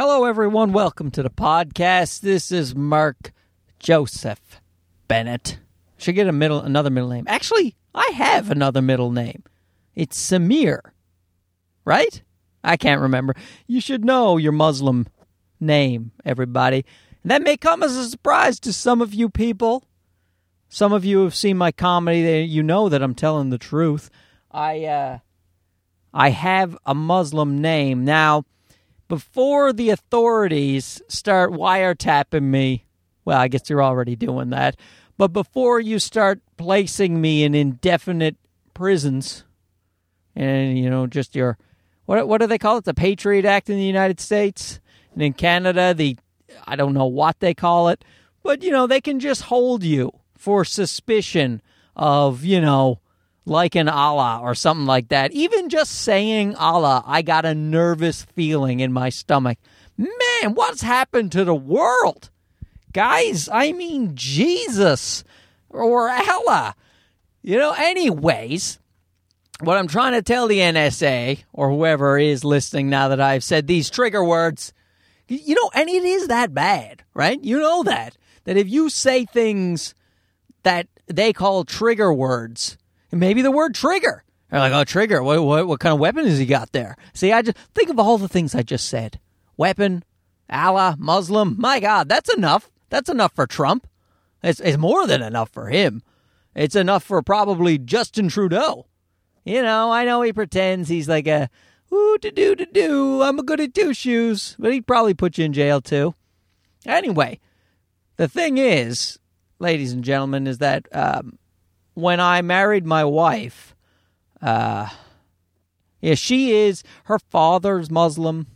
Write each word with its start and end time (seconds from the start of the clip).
Hello, 0.00 0.26
everyone. 0.26 0.72
Welcome 0.72 1.10
to 1.10 1.24
the 1.24 1.28
podcast. 1.28 2.20
This 2.20 2.52
is 2.52 2.72
Mark 2.72 3.32
Joseph 3.80 4.60
Bennett. 5.08 5.58
Should 5.96 6.14
get 6.14 6.28
a 6.28 6.32
middle, 6.32 6.60
another 6.60 6.88
middle 6.88 7.08
name. 7.08 7.24
Actually, 7.26 7.74
I 7.92 8.12
have 8.14 8.48
another 8.48 8.80
middle 8.80 9.10
name. 9.10 9.42
It's 9.96 10.16
Samir, 10.16 10.78
right? 11.84 12.22
I 12.62 12.76
can't 12.76 13.00
remember. 13.00 13.34
You 13.66 13.80
should 13.80 14.04
know 14.04 14.36
your 14.36 14.52
Muslim 14.52 15.08
name, 15.58 16.12
everybody. 16.24 16.84
And 17.24 17.32
that 17.32 17.42
may 17.42 17.56
come 17.56 17.82
as 17.82 17.96
a 17.96 18.08
surprise 18.08 18.60
to 18.60 18.72
some 18.72 19.02
of 19.02 19.12
you 19.12 19.28
people. 19.28 19.82
Some 20.68 20.92
of 20.92 21.04
you 21.04 21.24
have 21.24 21.34
seen 21.34 21.58
my 21.58 21.72
comedy. 21.72 22.44
You 22.44 22.62
know 22.62 22.88
that 22.88 23.02
I'm 23.02 23.16
telling 23.16 23.50
the 23.50 23.58
truth. 23.58 24.10
I 24.52 24.84
uh, 24.84 25.18
I 26.14 26.30
have 26.30 26.78
a 26.86 26.94
Muslim 26.94 27.60
name 27.60 28.04
now 28.04 28.44
before 29.08 29.72
the 29.72 29.90
authorities 29.90 31.02
start 31.08 31.50
wiretapping 31.50 32.42
me, 32.42 32.84
well, 33.24 33.38
I 33.38 33.48
guess 33.48 33.68
you're 33.68 33.82
already 33.82 34.16
doing 34.16 34.50
that, 34.50 34.76
but 35.16 35.32
before 35.32 35.80
you 35.80 35.98
start 35.98 36.40
placing 36.56 37.20
me 37.20 37.42
in 37.42 37.54
indefinite 37.54 38.36
prisons 38.74 39.44
and, 40.36 40.78
you 40.78 40.88
know, 40.88 41.06
just 41.06 41.34
your, 41.34 41.58
what, 42.04 42.28
what 42.28 42.40
do 42.40 42.46
they 42.46 42.58
call 42.58 42.76
it? 42.76 42.84
The 42.84 42.94
Patriot 42.94 43.44
Act 43.44 43.68
in 43.68 43.76
the 43.76 43.84
United 43.84 44.20
States? 44.20 44.80
And 45.12 45.22
in 45.22 45.32
Canada, 45.32 45.94
the, 45.94 46.16
I 46.66 46.76
don't 46.76 46.94
know 46.94 47.06
what 47.06 47.40
they 47.40 47.54
call 47.54 47.88
it, 47.88 48.04
but, 48.44 48.62
you 48.62 48.70
know, 48.70 48.86
they 48.86 49.00
can 49.00 49.18
just 49.18 49.42
hold 49.42 49.82
you 49.82 50.12
for 50.36 50.64
suspicion 50.64 51.60
of, 51.96 52.44
you 52.44 52.60
know, 52.60 53.00
like 53.48 53.74
an 53.74 53.88
Allah 53.88 54.40
or 54.42 54.54
something 54.54 54.86
like 54.86 55.08
that. 55.08 55.32
Even 55.32 55.68
just 55.68 55.92
saying 55.92 56.54
Allah, 56.56 57.02
I 57.06 57.22
got 57.22 57.44
a 57.44 57.54
nervous 57.54 58.22
feeling 58.22 58.80
in 58.80 58.92
my 58.92 59.08
stomach. 59.08 59.58
Man, 59.96 60.54
what's 60.54 60.82
happened 60.82 61.32
to 61.32 61.44
the 61.44 61.54
world? 61.54 62.30
Guys, 62.92 63.48
I 63.48 63.72
mean 63.72 64.12
Jesus 64.14 65.24
or 65.68 66.10
Allah. 66.10 66.74
You 67.42 67.58
know, 67.58 67.72
anyways, 67.72 68.78
what 69.60 69.76
I'm 69.76 69.88
trying 69.88 70.12
to 70.12 70.22
tell 70.22 70.46
the 70.46 70.58
NSA 70.58 71.44
or 71.52 71.70
whoever 71.70 72.18
is 72.18 72.44
listening 72.44 72.88
now 72.88 73.08
that 73.08 73.20
I've 73.20 73.44
said 73.44 73.66
these 73.66 73.90
trigger 73.90 74.22
words, 74.22 74.72
you 75.26 75.54
know, 75.54 75.70
and 75.74 75.88
it 75.88 76.04
is 76.04 76.28
that 76.28 76.54
bad, 76.54 77.02
right? 77.14 77.42
You 77.42 77.58
know 77.58 77.82
that. 77.84 78.16
That 78.44 78.56
if 78.56 78.68
you 78.68 78.88
say 78.88 79.26
things 79.26 79.94
that 80.62 80.86
they 81.06 81.32
call 81.32 81.64
trigger 81.64 82.12
words, 82.12 82.78
maybe 83.12 83.42
the 83.42 83.50
word 83.50 83.74
trigger. 83.74 84.24
They're 84.50 84.60
like, 84.60 84.72
oh, 84.72 84.84
trigger. 84.84 85.22
What, 85.22 85.42
what, 85.42 85.66
what 85.66 85.80
kind 85.80 85.92
of 85.92 86.00
weapon 86.00 86.24
has 86.24 86.38
he 86.38 86.46
got 86.46 86.72
there? 86.72 86.96
See, 87.12 87.32
I 87.32 87.42
just 87.42 87.56
think 87.74 87.90
of 87.90 87.98
all 87.98 88.18
the 88.18 88.28
things 88.28 88.54
I 88.54 88.62
just 88.62 88.88
said. 88.88 89.20
Weapon, 89.56 90.04
Allah, 90.48 90.96
Muslim. 90.98 91.56
My 91.58 91.80
God, 91.80 92.08
that's 92.08 92.32
enough. 92.32 92.70
That's 92.88 93.10
enough 93.10 93.32
for 93.34 93.46
Trump. 93.46 93.86
It's, 94.42 94.60
it's 94.60 94.78
more 94.78 95.06
than 95.06 95.22
enough 95.22 95.50
for 95.50 95.68
him. 95.68 96.02
It's 96.54 96.76
enough 96.76 97.04
for 97.04 97.22
probably 97.22 97.78
Justin 97.78 98.28
Trudeau. 98.28 98.86
You 99.44 99.62
know, 99.62 99.90
I 99.92 100.04
know 100.04 100.22
he 100.22 100.32
pretends 100.32 100.88
he's 100.88 101.08
like 101.08 101.26
a 101.26 101.50
ooh 101.92 102.18
to 102.18 102.30
do 102.30 102.54
to 102.54 102.66
do. 102.66 103.22
I'm 103.22 103.38
a 103.38 103.42
good 103.42 103.60
at 103.60 103.74
two 103.74 103.94
shoes, 103.94 104.56
but 104.58 104.72
he'd 104.72 104.86
probably 104.86 105.14
put 105.14 105.38
you 105.38 105.44
in 105.44 105.52
jail 105.52 105.80
too. 105.80 106.14
Anyway, 106.86 107.40
the 108.16 108.28
thing 108.28 108.58
is, 108.58 109.18
ladies 109.58 109.92
and 109.92 110.04
gentlemen, 110.04 110.46
is 110.46 110.58
that 110.58 110.86
um, 110.92 111.38
when 111.98 112.20
I 112.20 112.42
married 112.42 112.86
my 112.86 113.04
wife, 113.04 113.74
uh, 114.40 114.88
yeah, 116.00 116.14
she 116.14 116.52
is, 116.52 116.84
her 117.04 117.18
father's 117.18 117.90
Muslim. 117.90 118.46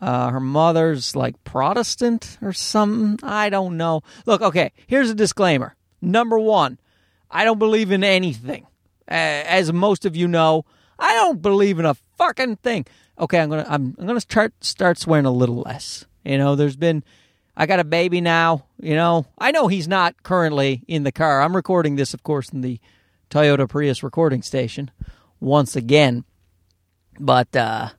Uh, 0.00 0.30
her 0.30 0.40
mother's 0.40 1.14
like 1.14 1.44
Protestant 1.44 2.38
or 2.40 2.54
something. 2.54 3.18
I 3.22 3.50
don't 3.50 3.76
know. 3.76 4.00
Look, 4.24 4.40
okay, 4.40 4.72
here's 4.86 5.10
a 5.10 5.14
disclaimer. 5.14 5.76
Number 6.00 6.38
one, 6.38 6.80
I 7.30 7.44
don't 7.44 7.58
believe 7.58 7.92
in 7.92 8.02
anything. 8.02 8.66
As 9.06 9.70
most 9.70 10.06
of 10.06 10.16
you 10.16 10.26
know, 10.26 10.64
I 10.98 11.12
don't 11.12 11.42
believe 11.42 11.78
in 11.78 11.84
a 11.84 11.94
fucking 12.16 12.56
thing. 12.56 12.86
Okay, 13.18 13.38
I'm 13.38 13.50
gonna 13.50 13.66
I'm, 13.68 13.94
I'm 13.98 14.06
gonna 14.06 14.20
start 14.20 14.54
start 14.64 14.98
swearing 14.98 15.26
a 15.26 15.30
little 15.30 15.60
less. 15.60 16.06
You 16.24 16.38
know, 16.38 16.56
there's 16.56 16.76
been 16.76 17.04
I 17.56 17.66
got 17.66 17.80
a 17.80 17.84
baby 17.84 18.20
now. 18.20 18.64
You 18.80 18.94
know, 18.94 19.26
I 19.38 19.50
know 19.50 19.68
he's 19.68 19.88
not 19.88 20.22
currently 20.22 20.82
in 20.88 21.02
the 21.02 21.12
car. 21.12 21.42
I'm 21.42 21.54
recording 21.54 21.96
this, 21.96 22.14
of 22.14 22.22
course, 22.22 22.48
in 22.48 22.60
the 22.62 22.80
Toyota 23.30 23.68
Prius 23.68 24.02
recording 24.02 24.42
station 24.42 24.90
once 25.40 25.76
again. 25.76 26.24
But 27.20 27.54
uh, 27.54 27.90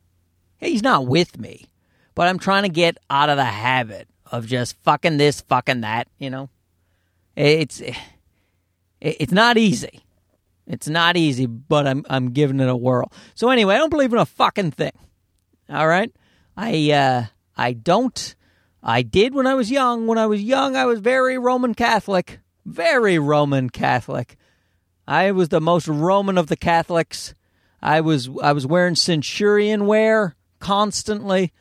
he's 0.58 0.84
not 0.84 1.06
with 1.06 1.38
me. 1.38 1.68
But 2.16 2.28
I'm 2.28 2.40
trying 2.40 2.64
to 2.64 2.69
get 2.69 2.97
out 3.09 3.30
of 3.30 3.38
the 3.38 3.46
habit 3.46 4.08
of 4.31 4.47
just 4.47 4.75
fucking 4.84 5.18
this, 5.18 5.41
fucking 5.41 5.81
that. 5.81 6.08
You 6.18 6.30
know, 6.30 6.50
it's 7.35 7.81
it's 9.02 9.31
not 9.31 9.58
easy. 9.58 10.02
It's 10.66 10.88
not 10.88 11.18
easy, 11.18 11.46
but 11.46 11.88
I'm 11.88 12.06
I'm 12.09 12.31
giving 12.31 12.59
it 12.59 12.70
a 12.70 12.75
whirl. 12.75 13.12
So 13.35 13.50
anyway, 13.50 13.75
I 13.75 13.78
don't 13.78 13.90
believe 13.90 14.14
in 14.14 14.20
a 14.20 14.25
fucking 14.25 14.72
thing. 14.72 14.94
All 15.70 15.88
right, 15.88 16.12
I 16.56 16.91
uh, 16.91 17.25
I 17.58 17.74
don't 17.74 18.35
I 18.83 19.01
did 19.01 19.33
when 19.33 19.47
I 19.47 19.53
was 19.53 19.71
young. 19.71 20.07
When 20.07 20.17
I 20.17 20.25
was 20.25 20.44
young, 20.44 20.75
I 20.75 20.85
was 20.85 20.99
very 20.99 21.38
Roman 21.38 21.73
Catholic. 21.73 22.39
Very 22.66 23.17
Roman 23.17 23.69
Catholic. 23.69 24.35
I 25.07 25.31
was 25.31 25.49
the 25.49 25.61
most 25.61 25.88
Roman 25.88 26.38
of 26.38 26.47
the 26.47 26.57
Catholics. 26.57 27.33
I 27.81 28.01
was 28.01 28.29
I 28.41 28.51
was 28.51 28.67
wearing 28.67 28.95
centurion 28.95 29.85
wear 29.85 30.35
constantly, 30.59 31.53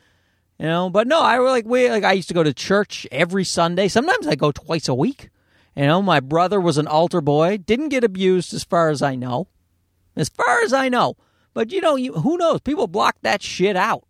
you 0.59 0.65
know. 0.65 0.89
But 0.89 1.07
no, 1.07 1.21
I 1.21 1.37
like 1.37 1.65
we 1.65 1.89
like 1.89 2.03
I 2.03 2.13
used 2.13 2.27
to 2.27 2.33
go 2.33 2.43
to 2.43 2.53
church 2.53 3.07
every 3.11 3.45
Sunday. 3.45 3.87
Sometimes 3.87 4.27
I 4.27 4.35
go 4.35 4.51
twice 4.51 4.87
a 4.89 4.93
week. 4.93 5.29
You 5.75 5.87
know, 5.87 6.01
my 6.01 6.19
brother 6.19 6.59
was 6.59 6.77
an 6.77 6.87
altar 6.87 7.21
boy. 7.21 7.57
Didn't 7.57 7.89
get 7.89 8.03
abused 8.03 8.53
as 8.53 8.63
far 8.63 8.89
as 8.89 9.01
I 9.01 9.15
know. 9.15 9.47
As 10.15 10.29
far 10.29 10.61
as 10.61 10.71
I 10.71 10.89
know. 10.89 11.15
But 11.53 11.71
you 11.71 11.81
know, 11.81 11.95
you, 11.95 12.13
who 12.13 12.37
knows? 12.37 12.61
People 12.61 12.87
block 12.87 13.17
that 13.21 13.41
shit 13.41 13.75
out. 13.75 14.03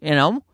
You 0.00 0.14
know, 0.14 0.44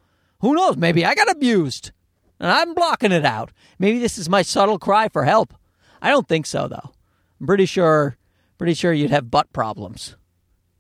who 0.41 0.55
knows? 0.55 0.77
Maybe 0.77 1.05
I 1.05 1.15
got 1.15 1.31
abused 1.31 1.93
and 2.39 2.51
I'm 2.51 2.75
blocking 2.75 3.13
it 3.13 3.25
out. 3.25 3.51
Maybe 3.79 3.99
this 3.99 4.19
is 4.19 4.29
my 4.29 4.43
subtle 4.43 4.79
cry 4.79 5.09
for 5.09 5.25
help. 5.25 5.55
I 6.03 6.11
don't 6.11 6.29
think 6.29 6.47
so, 6.47 6.69
though. 6.69 6.93
I'm 7.41 7.47
pretty 7.47 7.67
sure, 7.67 8.17
pretty 8.59 8.75
sure 8.75 8.93
you'd 8.93 9.11
have 9.11 9.31
butt 9.31 9.53
problems. 9.53 10.17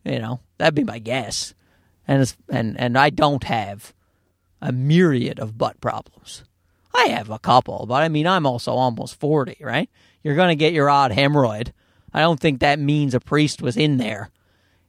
You 0.04 0.18
know, 0.18 0.40
that'd 0.58 0.74
be 0.74 0.84
my 0.84 0.98
guess. 0.98 1.54
And 2.06 2.34
and 2.48 2.78
and 2.78 2.96
I 2.96 3.10
don't 3.10 3.44
have 3.44 3.92
a 4.62 4.70
myriad 4.70 5.40
of 5.40 5.58
butt 5.58 5.80
problems. 5.80 6.44
I 6.94 7.06
have 7.08 7.30
a 7.30 7.38
couple, 7.38 7.86
but 7.86 8.02
I 8.02 8.08
mean, 8.08 8.26
I'm 8.26 8.46
also 8.46 8.72
almost 8.72 9.18
forty, 9.18 9.56
right? 9.60 9.90
You're 10.22 10.36
gonna 10.36 10.54
get 10.54 10.72
your 10.72 10.88
odd 10.88 11.10
hemorrhoid. 11.10 11.72
I 12.14 12.20
don't 12.20 12.40
think 12.40 12.60
that 12.60 12.78
means 12.78 13.14
a 13.14 13.20
priest 13.20 13.60
was 13.60 13.76
in 13.76 13.96
there. 13.96 14.30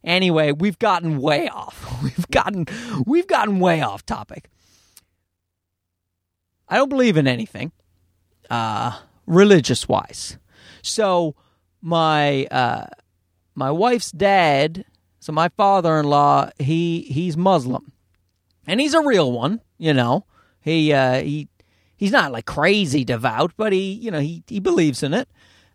Anyway, 0.04 0.52
we've 0.52 0.80
gotten 0.80 1.20
way 1.20 1.50
off. 1.50 2.02
We've 2.04 2.30
gotten 2.30 2.68
we've 3.06 3.28
gotten 3.28 3.60
way 3.60 3.82
off 3.82 4.06
topic. 4.06 4.50
I 6.70 6.78
don't 6.78 6.90
believe 6.90 7.18
in 7.18 7.28
anything, 7.28 7.72
uh, 8.50 9.00
religious 9.26 9.88
wise. 9.88 10.38
So 10.82 11.36
my 11.82 12.46
uh, 12.46 12.88
my 13.56 13.72
wife's 13.72 14.12
dad, 14.12 14.86
so 15.20 15.32
my 15.32 15.50
father 15.50 16.00
in 16.00 16.06
law, 16.06 16.50
he 16.60 17.02
he's 17.02 17.38
Muslim, 17.38 17.92
and 18.66 18.80
he's 18.80 18.94
a 18.94 19.02
real 19.02 19.32
one. 19.32 19.62
You 19.78 19.94
know, 19.94 20.26
he 20.60 20.94
uh, 20.94 21.22
he 21.22 21.48
he's 21.96 22.12
not 22.12 22.32
like 22.32 22.46
crazy 22.46 23.04
devout, 23.04 23.54
but 23.58 23.74
he 23.74 23.94
you 23.94 24.12
know 24.12 24.20
he 24.20 24.44
he 24.48 24.60
believes 24.60 25.04
in 25.04 25.14
it. 25.14 25.30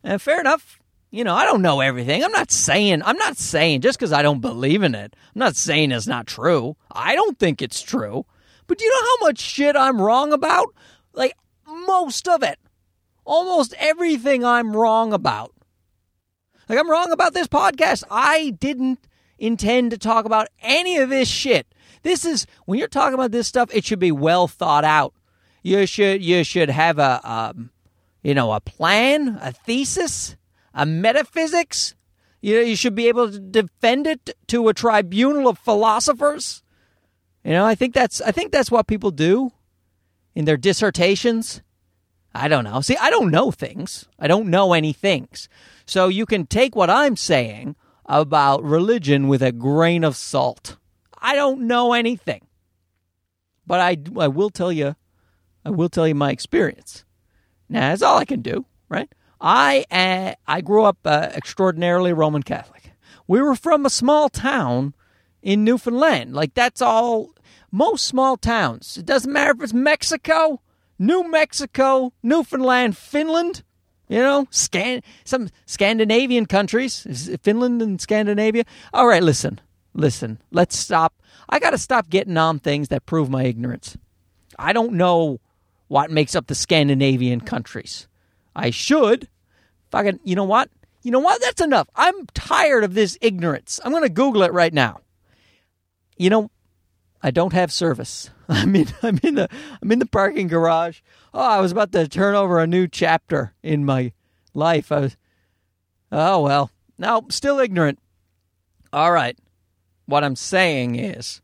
And 0.05 0.21
fair 0.21 0.41
enough. 0.41 0.79
You 1.15 1.25
know, 1.25 1.35
I 1.35 1.45
don't 1.45 1.61
know 1.61 1.81
everything. 1.81 2.25
I'm 2.25 2.33
not 2.33 2.51
saying 2.51 3.03
I'm 3.05 3.19
not 3.19 3.37
saying 3.37 3.83
just 3.83 3.99
because 3.99 4.13
I 4.13 4.23
don't 4.23 4.41
believe 4.41 4.83
in 4.83 4.95
it. 4.95 5.15
I'm 5.35 5.39
not 5.41 5.57
saying 5.57 5.93
it's 5.93 6.07
not 6.07 6.27
true. 6.27 6.75
I 6.91 7.15
don't 7.15 7.39
think 7.39 7.61
it's 7.61 7.83
true. 7.83 8.25
But 8.73 8.79
do 8.79 8.87
you 8.87 8.91
know 8.91 9.07
how 9.07 9.27
much 9.27 9.39
shit 9.39 9.77
I'm 9.77 10.01
wrong 10.01 10.33
about? 10.33 10.75
Like 11.13 11.37
most 11.67 12.27
of 12.27 12.43
it. 12.43 12.59
Almost 13.23 13.75
everything 13.79 14.47
I'm 14.47 14.75
wrong 14.75 15.13
about. 15.13 15.53
Like 16.71 16.79
I'm 16.79 16.91
wrong 16.91 17.13
about 17.13 17.35
this 17.35 17.49
podcast. 17.49 18.03
I 18.11 18.57
didn't 18.59 19.07
intend 19.37 19.91
to 19.91 19.99
talk 19.99 20.25
about 20.25 20.49
any 20.63 20.97
of 20.97 21.11
this 21.11 21.29
shit. 21.29 21.67
This 22.03 22.25
is 22.25 22.47
when 22.65 22.79
you're 22.79 22.89
talking 22.89 23.13
about 23.13 23.31
this 23.31 23.47
stuff, 23.47 23.69
it 23.75 23.85
should 23.85 23.99
be 23.99 24.11
well 24.11 24.49
thought 24.49 24.85
out. 24.85 25.13
You 25.63 25.85
should 25.85 26.25
you 26.25 26.43
should 26.43 26.71
have 26.71 26.99
a 26.99 27.21
um, 27.31 27.73
you 28.23 28.33
know 28.33 28.53
a 28.53 28.61
plan, 28.61 29.39
a 29.43 29.53
thesis, 29.53 30.35
a 30.73 30.87
metaphysics. 30.87 31.95
You 32.41 32.55
know, 32.55 32.63
you 32.63 32.77
should 32.77 32.95
be 32.95 33.09
able 33.09 33.31
to 33.31 33.39
defend 33.39 34.07
it 34.07 34.31
to 34.47 34.69
a 34.69 34.73
tribunal 34.73 35.47
of 35.47 35.59
philosophers. 35.59 36.63
You 37.45 37.53
know, 37.53 37.65
I 37.67 37.75
think 37.75 37.95
that's 37.95 38.21
I 38.21 38.33
think 38.33 38.53
that's 38.53 38.71
what 38.71 38.87
people 38.87 39.11
do 39.11 39.53
in 40.35 40.45
their 40.45 40.57
dissertations. 40.57 41.63
I 42.35 42.49
don't 42.49 42.65
know. 42.65 42.81
See, 42.81 42.97
I 42.97 43.11
don't 43.11 43.31
know 43.31 43.51
things. 43.51 44.07
I 44.19 44.27
don't 44.27 44.49
know 44.49 44.73
any 44.73 44.93
things. 44.93 45.49
So 45.87 46.09
you 46.09 46.27
can 46.27 46.47
take 46.47 46.75
what 46.77 46.89
I'm 46.91 47.17
saying 47.17 47.77
about 48.07 48.63
religion 48.65 49.29
with 49.29 49.43
a 49.43 49.53
grain 49.53 50.05
of 50.05 50.17
salt. 50.17 50.77
I 51.21 51.35
don't 51.35 51.67
know 51.67 51.93
anything. 51.93 52.47
but 53.67 53.81
I, 53.81 53.97
I 54.19 54.29
will 54.29 54.51
tell 54.51 54.73
you, 54.73 54.97
I 55.65 55.71
will 55.71 55.89
tell 55.89 56.09
you 56.09 56.15
my 56.15 56.31
experience. 56.31 57.05
Now, 57.69 57.91
that's 57.91 58.03
all 58.03 58.19
I 58.19 58.25
can 58.25 58.43
do, 58.43 58.67
right? 58.89 59.11
I 59.41 59.85
uh, 59.91 60.35
I 60.47 60.61
grew 60.61 60.85
up 60.85 60.99
uh, 61.05 61.31
extraordinarily 61.35 62.13
Roman 62.13 62.43
Catholic. 62.43 62.93
We 63.27 63.41
were 63.43 63.57
from 63.57 63.87
a 63.87 63.91
small 63.91 64.29
town 64.29 64.95
in 65.43 65.65
Newfoundland. 65.65 66.35
Like 66.35 66.55
that's 66.55 66.81
all. 66.83 67.32
Most 67.73 68.05
small 68.05 68.37
towns. 68.37 68.99
It 68.99 69.07
doesn't 69.07 69.33
matter 69.33 69.53
if 69.53 69.63
it's 69.63 69.73
Mexico, 69.73 70.61
New 70.99 71.29
Mexico, 71.29 72.13
Newfoundland, 72.23 72.97
Finland. 72.97 73.65
You 74.09 74.19
know, 74.19 74.47
Scan 74.51 75.01
some 75.25 75.49
Scandinavian 75.65 76.45
countries, 76.45 77.31
Finland 77.43 77.81
and 77.81 77.99
Scandinavia. 77.99 78.65
All 78.93 79.07
right, 79.07 79.23
listen, 79.23 79.59
listen. 79.95 80.39
Let's 80.51 80.77
stop. 80.77 81.15
I 81.49 81.59
got 81.59 81.71
to 81.71 81.79
stop 81.79 82.11
getting 82.11 82.37
on 82.37 82.59
things 82.59 82.89
that 82.89 83.07
prove 83.07 83.31
my 83.31 83.45
ignorance. 83.45 83.97
I 84.59 84.75
don't 84.75 84.93
know 84.93 85.41
what 85.89 86.11
makes 86.11 86.35
up 86.35 86.47
the 86.47 86.55
Scandinavian 86.55 87.41
countries. 87.41 88.07
I 88.55 88.69
should. 88.69 89.29
Fucking, 89.91 90.21
you 90.25 90.37
know 90.37 90.45
what? 90.45 90.69
You 91.03 91.11
know 91.11 91.21
what? 91.21 91.41
That's 91.41 91.63
enough. 91.63 91.89
I'm 91.97 92.27
tired 92.35 92.85
of 92.85 92.93
this 92.93 93.17
ignorance. 93.23 93.81
I'm 93.83 93.93
going 93.93 94.03
to 94.03 94.09
Google 94.11 94.43
it 94.43 94.53
right 94.53 94.73
now. 94.75 95.01
You 96.19 96.31
know, 96.31 96.51
I 97.23 97.31
don't 97.31 97.53
have 97.53 97.73
service. 97.73 98.31
I'm 98.49 98.75
in. 98.75 98.89
I'm 99.03 99.19
in 99.23 99.37
the. 99.37 99.49
I'm 99.81 99.93
in 99.93 99.99
the 99.99 100.07
parking 100.07 100.49
garage. 100.49 101.01
Oh, 101.33 101.41
I 101.41 101.61
was 101.61 101.73
about 101.73 101.93
to 101.93 102.09
turn 102.09 102.35
over 102.35 102.59
a 102.59 102.67
new 102.67 102.89
chapter 102.89 103.55
in 103.63 103.85
my 103.85 104.13
life. 104.55 104.91
I 104.91 105.01
was. 105.01 105.17
Oh 106.11 106.43
well. 106.43 106.71
Now, 106.99 107.25
still 107.31 107.59
ignorant. 107.59 107.99
All 108.93 109.13
right. 109.13 109.39
What 110.07 110.25
I'm 110.25 110.37
saying 110.37 110.97
is 110.97 111.41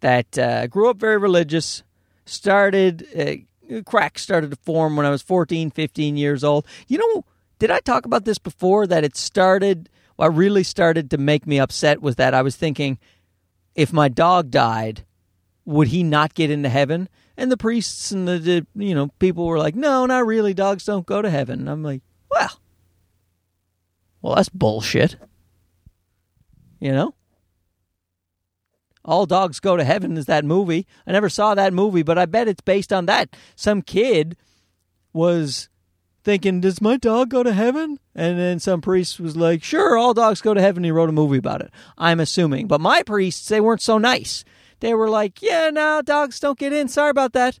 that 0.00 0.38
uh, 0.38 0.66
grew 0.66 0.90
up 0.90 0.96
very 0.96 1.18
religious. 1.18 1.82
Started 2.24 3.06
uh, 3.16 3.82
cracks 3.84 4.22
started 4.22 4.50
to 4.50 4.56
form 4.56 4.96
when 4.96 5.06
I 5.06 5.10
was 5.10 5.22
14, 5.22 5.70
15 5.70 6.16
years 6.16 6.42
old. 6.42 6.66
You 6.88 6.98
know, 6.98 7.24
did 7.58 7.70
I 7.70 7.80
talk 7.80 8.06
about 8.06 8.24
this 8.24 8.38
before? 8.38 8.86
That 8.86 9.04
it 9.04 9.16
started. 9.16 9.88
What 10.16 10.34
really 10.34 10.64
started 10.64 11.10
to 11.10 11.18
make 11.18 11.46
me 11.46 11.58
upset 11.58 12.02
was 12.02 12.16
that 12.16 12.34
I 12.34 12.42
was 12.42 12.54
thinking, 12.54 12.98
if 13.74 13.90
my 13.92 14.08
dog 14.08 14.50
died, 14.50 15.06
would 15.70 15.88
he 15.88 16.02
not 16.02 16.34
get 16.34 16.50
into 16.50 16.68
heaven? 16.68 17.08
And 17.36 17.50
the 17.50 17.56
priests 17.56 18.10
and 18.10 18.26
the, 18.26 18.38
the 18.38 18.66
you 18.74 18.94
know 18.94 19.08
people 19.18 19.46
were 19.46 19.58
like, 19.58 19.74
no, 19.74 20.04
not 20.04 20.26
really. 20.26 20.52
Dogs 20.52 20.84
don't 20.84 21.06
go 21.06 21.22
to 21.22 21.30
heaven. 21.30 21.60
And 21.60 21.70
I'm 21.70 21.82
like, 21.82 22.02
well, 22.30 22.60
well, 24.20 24.34
that's 24.34 24.48
bullshit. 24.48 25.16
You 26.80 26.92
know, 26.92 27.14
all 29.04 29.26
dogs 29.26 29.60
go 29.60 29.76
to 29.76 29.84
heaven 29.84 30.16
is 30.16 30.26
that 30.26 30.44
movie. 30.44 30.86
I 31.06 31.12
never 31.12 31.28
saw 31.28 31.54
that 31.54 31.72
movie, 31.72 32.02
but 32.02 32.18
I 32.18 32.26
bet 32.26 32.48
it's 32.48 32.62
based 32.62 32.92
on 32.92 33.06
that. 33.06 33.36
Some 33.54 33.82
kid 33.82 34.36
was 35.12 35.68
thinking, 36.24 36.60
Does 36.60 36.80
my 36.80 36.96
dog 36.96 37.30
go 37.30 37.42
to 37.42 37.52
heaven? 37.52 37.98
And 38.14 38.38
then 38.38 38.58
some 38.58 38.80
priest 38.80 39.20
was 39.20 39.36
like, 39.36 39.62
Sure, 39.62 39.96
all 39.96 40.14
dogs 40.14 40.40
go 40.40 40.52
to 40.52 40.60
heaven. 40.60 40.84
He 40.84 40.90
wrote 40.90 41.08
a 41.08 41.12
movie 41.12 41.38
about 41.38 41.60
it. 41.60 41.70
I'm 41.96 42.20
assuming. 42.20 42.66
But 42.66 42.80
my 42.80 43.02
priests, 43.02 43.48
they 43.48 43.60
weren't 43.60 43.82
so 43.82 43.98
nice. 43.98 44.44
They 44.80 44.94
were 44.94 45.08
like, 45.08 45.40
Yeah, 45.40 45.70
no, 45.70 46.02
dogs 46.02 46.40
don't 46.40 46.58
get 46.58 46.72
in. 46.72 46.88
Sorry 46.88 47.10
about 47.10 47.32
that. 47.34 47.58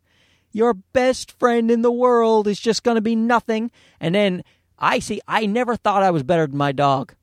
Your 0.52 0.74
best 0.74 1.38
friend 1.38 1.70
in 1.70 1.82
the 1.82 1.92
world 1.92 2.48
is 2.48 2.58
just 2.58 2.82
going 2.82 2.96
to 2.96 3.00
be 3.00 3.14
nothing. 3.14 3.70
And 4.00 4.14
then 4.14 4.42
I 4.78 4.98
see, 4.98 5.20
I 5.28 5.46
never 5.46 5.76
thought 5.76 6.02
I 6.02 6.10
was 6.10 6.24
better 6.24 6.46
than 6.46 6.56
my 6.58 6.72
dog. 6.72 7.14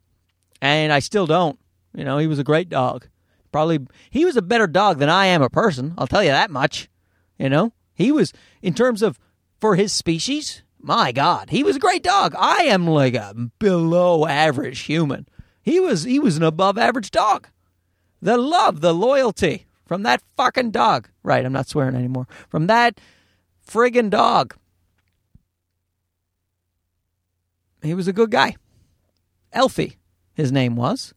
And 0.61 0.93
I 0.93 0.99
still 0.99 1.27
don't. 1.27 1.59
You 1.93 2.05
know, 2.05 2.19
he 2.19 2.27
was 2.27 2.39
a 2.39 2.43
great 2.43 2.69
dog. 2.69 3.07
Probably 3.51 3.79
he 4.09 4.23
was 4.23 4.37
a 4.37 4.41
better 4.41 4.67
dog 4.67 4.99
than 4.99 5.09
I 5.09 5.25
am 5.27 5.41
a 5.41 5.49
person. 5.49 5.93
I'll 5.97 6.07
tell 6.07 6.23
you 6.23 6.29
that 6.29 6.51
much. 6.51 6.89
You 7.37 7.49
know, 7.49 7.73
he 7.93 8.11
was 8.11 8.33
in 8.61 8.73
terms 8.73 9.01
of 9.01 9.19
for 9.59 9.75
his 9.75 9.91
species. 9.91 10.63
My 10.79 11.11
God, 11.11 11.49
he 11.49 11.63
was 11.63 11.75
a 11.75 11.79
great 11.79 12.03
dog. 12.03 12.35
I 12.37 12.63
am 12.63 12.87
like 12.87 13.15
a 13.15 13.33
below 13.59 14.25
average 14.25 14.81
human. 14.81 15.27
He 15.61 15.79
was 15.79 16.03
he 16.03 16.19
was 16.19 16.37
an 16.37 16.43
above 16.43 16.77
average 16.77 17.11
dog. 17.11 17.47
The 18.21 18.37
love, 18.37 18.81
the 18.81 18.93
loyalty 18.93 19.66
from 19.87 20.03
that 20.03 20.21
fucking 20.35 20.71
dog. 20.71 21.09
Right, 21.23 21.45
I'm 21.45 21.53
not 21.53 21.67
swearing 21.67 21.95
anymore. 21.95 22.27
From 22.49 22.67
that 22.67 22.99
friggin' 23.67 24.09
dog. 24.09 24.55
He 27.81 27.93
was 27.93 28.07
a 28.07 28.13
good 28.13 28.31
guy. 28.31 28.55
Elfie, 29.53 29.97
his 30.33 30.51
name 30.51 30.75
was. 30.75 31.13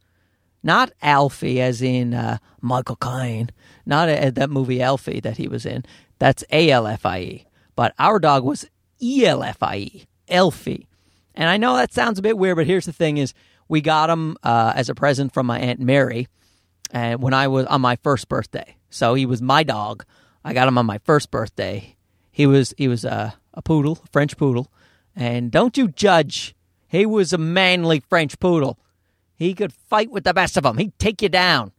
Not 0.62 0.92
Alfie, 1.00 1.60
as 1.60 1.80
in 1.80 2.14
uh, 2.14 2.38
Michael 2.60 2.96
Caine. 2.96 3.50
Not 3.86 4.08
a, 4.08 4.30
that 4.30 4.50
movie 4.50 4.82
Alfie 4.82 5.20
that 5.20 5.38
he 5.38 5.48
was 5.48 5.64
in. 5.64 5.84
That's 6.18 6.44
A 6.52 6.70
L 6.70 6.86
F 6.86 7.06
I 7.06 7.18
E. 7.20 7.46
But 7.76 7.94
our 7.98 8.18
dog 8.18 8.44
was 8.44 8.68
E 9.00 9.24
L 9.24 9.42
F 9.42 9.62
I 9.62 9.76
E, 9.76 10.04
Elfie. 10.28 10.86
And 11.34 11.48
I 11.48 11.56
know 11.56 11.76
that 11.76 11.94
sounds 11.94 12.18
a 12.18 12.22
bit 12.22 12.36
weird, 12.36 12.56
but 12.56 12.66
here's 12.66 12.84
the 12.84 12.92
thing: 12.92 13.16
is 13.16 13.32
we 13.68 13.80
got 13.80 14.10
him 14.10 14.36
uh, 14.42 14.74
as 14.76 14.90
a 14.90 14.94
present 14.94 15.32
from 15.32 15.46
my 15.46 15.58
aunt 15.58 15.80
Mary, 15.80 16.28
uh, 16.92 17.14
when 17.14 17.34
I 17.34 17.48
was 17.48 17.66
on 17.66 17.80
my 17.80 17.96
first 17.96 18.28
birthday. 18.28 18.76
So 18.90 19.14
he 19.14 19.26
was 19.26 19.40
my 19.40 19.62
dog. 19.62 20.04
I 20.44 20.52
got 20.52 20.68
him 20.68 20.78
on 20.78 20.86
my 20.86 20.98
first 20.98 21.30
birthday. 21.30 21.96
He 22.30 22.46
was 22.46 22.74
he 22.76 22.88
was 22.88 23.04
a, 23.04 23.34
a 23.54 23.62
poodle, 23.62 24.00
a 24.04 24.08
French 24.08 24.36
poodle, 24.36 24.72
and 25.14 25.50
don't 25.50 25.76
you 25.76 25.88
judge. 25.88 26.54
He 26.88 27.06
was 27.06 27.32
a 27.32 27.38
manly 27.38 28.00
French 28.00 28.38
poodle. 28.38 28.78
He 29.34 29.54
could 29.54 29.72
fight 29.72 30.10
with 30.10 30.24
the 30.24 30.34
best 30.34 30.56
of 30.56 30.64
them. 30.64 30.78
He'd 30.78 30.98
take 30.98 31.22
you 31.22 31.28
down. 31.28 31.72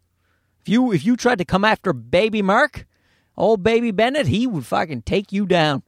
If 0.62 0.70
you 0.70 0.92
if 0.92 1.06
you 1.06 1.18
tried 1.18 1.40
to 1.40 1.46
come 1.46 1.66
after 1.66 1.94
baby 1.94 2.42
Mark, 2.42 2.86
old 3.36 3.64
baby 3.64 3.92
Bennett, 3.92 4.28
he 4.28 4.46
would 4.48 4.66
fucking 4.66 5.02
take 5.04 5.32
you 5.32 5.46
down. 5.46 5.84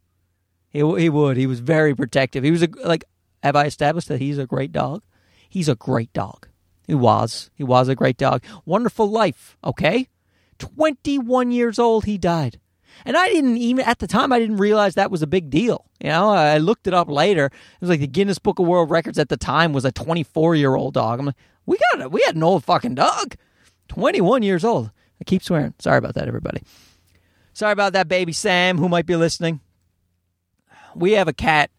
He 0.69 0.79
he 0.79 1.09
would. 1.09 1.37
He 1.37 1.47
was 1.47 1.59
very 1.59 1.95
protective. 1.95 2.43
He 2.43 2.51
was 2.51 2.63
a 2.63 2.69
like. 2.83 3.03
Have 3.43 3.55
I 3.57 3.65
established 3.65 4.07
that 4.07 4.21
he's 4.21 4.37
a 4.37 4.47
great 4.47 4.71
dog? 4.71 5.03
He's 5.49 5.67
a 5.67 5.75
great 5.75 6.13
dog. 6.13 6.47
He 6.85 6.93
was. 6.93 7.49
He 7.55 7.63
was 7.63 7.87
a 7.87 7.95
great 7.95 8.17
dog. 8.17 8.43
Wonderful 8.65 9.09
life. 9.09 9.57
Okay. 9.63 10.09
Twenty 10.59 11.17
one 11.17 11.51
years 11.51 11.79
old, 11.79 12.05
he 12.05 12.17
died. 12.17 12.59
And 13.05 13.17
I 13.17 13.27
didn't 13.29 13.57
even 13.57 13.85
at 13.85 13.99
the 13.99 14.07
time 14.07 14.31
I 14.31 14.39
didn't 14.39 14.57
realize 14.57 14.95
that 14.95 15.11
was 15.11 15.21
a 15.21 15.27
big 15.27 15.49
deal. 15.49 15.85
You 15.99 16.09
know, 16.09 16.29
I 16.29 16.57
looked 16.57 16.87
it 16.87 16.93
up 16.93 17.09
later. 17.09 17.45
It 17.45 17.81
was 17.81 17.89
like 17.89 17.99
the 17.99 18.07
Guinness 18.07 18.39
Book 18.39 18.59
of 18.59 18.67
World 18.67 18.91
Records 18.91 19.17
at 19.19 19.29
the 19.29 19.37
time 19.37 19.73
was 19.73 19.85
a 19.85 19.91
24 19.91 20.55
year 20.55 20.75
old 20.75 20.93
dog. 20.93 21.19
I'm 21.19 21.25
like, 21.27 21.35
we 21.65 21.77
got 21.91 22.01
a, 22.01 22.09
we 22.09 22.21
had 22.25 22.35
an 22.35 22.43
old 22.43 22.63
fucking 22.63 22.95
dog, 22.95 23.35
21 23.87 24.43
years 24.43 24.63
old. 24.63 24.91
I 25.19 25.23
keep 25.23 25.43
swearing. 25.43 25.73
Sorry 25.79 25.97
about 25.97 26.15
that, 26.15 26.27
everybody. 26.27 26.61
Sorry 27.53 27.71
about 27.71 27.93
that, 27.93 28.07
baby 28.07 28.33
Sam, 28.33 28.77
who 28.77 28.89
might 28.89 29.05
be 29.05 29.15
listening. 29.15 29.61
We 30.95 31.13
have 31.13 31.27
a 31.27 31.33
cat. 31.33 31.69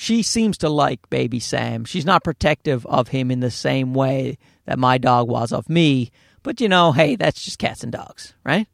She 0.00 0.22
seems 0.22 0.56
to 0.56 0.70
like 0.70 1.10
baby 1.10 1.40
Sam. 1.40 1.84
She's 1.84 2.06
not 2.06 2.24
protective 2.24 2.86
of 2.86 3.08
him 3.08 3.30
in 3.30 3.40
the 3.40 3.50
same 3.50 3.92
way 3.92 4.38
that 4.64 4.78
my 4.78 4.96
dog 4.96 5.28
was 5.28 5.52
of 5.52 5.68
me. 5.68 6.10
But 6.42 6.58
you 6.58 6.70
know, 6.70 6.92
hey, 6.92 7.16
that's 7.16 7.44
just 7.44 7.58
cats 7.58 7.82
and 7.82 7.92
dogs, 7.92 8.32
right? 8.42 8.66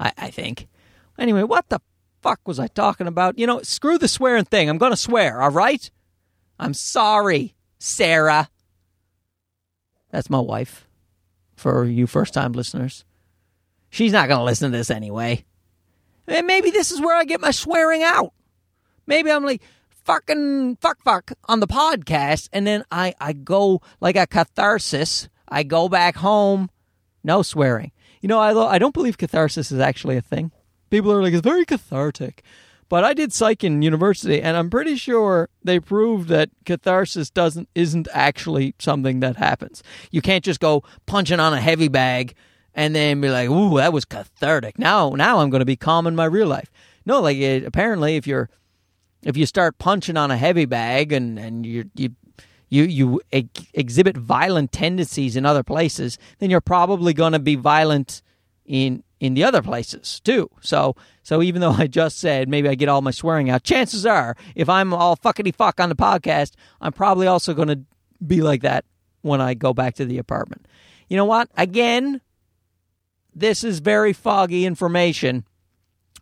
I, 0.00 0.12
I 0.16 0.30
think. 0.30 0.68
Anyway, 1.18 1.42
what 1.42 1.68
the 1.68 1.80
fuck 2.22 2.40
was 2.46 2.58
I 2.58 2.68
talking 2.68 3.06
about? 3.06 3.38
You 3.38 3.46
know, 3.46 3.60
screw 3.60 3.98
the 3.98 4.08
swearing 4.08 4.46
thing. 4.46 4.70
I'm 4.70 4.78
going 4.78 4.90
to 4.90 4.96
swear, 4.96 5.42
all 5.42 5.50
right? 5.50 5.90
I'm 6.58 6.72
sorry, 6.72 7.54
Sarah. 7.78 8.48
That's 10.12 10.30
my 10.30 10.40
wife, 10.40 10.88
for 11.56 11.84
you 11.84 12.06
first 12.06 12.32
time 12.32 12.52
listeners. 12.52 13.04
She's 13.90 14.12
not 14.12 14.28
going 14.28 14.40
to 14.40 14.44
listen 14.44 14.72
to 14.72 14.78
this 14.78 14.90
anyway. 14.90 15.44
And 16.26 16.46
maybe 16.46 16.70
this 16.70 16.90
is 16.90 17.02
where 17.02 17.18
I 17.18 17.24
get 17.24 17.42
my 17.42 17.50
swearing 17.50 18.02
out. 18.02 18.32
Maybe 19.06 19.30
I'm 19.30 19.44
like, 19.44 19.60
fucking 20.04 20.76
fuck 20.76 21.02
fuck 21.02 21.32
on 21.46 21.60
the 21.60 21.66
podcast, 21.66 22.48
and 22.52 22.66
then 22.66 22.84
I, 22.90 23.14
I 23.20 23.32
go 23.32 23.80
like 24.00 24.16
a 24.16 24.26
catharsis. 24.26 25.28
I 25.48 25.62
go 25.62 25.88
back 25.88 26.16
home, 26.16 26.70
no 27.22 27.42
swearing. 27.42 27.92
You 28.20 28.28
know, 28.28 28.38
I, 28.38 28.74
I 28.74 28.78
don't 28.78 28.94
believe 28.94 29.18
catharsis 29.18 29.70
is 29.70 29.80
actually 29.80 30.16
a 30.16 30.22
thing. 30.22 30.52
People 30.90 31.12
are 31.12 31.22
like, 31.22 31.34
it's 31.34 31.42
very 31.42 31.64
cathartic. 31.64 32.42
But 32.88 33.02
I 33.02 33.14
did 33.14 33.32
psych 33.32 33.64
in 33.64 33.82
university, 33.82 34.40
and 34.40 34.56
I'm 34.56 34.70
pretty 34.70 34.96
sure 34.96 35.48
they 35.62 35.80
proved 35.80 36.28
that 36.28 36.50
catharsis 36.64 37.30
doesn't 37.30 37.68
isn't 37.74 38.08
actually 38.12 38.74
something 38.78 39.20
that 39.20 39.36
happens. 39.36 39.82
You 40.10 40.20
can't 40.20 40.44
just 40.44 40.60
go 40.60 40.84
punching 41.06 41.40
on 41.40 41.54
a 41.54 41.60
heavy 41.60 41.88
bag 41.88 42.34
and 42.74 42.94
then 42.94 43.20
be 43.22 43.30
like, 43.30 43.48
"Ooh, 43.48 43.78
that 43.78 43.92
was 43.92 44.04
cathartic." 44.04 44.78
Now, 44.78 45.10
now 45.10 45.40
I'm 45.40 45.50
going 45.50 45.60
to 45.60 45.64
be 45.64 45.76
calm 45.76 46.06
in 46.06 46.14
my 46.14 46.26
real 46.26 46.46
life. 46.46 46.70
No, 47.06 47.20
like 47.20 47.38
it, 47.38 47.64
apparently, 47.64 48.16
if 48.16 48.26
you're 48.26 48.50
if 49.24 49.36
you 49.36 49.46
start 49.46 49.78
punching 49.78 50.16
on 50.16 50.30
a 50.30 50.36
heavy 50.36 50.64
bag 50.64 51.12
and 51.12 51.38
and 51.38 51.66
you 51.66 51.90
you 51.94 52.10
you 52.68 52.84
you 52.84 53.20
ex- 53.32 53.66
exhibit 53.72 54.16
violent 54.16 54.72
tendencies 54.72 55.36
in 55.36 55.46
other 55.46 55.62
places, 55.62 56.18
then 56.38 56.50
you're 56.50 56.60
probably 56.60 57.12
going 57.12 57.32
to 57.32 57.38
be 57.38 57.54
violent 57.54 58.22
in 58.64 59.02
in 59.20 59.34
the 59.34 59.44
other 59.44 59.62
places 59.62 60.20
too. 60.20 60.50
So 60.60 60.96
so 61.22 61.42
even 61.42 61.60
though 61.60 61.70
I 61.78 61.86
just 61.86 62.18
said 62.18 62.48
maybe 62.48 62.68
I 62.68 62.74
get 62.74 62.88
all 62.88 63.02
my 63.02 63.10
swearing 63.10 63.50
out, 63.50 63.64
chances 63.64 64.04
are 64.04 64.36
if 64.54 64.68
I'm 64.68 64.92
all 64.92 65.16
fuckety 65.16 65.54
fuck 65.54 65.80
on 65.80 65.88
the 65.88 65.96
podcast, 65.96 66.52
I'm 66.80 66.92
probably 66.92 67.26
also 67.26 67.54
going 67.54 67.68
to 67.68 67.80
be 68.24 68.42
like 68.42 68.62
that 68.62 68.84
when 69.22 69.40
I 69.40 69.54
go 69.54 69.72
back 69.72 69.94
to 69.96 70.04
the 70.04 70.18
apartment. 70.18 70.66
You 71.08 71.16
know 71.16 71.24
what? 71.24 71.48
Again, 71.56 72.20
this 73.34 73.64
is 73.64 73.80
very 73.80 74.12
foggy 74.12 74.64
information. 74.66 75.44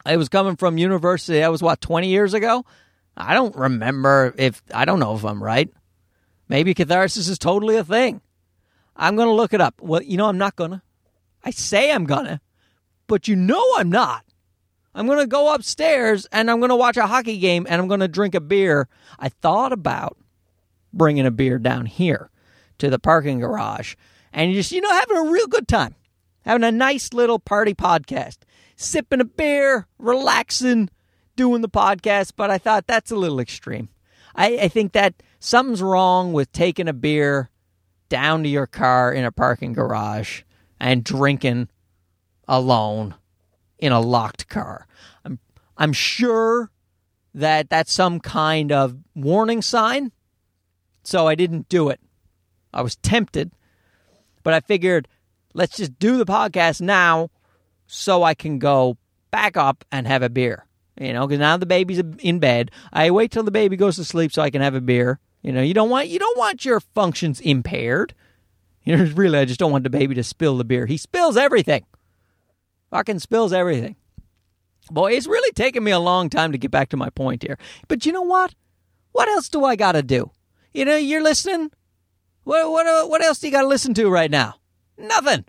It 0.06 0.16
was 0.16 0.28
coming 0.28 0.56
from 0.56 0.78
university. 0.78 1.38
That 1.38 1.50
was 1.50 1.62
what, 1.62 1.80
20 1.80 2.08
years 2.08 2.34
ago? 2.34 2.64
I 3.16 3.34
don't 3.34 3.54
remember 3.54 4.34
if, 4.36 4.62
I 4.72 4.84
don't 4.84 5.00
know 5.00 5.14
if 5.14 5.24
I'm 5.24 5.42
right. 5.42 5.70
Maybe 6.48 6.74
catharsis 6.74 7.28
is 7.28 7.38
totally 7.38 7.76
a 7.76 7.84
thing. 7.84 8.20
I'm 8.96 9.16
going 9.16 9.28
to 9.28 9.34
look 9.34 9.54
it 9.54 9.60
up. 9.60 9.80
Well, 9.80 10.02
you 10.02 10.16
know, 10.16 10.28
I'm 10.28 10.38
not 10.38 10.56
going 10.56 10.72
to. 10.72 10.82
I 11.44 11.50
say 11.50 11.90
I'm 11.90 12.04
going 12.04 12.26
to, 12.26 12.40
but 13.06 13.26
you 13.26 13.36
know 13.36 13.64
I'm 13.76 13.90
not. 13.90 14.24
I'm 14.94 15.06
going 15.06 15.18
to 15.18 15.26
go 15.26 15.54
upstairs 15.54 16.26
and 16.30 16.50
I'm 16.50 16.60
going 16.60 16.68
to 16.70 16.76
watch 16.76 16.96
a 16.96 17.06
hockey 17.06 17.38
game 17.38 17.66
and 17.68 17.80
I'm 17.80 17.88
going 17.88 18.00
to 18.00 18.08
drink 18.08 18.34
a 18.34 18.40
beer. 18.40 18.88
I 19.18 19.28
thought 19.30 19.72
about 19.72 20.18
bringing 20.92 21.26
a 21.26 21.30
beer 21.30 21.58
down 21.58 21.86
here 21.86 22.30
to 22.78 22.90
the 22.90 22.98
parking 22.98 23.40
garage 23.40 23.94
and 24.32 24.52
just, 24.52 24.72
you 24.72 24.80
know, 24.80 24.92
having 24.92 25.16
a 25.16 25.30
real 25.30 25.46
good 25.46 25.66
time, 25.66 25.94
having 26.44 26.64
a 26.64 26.72
nice 26.72 27.12
little 27.14 27.38
party 27.38 27.74
podcast, 27.74 28.38
sipping 28.76 29.20
a 29.20 29.24
beer, 29.24 29.86
relaxing, 29.98 30.90
doing 31.36 31.62
the 31.62 31.68
podcast. 31.68 32.32
But 32.36 32.50
I 32.50 32.58
thought 32.58 32.86
that's 32.86 33.10
a 33.10 33.16
little 33.16 33.40
extreme. 33.40 33.88
I, 34.34 34.58
I 34.58 34.68
think 34.68 34.92
that 34.92 35.14
something's 35.38 35.82
wrong 35.82 36.32
with 36.32 36.52
taking 36.52 36.88
a 36.88 36.92
beer 36.92 37.50
down 38.08 38.42
to 38.42 38.48
your 38.48 38.66
car 38.66 39.12
in 39.12 39.24
a 39.24 39.32
parking 39.32 39.72
garage 39.72 40.42
and 40.78 41.04
drinking 41.04 41.68
alone 42.48 43.14
in 43.78 43.92
a 43.92 44.00
locked 44.00 44.48
car. 44.48 44.86
I'm 45.24 45.38
I'm 45.76 45.92
sure 45.92 46.70
that 47.34 47.70
that's 47.70 47.92
some 47.92 48.20
kind 48.20 48.70
of 48.70 48.96
warning 49.14 49.62
sign. 49.62 50.12
So 51.04 51.26
I 51.26 51.34
didn't 51.34 51.68
do 51.68 51.88
it. 51.88 52.00
I 52.72 52.82
was 52.82 52.96
tempted, 52.96 53.52
but 54.42 54.54
I 54.54 54.60
figured 54.60 55.08
let's 55.54 55.76
just 55.76 55.98
do 55.98 56.16
the 56.16 56.24
podcast 56.24 56.80
now 56.80 57.30
so 57.86 58.22
I 58.22 58.34
can 58.34 58.58
go 58.58 58.96
back 59.30 59.56
up 59.56 59.84
and 59.90 60.06
have 60.06 60.22
a 60.22 60.30
beer. 60.30 60.66
You 61.00 61.12
know, 61.12 61.26
because 61.26 61.40
now 61.40 61.56
the 61.56 61.66
baby's 61.66 62.02
in 62.18 62.38
bed. 62.38 62.70
I 62.92 63.10
wait 63.10 63.30
till 63.30 63.42
the 63.42 63.50
baby 63.50 63.76
goes 63.76 63.96
to 63.96 64.04
sleep 64.04 64.32
so 64.32 64.42
I 64.42 64.50
can 64.50 64.60
have 64.60 64.74
a 64.74 64.80
beer. 64.80 65.20
You 65.42 65.52
know, 65.52 65.62
you 65.62 65.74
don't 65.74 65.90
want 65.90 66.08
you 66.08 66.18
don't 66.18 66.38
want 66.38 66.64
your 66.64 66.80
functions 66.80 67.40
impaired. 67.40 68.14
You 68.84 68.96
know, 68.96 69.04
really, 69.14 69.38
I 69.38 69.44
just 69.44 69.60
don't 69.60 69.72
want 69.72 69.84
the 69.84 69.90
baby 69.90 70.14
to 70.14 70.22
spill 70.22 70.56
the 70.56 70.64
beer. 70.64 70.86
He 70.86 70.96
spills 70.96 71.36
everything. 71.36 71.84
Fucking 72.90 73.20
spills 73.20 73.52
everything. 73.52 73.96
Boy, 74.90 75.12
it's 75.12 75.26
really 75.26 75.52
taken 75.52 75.82
me 75.82 75.92
a 75.92 75.98
long 75.98 76.28
time 76.28 76.52
to 76.52 76.58
get 76.58 76.70
back 76.70 76.90
to 76.90 76.96
my 76.96 77.08
point 77.10 77.42
here. 77.42 77.56
But 77.88 78.04
you 78.04 78.12
know 78.12 78.22
what? 78.22 78.54
What 79.12 79.28
else 79.28 79.48
do 79.48 79.64
I 79.64 79.76
got 79.76 79.92
to 79.92 80.02
do? 80.02 80.30
You 80.74 80.84
know, 80.84 80.96
you're 80.96 81.22
listening. 81.22 81.70
What 82.44 82.70
what 82.70 82.86
uh, 82.86 83.06
what 83.06 83.22
else 83.22 83.38
do 83.38 83.46
you 83.46 83.52
got 83.52 83.62
to 83.62 83.68
listen 83.68 83.94
to 83.94 84.10
right 84.10 84.30
now? 84.30 84.56
Nothing. 84.98 85.44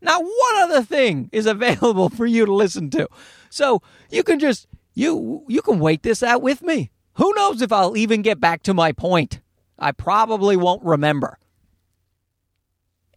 Not 0.00 0.22
one 0.22 0.56
other 0.62 0.82
thing 0.82 1.28
is 1.32 1.46
available 1.56 2.08
for 2.08 2.26
you 2.26 2.46
to 2.46 2.54
listen 2.54 2.90
to. 2.90 3.08
So 3.50 3.82
you 4.10 4.22
can 4.22 4.38
just 4.38 4.66
you 4.96 5.44
you 5.46 5.62
can 5.62 5.78
wait 5.78 6.02
this 6.02 6.24
out 6.24 6.42
with 6.42 6.62
me. 6.62 6.90
Who 7.14 7.32
knows 7.34 7.62
if 7.62 7.70
I'll 7.70 7.96
even 7.96 8.22
get 8.22 8.40
back 8.40 8.64
to 8.64 8.74
my 8.74 8.90
point? 8.90 9.40
I 9.78 9.92
probably 9.92 10.56
won't 10.56 10.82
remember. 10.82 11.38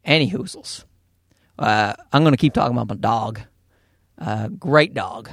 Any 0.04 0.30
hoozles. 0.30 0.86
Uh, 1.58 1.94
I'm 2.14 2.24
going 2.24 2.34
to 2.34 2.38
keep 2.38 2.54
talking 2.54 2.78
about 2.78 2.90
my 2.90 2.96
dog. 2.96 3.42
Uh, 4.18 4.50
great 4.50 4.94
dog. 4.94 5.32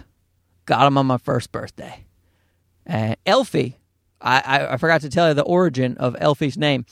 Got 0.64 0.86
him 0.86 0.98
on 0.98 1.06
my 1.06 1.18
first 1.18 1.52
birthday. 1.52 2.04
Uh, 2.88 3.14
Elfie, 3.24 3.78
I, 4.20 4.40
I, 4.40 4.72
I 4.74 4.76
forgot 4.76 5.00
to 5.02 5.08
tell 5.08 5.28
you 5.28 5.34
the 5.34 5.42
origin 5.42 5.96
of 5.98 6.16
Elfie's 6.18 6.56
name. 6.56 6.86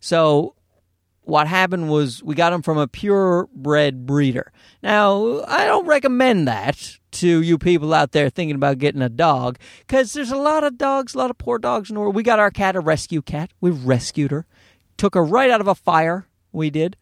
So 0.00 0.54
what 1.24 1.46
happened 1.46 1.88
was 1.88 2.22
we 2.22 2.34
got 2.34 2.52
him 2.52 2.62
from 2.62 2.78
a 2.78 2.88
purebred 2.88 4.06
breeder. 4.06 4.52
Now, 4.82 5.44
I 5.46 5.66
don't 5.66 5.86
recommend 5.86 6.48
that 6.48 6.98
to 7.12 7.42
you 7.42 7.58
people 7.58 7.94
out 7.94 8.12
there 8.12 8.28
thinking 8.28 8.56
about 8.56 8.78
getting 8.78 9.02
a 9.02 9.08
dog 9.08 9.58
because 9.86 10.12
there's 10.12 10.32
a 10.32 10.36
lot 10.36 10.64
of 10.64 10.78
dogs, 10.78 11.14
a 11.14 11.18
lot 11.18 11.30
of 11.30 11.38
poor 11.38 11.58
dogs 11.58 11.90
in 11.90 11.94
the 11.94 12.00
world. 12.00 12.14
We 12.14 12.22
got 12.22 12.40
our 12.40 12.50
cat, 12.50 12.76
a 12.76 12.80
rescue 12.80 13.22
cat. 13.22 13.50
We 13.60 13.70
rescued 13.70 14.32
her, 14.32 14.46
took 14.96 15.14
her 15.14 15.24
right 15.24 15.50
out 15.50 15.60
of 15.60 15.68
a 15.68 15.74
fire. 15.74 16.26
We 16.50 16.70
did, 16.70 16.96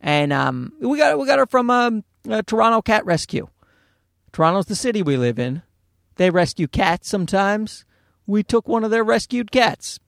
and 0.00 0.32
um, 0.32 0.72
we 0.80 0.98
got 0.98 1.18
we 1.18 1.26
got 1.26 1.38
her 1.38 1.46
from 1.46 1.70
um, 1.70 2.04
a 2.28 2.42
Toronto 2.42 2.82
Cat 2.82 3.04
Rescue. 3.04 3.48
Toronto's 4.32 4.66
the 4.66 4.74
city 4.74 5.02
we 5.02 5.16
live 5.16 5.38
in. 5.38 5.62
They 6.16 6.30
rescue 6.30 6.66
cats 6.66 7.08
sometimes. 7.08 7.84
We 8.26 8.42
took 8.42 8.66
one 8.66 8.82
of 8.82 8.90
their 8.90 9.04
rescued 9.04 9.52
cats 9.52 10.00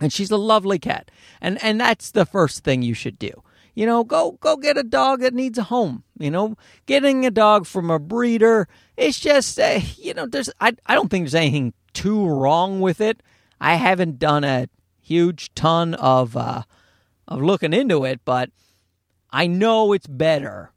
and 0.00 0.12
she's 0.12 0.30
a 0.30 0.36
lovely 0.36 0.78
cat. 0.78 1.10
And 1.40 1.62
and 1.62 1.80
that's 1.80 2.10
the 2.10 2.26
first 2.26 2.64
thing 2.64 2.82
you 2.82 2.94
should 2.94 3.18
do. 3.18 3.42
You 3.74 3.86
know 3.86 4.04
go 4.04 4.32
go 4.40 4.56
get 4.56 4.76
a 4.76 4.82
dog 4.82 5.20
that 5.20 5.34
needs 5.34 5.58
a 5.58 5.64
home. 5.64 6.04
You 6.18 6.30
know 6.30 6.56
getting 6.86 7.26
a 7.26 7.30
dog 7.30 7.66
from 7.66 7.90
a 7.90 7.98
breeder 7.98 8.68
it's 8.96 9.18
just 9.18 9.58
uh, 9.58 9.80
you 9.96 10.14
know 10.14 10.26
there's 10.26 10.50
I, 10.60 10.74
I 10.86 10.94
don't 10.94 11.08
think 11.08 11.24
there's 11.24 11.34
anything 11.34 11.74
too 11.92 12.26
wrong 12.26 12.80
with 12.80 13.00
it. 13.00 13.22
I 13.60 13.74
haven't 13.76 14.18
done 14.18 14.44
a 14.44 14.68
huge 15.04 15.54
ton 15.54 15.94
of 15.94 16.36
uh 16.36 16.62
of 17.28 17.42
looking 17.42 17.74
into 17.74 18.04
it 18.04 18.20
but 18.24 18.50
i 19.30 19.46
know 19.46 19.92
it's 19.92 20.06
better 20.06 20.72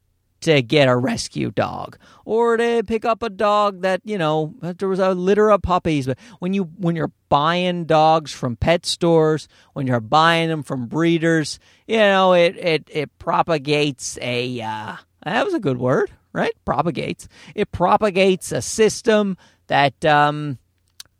to 0.47 0.61
get 0.61 0.87
a 0.87 0.95
rescue 0.95 1.51
dog 1.51 1.97
or 2.25 2.57
to 2.57 2.83
pick 2.85 3.05
up 3.05 3.23
a 3.23 3.29
dog 3.29 3.81
that 3.81 4.01
you 4.03 4.17
know 4.17 4.53
there 4.61 4.89
was 4.89 4.99
a 4.99 5.13
litter 5.13 5.49
of 5.51 5.61
puppies. 5.61 6.07
But 6.07 6.17
when 6.39 6.53
you 6.53 6.63
when 6.63 6.95
you're 6.95 7.11
buying 7.29 7.85
dogs 7.85 8.31
from 8.31 8.55
pet 8.55 8.85
stores 8.85 9.47
when 9.73 9.85
you're 9.85 9.99
buying 9.99 10.49
them 10.49 10.63
from 10.63 10.87
breeders 10.87 11.59
you 11.85 11.97
know 11.97 12.33
it 12.33 12.55
it 12.57 12.89
it 12.91 13.19
propagates 13.19 14.17
a 14.21 14.61
uh, 14.61 14.95
that 15.23 15.45
was 15.45 15.53
a 15.53 15.59
good 15.59 15.77
word 15.77 16.11
right? 16.37 16.53
Propagates. 16.65 17.27
It 17.55 17.71
propagates 17.71 18.51
a 18.51 18.61
system 18.61 19.37
that 19.67 20.05
um, 20.05 20.59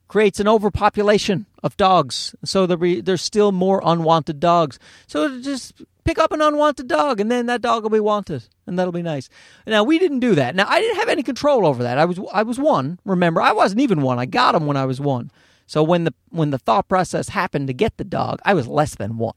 creates 0.07 0.39
an 0.39 0.47
overpopulation 0.47 1.47
of 1.63 1.75
dogs. 1.75 2.35
So 2.45 2.67
there 2.67 3.01
there's 3.01 3.23
still 3.23 3.51
more 3.51 3.81
unwanted 3.83 4.39
dogs. 4.39 4.77
So 5.07 5.25
it 5.25 5.41
just 5.41 5.81
pick 6.07 6.17
up 6.17 6.31
an 6.31 6.41
unwanted 6.41 6.87
dog 6.87 7.19
and 7.19 7.29
then 7.29 7.47
that 7.47 7.61
dog 7.61 7.83
will 7.83 7.89
be 7.89 7.99
wanted 7.99 8.47
and 8.65 8.79
that'll 8.79 8.93
be 8.93 9.01
nice. 9.01 9.27
Now 9.65 9.83
we 9.83 9.99
didn't 9.99 10.21
do 10.21 10.35
that. 10.35 10.55
Now 10.55 10.65
I 10.67 10.79
didn't 10.79 10.99
have 10.99 11.09
any 11.09 11.21
control 11.21 11.67
over 11.67 11.83
that. 11.83 11.97
I 11.97 12.05
was 12.05 12.17
I 12.31 12.43
was 12.43 12.57
one. 12.57 12.99
Remember, 13.03 13.41
I 13.41 13.51
wasn't 13.51 13.81
even 13.81 14.01
one. 14.01 14.17
I 14.17 14.25
got 14.25 14.55
him 14.55 14.65
when 14.65 14.77
I 14.77 14.85
was 14.85 15.01
one. 15.01 15.31
So 15.65 15.83
when 15.83 16.05
the 16.05 16.13
when 16.29 16.51
the 16.51 16.57
thought 16.57 16.87
process 16.87 17.29
happened 17.29 17.67
to 17.67 17.73
get 17.73 17.97
the 17.97 18.05
dog, 18.05 18.39
I 18.45 18.53
was 18.53 18.67
less 18.67 18.95
than 18.95 19.17
one. 19.17 19.35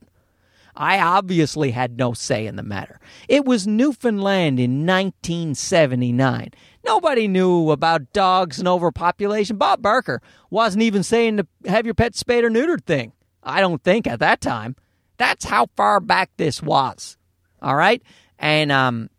I 0.76 1.00
obviously 1.00 1.72
had 1.72 1.98
no 1.98 2.12
say 2.12 2.46
in 2.46 2.54
the 2.54 2.62
matter. 2.62 3.00
It 3.28 3.44
was 3.44 3.66
Newfoundland 3.66 4.60
in 4.60 4.86
1979. 4.86 6.50
Nobody 6.86 7.26
knew 7.26 7.72
about 7.72 8.12
dogs 8.12 8.60
and 8.60 8.68
overpopulation. 8.68 9.56
Bob 9.56 9.82
Barker 9.82 10.22
wasn't 10.48 10.84
even 10.84 11.02
saying 11.02 11.38
to 11.38 11.46
have 11.66 11.84
your 11.84 11.94
pet 11.94 12.14
spayed 12.14 12.44
or 12.44 12.50
neutered 12.50 12.84
thing. 12.84 13.12
I 13.42 13.60
don't 13.60 13.82
think 13.82 14.06
at 14.06 14.20
that 14.20 14.40
time. 14.40 14.76
That's 15.20 15.44
how 15.44 15.66
far 15.76 16.00
back 16.00 16.30
this 16.38 16.62
was. 16.62 17.18
All 17.60 17.76
right? 17.76 18.02
And 18.38 18.72
um, 18.72 19.10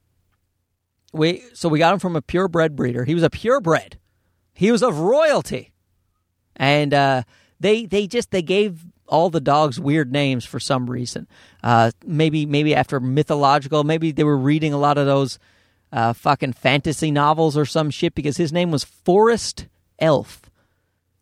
we 1.14 1.44
so 1.54 1.70
we 1.70 1.78
got 1.78 1.94
him 1.94 2.00
from 2.00 2.16
a 2.16 2.24
purebred 2.24 2.76
breeder. 2.76 3.06
He 3.06 3.14
was 3.14 3.22
a 3.22 3.30
purebred. 3.30 4.00
He 4.56 4.72
was 4.72 4.82
of 4.82 4.98
royalty, 4.98 5.74
and 6.56 6.92
uh, 6.92 7.22
they 7.60 7.86
they 7.86 8.08
just 8.08 8.32
they 8.32 8.42
gave 8.42 8.84
all 9.08 9.30
the 9.30 9.40
dogs 9.40 9.80
weird 9.80 10.12
names 10.12 10.44
for 10.44 10.60
some 10.60 10.90
reason. 10.90 11.28
Uh, 11.62 11.92
maybe 12.04 12.48
maybe 12.48 12.74
after 12.74 13.00
mythological. 13.00 13.84
Maybe 13.84 14.12
they 14.12 14.24
were 14.24 14.40
reading 14.40 14.74
a 14.74 14.80
lot 14.80 14.98
of 14.98 15.06
those 15.06 15.38
uh, 15.94 16.14
fucking 16.14 16.54
fantasy 16.54 17.12
novels 17.12 17.56
or 17.56 17.66
some 17.66 17.92
shit 17.92 18.16
because 18.16 18.38
his 18.38 18.52
name 18.52 18.72
was 18.72 18.84
Forest 18.84 19.68
Elf. 20.00 20.42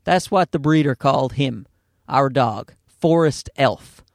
That's 0.05 0.31
what 0.31 0.53
the 0.53 0.59
breeder 0.59 0.95
called 0.95 1.33
him, 1.33 1.67
our 2.07 2.29
dog, 2.29 2.71
Forest 2.87 3.49
Elf. 3.57 4.05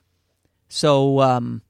So 0.74 1.20
um, 1.20 1.62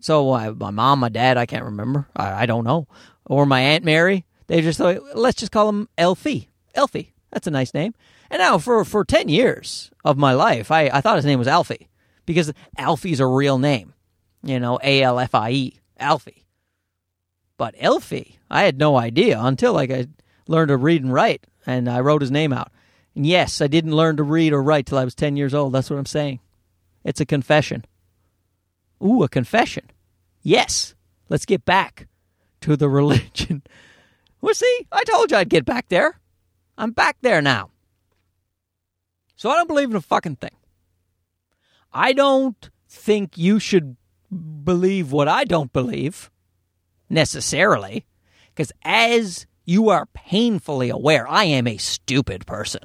so 0.00 0.32
uh, 0.32 0.54
my 0.58 0.70
mom, 0.70 1.00
my 1.00 1.10
dad, 1.10 1.36
I 1.36 1.44
can't 1.44 1.66
remember. 1.66 2.08
I, 2.16 2.44
I 2.44 2.46
don't 2.46 2.64
know. 2.64 2.88
Or 3.26 3.44
my 3.44 3.60
aunt 3.60 3.84
Mary. 3.84 4.24
They 4.46 4.62
just 4.62 4.78
thought, 4.78 5.14
let's 5.14 5.38
just 5.38 5.52
call 5.52 5.68
him 5.68 5.86
Elfie. 5.98 6.48
Elfie. 6.74 7.12
That's 7.30 7.46
a 7.46 7.50
nice 7.50 7.74
name. 7.74 7.92
And 8.30 8.40
now 8.40 8.56
for, 8.56 8.82
for 8.86 9.04
10 9.04 9.28
years 9.28 9.90
of 10.06 10.16
my 10.16 10.32
life, 10.32 10.70
I, 10.70 10.88
I 10.88 11.02
thought 11.02 11.16
his 11.16 11.26
name 11.26 11.38
was 11.38 11.46
Alfie 11.46 11.90
because 12.24 12.50
Alfie's 12.78 13.20
a 13.20 13.26
real 13.26 13.58
name. 13.58 13.92
You 14.42 14.58
know, 14.58 14.80
A 14.82 15.02
L 15.02 15.18
F 15.18 15.34
I 15.34 15.50
E. 15.50 15.80
Alfie. 15.98 16.46
But 17.58 17.74
Elfie, 17.78 18.38
I 18.50 18.62
had 18.62 18.78
no 18.78 18.96
idea 18.96 19.38
until 19.38 19.74
like 19.74 19.90
I 19.90 20.06
learned 20.48 20.68
to 20.68 20.78
read 20.78 21.02
and 21.02 21.12
write 21.12 21.46
and 21.66 21.90
I 21.90 22.00
wrote 22.00 22.22
his 22.22 22.30
name 22.30 22.54
out. 22.54 22.72
And 23.14 23.26
yes, 23.26 23.60
I 23.60 23.66
didn't 23.66 23.94
learn 23.94 24.16
to 24.16 24.22
read 24.22 24.54
or 24.54 24.62
write 24.62 24.86
till 24.86 24.96
I 24.96 25.04
was 25.04 25.14
10 25.14 25.36
years 25.36 25.52
old. 25.52 25.74
That's 25.74 25.90
what 25.90 25.98
I'm 25.98 26.06
saying. 26.06 26.40
It's 27.04 27.20
a 27.20 27.26
confession. 27.26 27.84
Ooh, 29.02 29.22
a 29.22 29.28
confession. 29.28 29.90
Yes, 30.42 30.94
let's 31.28 31.46
get 31.46 31.64
back 31.64 32.08
to 32.60 32.76
the 32.76 32.88
religion. 33.00 33.62
Well, 34.40 34.54
see, 34.54 34.86
I 34.92 35.04
told 35.04 35.30
you 35.30 35.36
I'd 35.36 35.48
get 35.48 35.64
back 35.64 35.88
there. 35.88 36.20
I'm 36.76 36.92
back 36.92 37.16
there 37.20 37.42
now. 37.42 37.70
So 39.36 39.50
I 39.50 39.56
don't 39.56 39.68
believe 39.68 39.90
in 39.90 39.96
a 39.96 40.00
fucking 40.00 40.36
thing. 40.36 40.56
I 41.92 42.12
don't 42.12 42.70
think 42.88 43.36
you 43.36 43.58
should 43.58 43.96
believe 44.64 45.12
what 45.12 45.28
I 45.28 45.44
don't 45.44 45.72
believe 45.72 46.30
necessarily, 47.08 48.06
because 48.54 48.72
as 48.84 49.46
you 49.64 49.88
are 49.88 50.06
painfully 50.06 50.90
aware 50.90 51.26
I 51.28 51.44
am 51.44 51.66
a 51.66 51.76
stupid 51.78 52.46
person. 52.46 52.82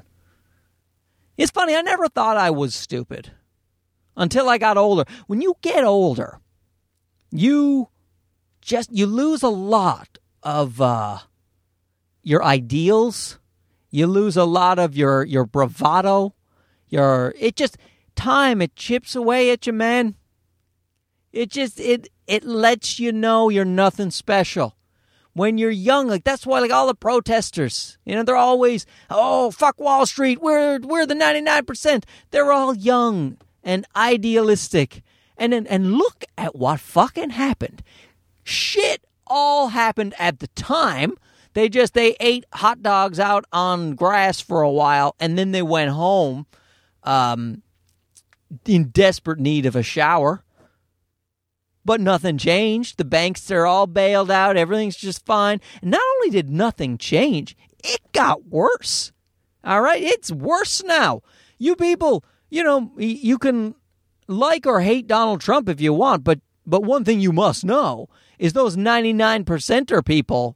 It's 1.37 1.51
funny, 1.51 1.75
I 1.75 1.81
never 1.81 2.07
thought 2.07 2.37
I 2.37 2.49
was 2.49 2.73
stupid 2.73 3.31
until 4.15 4.49
I 4.49 4.57
got 4.57 4.77
older. 4.77 5.05
When 5.27 5.41
you 5.41 5.55
get 5.61 5.83
older, 5.83 6.39
you 7.31 7.89
just 8.61 8.91
you 8.91 9.05
lose 9.05 9.43
a 9.43 9.49
lot 9.49 10.17
of 10.43 10.81
uh, 10.81 11.19
your 12.23 12.43
ideals. 12.43 13.39
You 13.91 14.07
lose 14.07 14.35
a 14.35 14.45
lot 14.45 14.79
of 14.79 14.95
your 14.95 15.23
your 15.23 15.45
bravado. 15.45 16.33
Your 16.87 17.33
it 17.39 17.55
just 17.55 17.77
time 18.15 18.61
it 18.61 18.75
chips 18.75 19.15
away 19.15 19.51
at 19.51 19.67
you, 19.67 19.73
man. 19.73 20.15
It 21.31 21.49
just 21.49 21.79
it 21.79 22.09
it 22.27 22.43
lets 22.43 22.99
you 22.99 23.11
know 23.11 23.49
you're 23.49 23.65
nothing 23.65 24.11
special. 24.11 24.75
When 25.33 25.57
you're 25.57 25.69
young, 25.69 26.07
like 26.07 26.23
that's 26.23 26.45
why 26.45 26.59
like 26.59 26.71
all 26.71 26.87
the 26.87 26.95
protesters, 26.95 27.97
you 28.05 28.15
know, 28.15 28.23
they're 28.23 28.37
always, 28.37 28.85
oh 29.09 29.51
fuck 29.51 29.77
Wall 29.79 30.05
Street, 30.05 30.41
we're 30.41 30.79
we're 30.79 31.05
the 31.05 31.13
ninety 31.13 31.41
nine 31.41 31.65
percent. 31.65 32.05
They're 32.31 32.53
all 32.53 32.73
young 32.73 33.37
and 33.65 33.85
idealistic. 33.95 35.01
And 35.37 35.51
then 35.51 35.67
and 35.67 35.95
look 35.95 36.23
at 36.37 36.55
what 36.55 36.79
fucking 36.79 37.31
happened. 37.31 37.83
Shit 38.43 39.03
all 39.27 39.69
happened 39.69 40.13
at 40.17 40.39
the 40.39 40.47
time. 40.49 41.15
They 41.53 41.67
just 41.67 41.93
they 41.93 42.15
ate 42.19 42.45
hot 42.53 42.81
dogs 42.81 43.19
out 43.19 43.43
on 43.51 43.95
grass 43.95 44.39
for 44.39 44.61
a 44.61 44.71
while 44.71 45.15
and 45.19 45.37
then 45.37 45.51
they 45.51 45.61
went 45.61 45.91
home 45.91 46.45
um, 47.03 47.63
in 48.65 48.89
desperate 48.89 49.39
need 49.39 49.65
of 49.65 49.75
a 49.75 49.83
shower. 49.83 50.43
But 51.83 52.01
nothing 52.01 52.37
changed. 52.37 52.97
The 52.97 53.05
banks 53.05 53.51
are 53.51 53.65
all 53.65 53.87
bailed 53.87 54.31
out. 54.31 54.57
Everything's 54.57 54.97
just 54.97 55.25
fine. 55.25 55.61
And 55.81 55.91
not 55.91 56.01
only 56.15 56.31
did 56.31 56.49
nothing 56.49 56.97
change, 56.97 57.55
it 57.83 58.01
got 58.11 58.47
worse. 58.47 59.11
All 59.63 59.81
right? 59.81 60.01
It's 60.01 60.31
worse 60.31 60.83
now. 60.83 61.21
You 61.59 61.75
people, 61.75 62.23
you 62.55 62.63
know, 62.63 62.89
you 62.97 63.37
can 63.37 63.75
like 64.29 64.65
or 64.65 64.79
hate 64.79 65.07
Donald 65.07 65.41
Trump 65.41 65.67
if 65.67 65.81
you 65.81 65.93
want, 65.93 66.23
but 66.23 66.39
but 66.65 66.83
one 66.83 67.03
thing 67.03 67.19
you 67.19 67.33
must 67.33 67.65
know 67.65 68.07
is 68.39 68.53
those 68.53 68.77
99 68.77 69.43
percenter 69.43 70.03
people, 70.03 70.55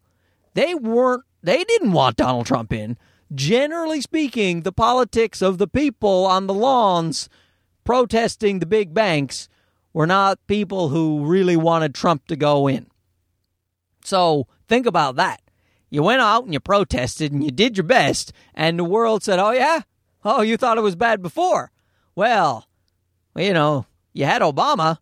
they 0.54 0.74
weren't 0.76 1.24
they 1.44 1.62
didn't 1.66 1.92
want 1.92 2.16
Donald 2.16 2.46
Trump 2.46 2.72
in. 2.72 2.98
Generally 3.36 4.00
speaking, 4.00 4.62
the 4.62 4.72
politics 4.72 5.42
of 5.42 5.58
the 5.58 5.68
people 5.68 6.26
on 6.26 6.48
the 6.48 6.54
lawns 6.54 7.28
protesting 7.84 8.60
the 8.60 8.66
big 8.66 8.94
banks 8.94 9.50
were 9.92 10.08
not 10.08 10.40
people 10.48 10.88
who 10.88 11.26
really 11.26 11.58
wanted 11.58 11.94
Trump 11.94 12.28
to 12.28 12.38
go 12.38 12.66
in. 12.70 12.88
So 14.06 14.48
think 14.70 14.86
about 14.86 15.18
that. 15.18 15.42
You 15.90 16.04
went 16.04 16.22
out 16.22 16.46
and 16.46 16.54
you 16.54 16.62
protested 16.62 17.34
and 17.34 17.44
you 17.44 17.52
did 17.52 17.76
your 17.76 17.84
best, 17.84 18.32
and 18.56 18.80
the 18.80 18.86
world 18.86 19.22
said, 19.22 19.38
Oh, 19.38 19.52
yeah? 19.52 19.82
Oh, 20.24 20.42
you 20.42 20.56
thought 20.56 20.78
it 20.78 20.82
was 20.82 20.96
bad 20.96 21.22
before? 21.22 21.72
Well, 22.20 22.68
you 23.34 23.54
know, 23.54 23.86
you 24.12 24.26
had 24.26 24.42
Obama. 24.42 24.98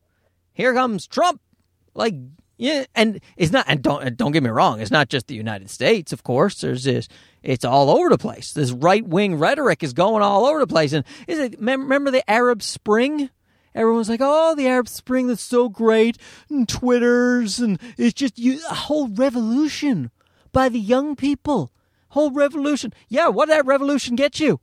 Here 0.53 0.75
comes 0.75 1.07
Trump. 1.07 1.41
Like, 1.95 2.13
yeah, 2.57 2.86
and 2.93 3.19
it's 3.36 3.51
not. 3.51 3.65
And 3.67 3.81
don't 3.81 4.15
don't 4.15 4.33
get 4.33 4.43
me 4.43 4.51
wrong. 4.51 4.79
It's 4.79 4.91
not 4.91 5.09
just 5.09 5.25
the 5.25 5.33
United 5.33 5.71
States, 5.71 6.13
of 6.13 6.21
course. 6.21 6.62
There's 6.62 6.83
this. 6.83 7.07
It's 7.41 7.65
all 7.65 7.89
over 7.89 8.09
the 8.09 8.19
place. 8.19 8.53
This 8.53 8.69
right 8.69 9.03
wing 9.03 9.33
rhetoric 9.33 9.81
is 9.81 9.93
going 9.93 10.21
all 10.21 10.45
over 10.45 10.59
the 10.59 10.67
place. 10.67 10.93
And 10.93 11.03
is 11.27 11.39
it? 11.39 11.55
Remember 11.59 12.12
the 12.12 12.29
Arab 12.29 12.62
Spring? 12.62 13.31
Everyone's 13.74 14.09
like, 14.09 14.21
"Oh, 14.21 14.53
the 14.53 14.67
Arab 14.67 14.88
Spring, 14.88 15.25
that's 15.25 15.41
so 15.41 15.69
great!" 15.69 16.19
And 16.51 16.69
Twitters, 16.69 17.59
and 17.59 17.79
it's 17.97 18.13
just 18.13 18.38
you, 18.38 18.59
a 18.69 18.75
whole 18.75 19.07
revolution 19.07 20.12
by 20.51 20.69
the 20.69 20.79
young 20.79 21.15
people. 21.15 21.71
Whole 22.09 22.29
revolution. 22.29 22.93
Yeah, 23.09 23.29
what 23.29 23.47
did 23.47 23.57
that 23.57 23.65
revolution 23.65 24.15
get 24.15 24.39
you? 24.39 24.59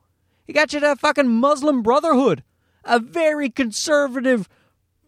It 0.47 0.53
got 0.53 0.73
you 0.73 0.81
that 0.81 1.01
fucking 1.01 1.29
Muslim 1.29 1.83
Brotherhood 1.83 2.43
a 2.85 2.99
very 2.99 3.51
conservative, 3.51 4.49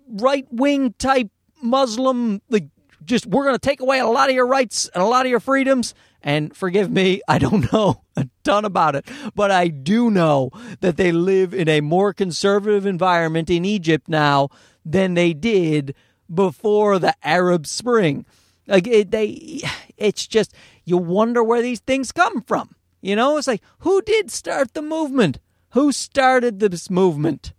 right 0.08 0.46
wing 0.50 0.94
type 0.98 1.28
Muslim, 1.62 2.40
like, 2.48 2.68
just 3.04 3.26
we're 3.26 3.44
going 3.44 3.54
to 3.54 3.60
take 3.60 3.80
away 3.80 3.98
a 4.00 4.06
lot 4.06 4.28
of 4.28 4.34
your 4.34 4.46
rights 4.46 4.88
and 4.92 5.02
a 5.02 5.06
lot 5.06 5.26
of 5.26 5.30
your 5.30 5.40
freedoms. 5.40 5.94
And 6.22 6.56
forgive 6.56 6.90
me, 6.90 7.20
I 7.28 7.38
don't 7.38 7.72
know 7.72 8.02
a 8.16 8.28
ton 8.42 8.64
about 8.64 8.96
it, 8.96 9.06
but 9.34 9.50
I 9.50 9.68
do 9.68 10.10
know 10.10 10.50
that 10.80 10.96
they 10.96 11.12
live 11.12 11.54
in 11.54 11.68
a 11.68 11.80
more 11.80 12.12
conservative 12.12 12.86
environment 12.86 13.50
in 13.50 13.64
Egypt 13.64 14.08
now 14.08 14.48
than 14.84 15.14
they 15.14 15.32
did 15.32 15.94
before 16.32 16.98
the 16.98 17.14
Arab 17.22 17.66
Spring. 17.66 18.26
Like 18.66 18.86
it, 18.88 19.12
they, 19.12 19.60
it's 19.96 20.26
just 20.26 20.52
you 20.84 20.96
wonder 20.96 21.42
where 21.44 21.62
these 21.62 21.80
things 21.80 22.10
come 22.10 22.42
from. 22.42 22.74
You 23.00 23.16
know, 23.16 23.36
it's 23.36 23.46
like 23.46 23.62
who 23.80 24.02
did 24.02 24.30
start 24.30 24.74
the 24.74 24.82
movement? 24.82 25.38
Who 25.70 25.92
started 25.92 26.60
this 26.60 26.90
movement? 26.90 27.52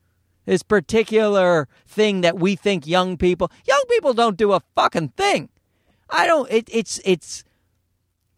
this 0.48 0.64
particular 0.64 1.68
thing 1.86 2.22
that 2.22 2.40
we 2.40 2.56
think 2.56 2.88
young 2.88 3.18
people 3.18 3.52
young 3.66 3.84
people 3.90 4.14
don't 4.16 4.38
do 4.38 4.54
a 4.54 4.64
fucking 4.74 5.10
thing. 5.10 5.50
I 6.10 6.26
don't 6.26 6.50
it, 6.50 6.68
it's 6.72 7.00
it's 7.06 7.44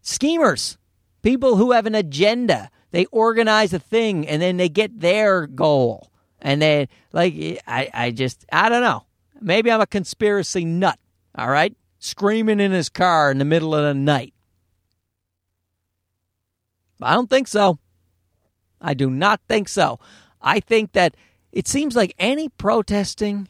schemers. 0.01 0.77
People 1.21 1.55
who 1.55 1.71
have 1.71 1.85
an 1.85 1.95
agenda. 1.95 2.69
They 2.91 3.05
organize 3.05 3.71
a 3.73 3.79
thing 3.79 4.27
and 4.27 4.41
then 4.41 4.57
they 4.57 4.67
get 4.67 4.99
their 4.99 5.45
goal. 5.45 6.11
And 6.41 6.61
then 6.61 6.87
like 7.13 7.33
I 7.67 7.89
I 7.93 8.11
just 8.11 8.45
I 8.51 8.67
don't 8.67 8.81
know. 8.81 9.05
Maybe 9.39 9.71
I'm 9.71 9.79
a 9.79 9.87
conspiracy 9.87 10.65
nut, 10.65 10.99
all 11.35 11.49
right? 11.49 11.77
Screaming 11.99 12.59
in 12.59 12.71
his 12.71 12.89
car 12.89 13.29
in 13.29 13.37
the 13.37 13.45
middle 13.45 13.75
of 13.75 13.83
the 13.83 13.93
night. 13.93 14.33
I 17.01 17.13
don't 17.13 17.29
think 17.29 17.47
so. 17.47 17.79
I 18.81 18.93
do 18.93 19.09
not 19.09 19.41
think 19.47 19.67
so. 19.69 19.99
I 20.41 20.59
think 20.59 20.93
that 20.93 21.15
it 21.51 21.67
seems 21.67 21.95
like 21.95 22.13
any 22.19 22.49
protesting, 22.49 23.47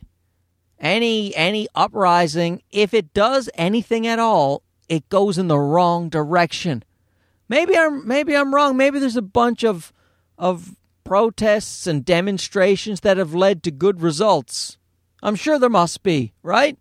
any 0.80 1.36
any 1.36 1.68
uprising, 1.76 2.64
if 2.72 2.94
it 2.94 3.14
does 3.14 3.50
anything 3.56 4.08
at 4.08 4.20
all, 4.20 4.64
it 4.88 5.10
goes 5.10 5.38
in 5.38 5.48
the 5.48 5.60
wrong 5.60 6.10
direction. 6.10 6.84
Maybe 7.48 7.78
I'm 7.78 8.08
maybe 8.08 8.36
I'm 8.36 8.54
wrong. 8.54 8.78
Maybe 8.78 9.00
there's 9.00 9.18
a 9.18 9.22
bunch 9.22 9.64
of 9.64 9.94
of 10.38 10.76
protests 11.04 11.88
and 11.88 12.06
demonstrations 12.06 13.02
that 13.02 13.18
have 13.18 13.34
led 13.34 13.64
to 13.64 13.72
good 13.72 14.02
results. 14.02 14.78
I'm 15.22 15.36
sure 15.36 15.60
there 15.60 15.70
must 15.70 16.04
be, 16.04 16.34
right? 16.44 16.78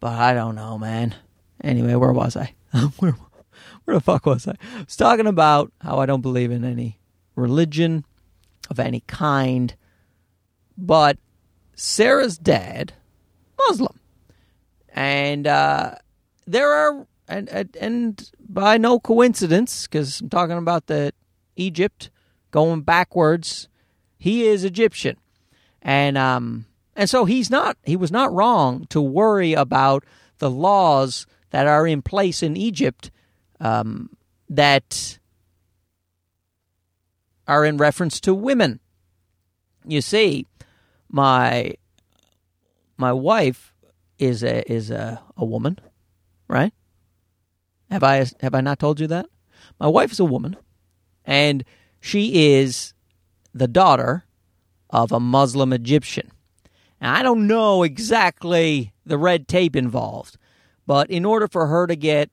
But 0.00 0.12
I 0.12 0.34
don't 0.34 0.54
know, 0.54 0.76
man. 0.76 1.14
Anyway, 1.62 1.94
where 1.94 2.12
was 2.12 2.36
I? 2.36 2.54
where, 2.98 3.16
where 3.84 3.96
the 3.96 4.00
fuck 4.00 4.26
was 4.26 4.46
I? 4.48 4.52
I 4.74 4.84
was 4.84 4.96
talking 4.96 5.26
about 5.26 5.72
how 5.80 5.98
I 5.98 6.06
don't 6.06 6.20
believe 6.20 6.50
in 6.50 6.64
any 6.64 6.98
religion 7.36 8.04
of 8.70 8.78
any 8.78 9.00
kind. 9.06 9.74
But 10.76 11.18
Sarah's 11.74 12.38
dad, 12.38 12.94
Muslim. 13.58 13.98
And 14.90 15.46
uh, 15.46 15.96
there 16.46 16.72
are, 16.72 17.06
and, 17.28 17.48
and, 17.48 17.76
and 17.80 18.30
by 18.40 18.78
no 18.78 19.00
coincidence, 19.00 19.86
because 19.86 20.20
I'm 20.20 20.28
talking 20.28 20.58
about 20.58 20.86
the 20.86 21.12
Egypt 21.56 22.10
going 22.50 22.82
backwards, 22.82 23.68
he 24.18 24.46
is 24.46 24.64
Egyptian. 24.64 25.16
And, 25.82 26.16
um, 26.16 26.66
and 26.96 27.10
so 27.10 27.24
he's 27.24 27.50
not, 27.50 27.76
he 27.84 27.96
was 27.96 28.12
not 28.12 28.32
wrong 28.32 28.86
to 28.90 29.00
worry 29.00 29.52
about 29.52 30.04
the 30.38 30.50
laws 30.50 31.26
that 31.50 31.66
are 31.66 31.86
in 31.86 32.02
place 32.02 32.42
in 32.42 32.56
Egypt 32.56 33.10
um, 33.60 34.10
that 34.48 35.18
are 37.46 37.64
in 37.64 37.76
reference 37.76 38.20
to 38.20 38.34
women. 38.34 38.80
You 39.86 40.00
see, 40.00 40.46
my 41.08 41.74
my 42.96 43.12
wife 43.12 43.74
is 44.18 44.42
a 44.42 44.70
is 44.70 44.90
a, 44.90 45.20
a 45.36 45.44
woman, 45.44 45.78
right? 46.48 46.72
Have 47.90 48.02
I 48.02 48.26
have 48.40 48.54
I 48.54 48.60
not 48.60 48.78
told 48.78 49.00
you 49.00 49.06
that? 49.08 49.26
My 49.78 49.88
wife 49.88 50.12
is 50.12 50.20
a 50.20 50.24
woman, 50.24 50.56
and 51.24 51.64
she 52.00 52.54
is 52.54 52.94
the 53.52 53.68
daughter 53.68 54.24
of 54.90 55.12
a 55.12 55.20
Muslim 55.20 55.72
Egyptian. 55.72 56.30
Now, 57.00 57.14
I 57.14 57.22
don't 57.22 57.46
know 57.46 57.82
exactly 57.82 58.92
the 59.04 59.18
red 59.18 59.48
tape 59.48 59.76
involved, 59.76 60.38
but 60.86 61.10
in 61.10 61.24
order 61.24 61.48
for 61.48 61.66
her 61.66 61.86
to 61.86 61.96
get 61.96 62.30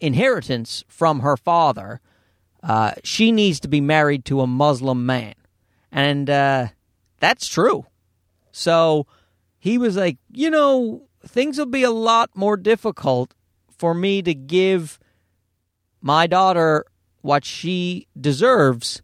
inheritance 0.00 0.84
from 0.88 1.20
her 1.20 1.36
father, 1.36 2.00
uh, 2.62 2.92
she 3.04 3.32
needs 3.32 3.60
to 3.60 3.68
be 3.68 3.80
married 3.80 4.24
to 4.26 4.40
a 4.40 4.46
Muslim 4.46 5.06
man. 5.06 5.34
And 5.92 6.28
uh, 6.28 6.68
that's 7.18 7.46
true. 7.46 7.86
So 8.52 9.06
he 9.58 9.78
was 9.78 9.96
like, 9.96 10.18
you 10.32 10.50
know, 10.50 11.02
things 11.26 11.58
will 11.58 11.66
be 11.66 11.82
a 11.82 11.90
lot 11.90 12.30
more 12.34 12.56
difficult 12.56 13.34
for 13.76 13.94
me 13.94 14.22
to 14.22 14.34
give 14.34 14.98
my 16.00 16.26
daughter 16.26 16.84
what 17.22 17.44
she 17.44 18.06
deserves 18.18 19.02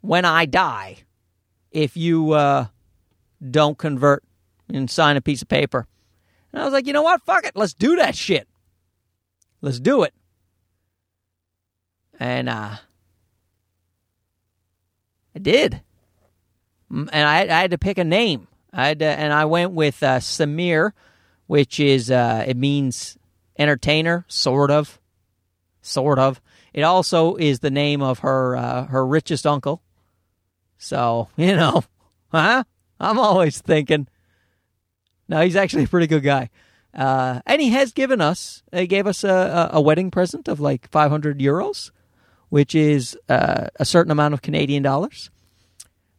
when 0.00 0.24
I 0.24 0.46
die 0.46 0.98
if 1.70 1.96
you 1.96 2.32
uh, 2.32 2.66
don't 3.50 3.78
convert 3.78 4.24
and 4.72 4.90
sign 4.90 5.16
a 5.16 5.20
piece 5.20 5.42
of 5.42 5.48
paper. 5.48 5.86
And 6.52 6.60
I 6.60 6.64
was 6.64 6.72
like, 6.72 6.86
you 6.86 6.92
know 6.92 7.02
what? 7.02 7.22
Fuck 7.22 7.44
it. 7.46 7.52
Let's 7.54 7.74
do 7.74 7.96
that 7.96 8.14
shit. 8.14 8.48
Let's 9.62 9.78
do 9.78 10.02
it. 10.02 10.12
and 12.18 12.48
uh, 12.48 12.76
I 15.34 15.38
did, 15.38 15.80
and 16.90 17.10
I, 17.12 17.42
I, 17.42 17.60
had 17.62 17.70
to 17.70 17.78
pick 17.78 17.96
a 17.96 18.04
name. 18.04 18.48
I 18.72 18.92
to, 18.94 19.04
and 19.04 19.32
I 19.32 19.44
went 19.44 19.70
with 19.70 20.02
uh, 20.02 20.18
Samir, 20.18 20.92
which 21.46 21.78
is 21.78 22.10
uh, 22.10 22.44
it 22.46 22.56
means 22.56 23.16
entertainer, 23.56 24.24
sort 24.28 24.72
of, 24.72 25.00
sort 25.80 26.18
of. 26.18 26.40
It 26.74 26.82
also 26.82 27.36
is 27.36 27.60
the 27.60 27.70
name 27.70 28.02
of 28.02 28.20
her 28.20 28.56
uh, 28.56 28.86
her 28.86 29.06
richest 29.06 29.46
uncle. 29.46 29.80
So 30.76 31.28
you 31.36 31.54
know, 31.54 31.84
huh? 32.32 32.64
I'm 32.98 33.18
always 33.18 33.60
thinking. 33.60 34.08
No, 35.28 35.40
he's 35.40 35.56
actually 35.56 35.84
a 35.84 35.88
pretty 35.88 36.08
good 36.08 36.24
guy. 36.24 36.50
Uh, 36.94 37.40
and 37.46 37.62
he 37.62 37.70
has 37.70 37.92
given 37.92 38.20
us, 38.20 38.62
he 38.72 38.86
gave 38.86 39.06
us 39.06 39.24
a, 39.24 39.70
a 39.72 39.80
wedding 39.80 40.10
present 40.10 40.48
of 40.48 40.60
like 40.60 40.90
500 40.90 41.38
euros, 41.38 41.90
which 42.50 42.74
is 42.74 43.16
uh, 43.28 43.68
a 43.76 43.84
certain 43.84 44.12
amount 44.12 44.34
of 44.34 44.42
Canadian 44.42 44.82
dollars. 44.82 45.30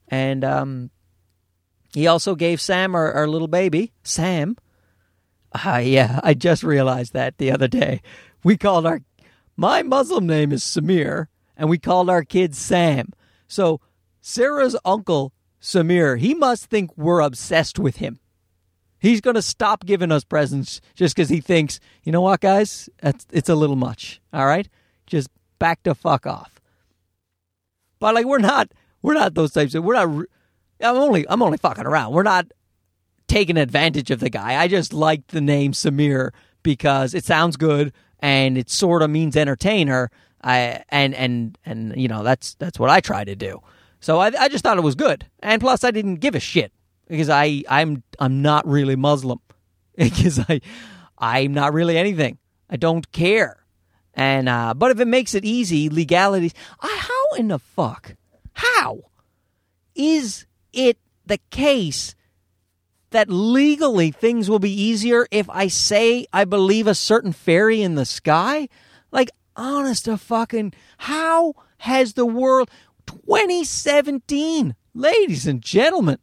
And 0.08 0.44
um, 0.44 0.90
he 1.94 2.08
also 2.08 2.36
gave 2.36 2.60
Sam, 2.60 2.96
our, 2.96 3.12
our 3.14 3.28
little 3.28 3.48
baby, 3.48 3.94
Sam. 4.04 4.58
Uh, 5.54 5.82
yeah, 5.84 6.20
I 6.24 6.34
just 6.34 6.64
realized 6.64 7.14
that 7.14 7.38
the 7.38 7.52
other 7.52 7.68
day. 7.68 8.02
We 8.44 8.58
called 8.58 8.86
our, 8.86 9.02
my 9.56 9.84
Muslim 9.84 10.26
name 10.26 10.52
is 10.52 10.64
Samir, 10.64 11.28
and 11.56 11.70
we 11.70 11.78
called 11.78 12.10
our 12.10 12.24
kid 12.24 12.56
Sam. 12.56 13.14
So 13.48 13.80
Sarah's 14.22 14.76
uncle, 14.84 15.34
Samir, 15.62 16.20
he 16.20 16.34
must 16.34 16.66
think 16.66 16.98
we're 16.98 17.22
obsessed 17.22 17.78
with 17.78 17.98
him. 17.98 18.20
He's 19.04 19.20
going 19.20 19.36
to 19.36 19.42
stop 19.42 19.86
giving 19.86 20.14
us 20.14 20.24
presents 20.24 20.80
just 20.96 21.14
because 21.14 21.28
he 21.28 21.42
thinks, 21.42 21.82
you 22.04 22.14
know 22.14 22.22
what, 22.22 22.40
guys, 22.40 22.90
it's 23.34 23.50
a 23.50 23.56
little 23.56 23.76
much. 23.76 24.22
All 24.32 24.46
right, 24.46 24.70
just 25.08 25.28
back 25.60 25.84
the 25.84 25.94
fuck 25.94 26.26
off. 26.26 26.62
But 28.00 28.16
like, 28.16 28.26
we're 28.26 28.40
not, 28.40 28.72
we're 29.02 29.14
not 29.14 29.34
those 29.34 29.52
types 29.52 29.76
of. 29.76 29.84
We're 29.84 29.96
not. 29.96 30.26
I'm 30.80 30.96
only, 30.96 31.26
I'm 31.28 31.42
only 31.42 31.58
fucking 31.58 31.86
around. 31.86 32.14
We're 32.14 32.24
not 32.24 32.48
taking 33.28 33.58
advantage 33.58 34.10
of 34.10 34.22
the 34.22 34.30
guy. 34.30 34.56
I 34.56 34.70
just 34.70 34.94
like 34.94 35.28
the 35.28 35.42
name 35.42 35.74
Samir 35.74 36.32
because 36.64 37.14
it 37.14 37.26
sounds 37.26 37.58
good 37.58 37.92
and 38.20 38.58
it 38.58 38.70
sort 38.70 39.02
of 39.02 39.10
means 39.10 39.36
entertainer. 39.36 40.12
I 40.42 40.82
and 40.88 41.14
and 41.14 41.58
and 41.66 41.94
you 41.98 42.08
know 42.08 42.24
that's 42.24 42.56
that's 42.56 42.80
what 42.80 42.90
I 42.90 43.02
try 43.02 43.26
to 43.26 43.36
do. 43.36 43.60
So 44.00 44.20
I, 44.20 44.32
I 44.40 44.48
just 44.48 44.64
thought 44.64 44.78
it 44.78 44.82
was 44.82 44.96
good, 44.96 45.26
and 45.42 45.60
plus 45.60 45.84
I 45.84 45.92
didn't 45.92 46.22
give 46.22 46.36
a 46.36 46.40
shit 46.40 46.72
because 47.08 47.30
I 47.30 47.64
I'm 47.70 48.04
I'm 48.20 48.42
not 48.42 48.68
really 48.68 48.96
Muslim 48.96 49.40
because 49.98 50.40
I 50.40 50.62
I'm 51.18 51.54
not 51.54 51.74
really 51.74 51.98
anything. 51.98 52.38
I 52.70 52.78
don't 52.78 53.12
care. 53.12 53.64
And 54.14 54.48
uh, 54.48 54.74
but 54.74 54.92
if 54.92 55.00
it 55.00 55.08
makes 55.08 55.34
it 55.34 55.46
easy, 55.46 55.90
legalities. 55.90 56.54
I, 56.80 56.98
how 57.00 57.38
in 57.38 57.48
the 57.48 57.60
fuck? 57.60 58.16
How 58.54 59.06
is 59.96 60.46
it 60.72 60.98
the 61.26 61.40
case 61.50 62.16
that 63.10 63.30
legally 63.30 64.12
things 64.12 64.50
will 64.50 64.60
be 64.60 64.74
easier 64.74 65.28
if 65.32 65.50
I 65.50 65.68
say 65.68 66.26
I 66.34 66.46
believe 66.46 66.88
a 66.88 66.96
certain 66.96 67.32
fairy 67.32 67.82
in 67.82 67.96
the 67.96 68.06
sky? 68.06 68.70
Like, 69.12 69.30
honest 69.56 70.06
to 70.06 70.18
fucking, 70.18 70.74
how 70.98 71.54
has 71.78 72.14
the 72.14 72.26
world 72.26 72.70
2017, 73.06 74.76
ladies 74.94 75.48
and 75.48 75.62
gentlemen? 75.62 76.18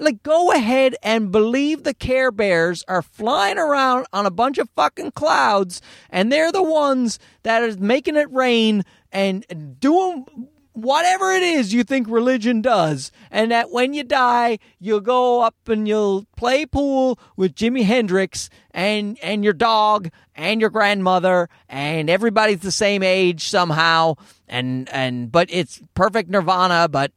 Like 0.00 0.22
go 0.22 0.52
ahead 0.52 0.96
and 1.02 1.32
believe 1.32 1.82
the 1.84 1.94
Care 1.94 2.30
Bears 2.30 2.84
are 2.88 3.02
flying 3.02 3.58
around 3.58 4.06
on 4.12 4.26
a 4.26 4.30
bunch 4.30 4.58
of 4.58 4.68
fucking 4.70 5.12
clouds 5.12 5.80
and 6.10 6.32
they're 6.32 6.52
the 6.52 6.62
ones 6.62 7.18
that 7.42 7.62
is 7.62 7.78
making 7.78 8.16
it 8.16 8.30
rain 8.32 8.84
and 9.12 9.44
doing 9.80 10.26
whatever 10.72 11.32
it 11.32 11.42
is 11.42 11.74
you 11.74 11.82
think 11.82 12.06
religion 12.08 12.62
does. 12.62 13.10
And 13.30 13.50
that 13.50 13.70
when 13.70 13.94
you 13.94 14.04
die 14.04 14.58
you'll 14.78 15.00
go 15.00 15.40
up 15.42 15.56
and 15.66 15.88
you'll 15.88 16.26
play 16.36 16.66
pool 16.66 17.18
with 17.36 17.54
Jimi 17.54 17.84
Hendrix 17.84 18.48
and 18.70 19.18
and 19.22 19.42
your 19.42 19.52
dog 19.52 20.08
and 20.36 20.60
your 20.60 20.70
grandmother 20.70 21.48
and 21.68 22.08
everybody's 22.08 22.60
the 22.60 22.70
same 22.70 23.02
age 23.02 23.48
somehow. 23.48 24.14
And 24.46 24.88
and 24.90 25.32
but 25.32 25.48
it's 25.50 25.80
perfect 25.94 26.30
nirvana 26.30 26.88
but 26.88 27.12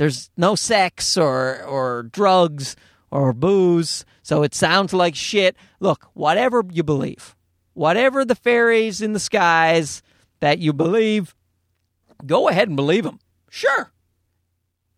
there's 0.00 0.30
no 0.34 0.54
sex 0.54 1.18
or 1.18 1.62
or 1.64 2.04
drugs 2.04 2.74
or 3.10 3.34
booze, 3.34 4.06
so 4.22 4.42
it 4.42 4.54
sounds 4.54 4.94
like 4.94 5.14
shit. 5.14 5.54
Look, 5.78 6.08
whatever 6.14 6.64
you 6.72 6.82
believe, 6.82 7.36
whatever 7.74 8.24
the 8.24 8.34
fairies 8.34 9.02
in 9.02 9.12
the 9.12 9.20
skies 9.20 10.00
that 10.40 10.58
you 10.58 10.72
believe, 10.72 11.34
go 12.24 12.48
ahead 12.48 12.68
and 12.68 12.76
believe 12.76 13.04
them. 13.04 13.18
Sure. 13.50 13.92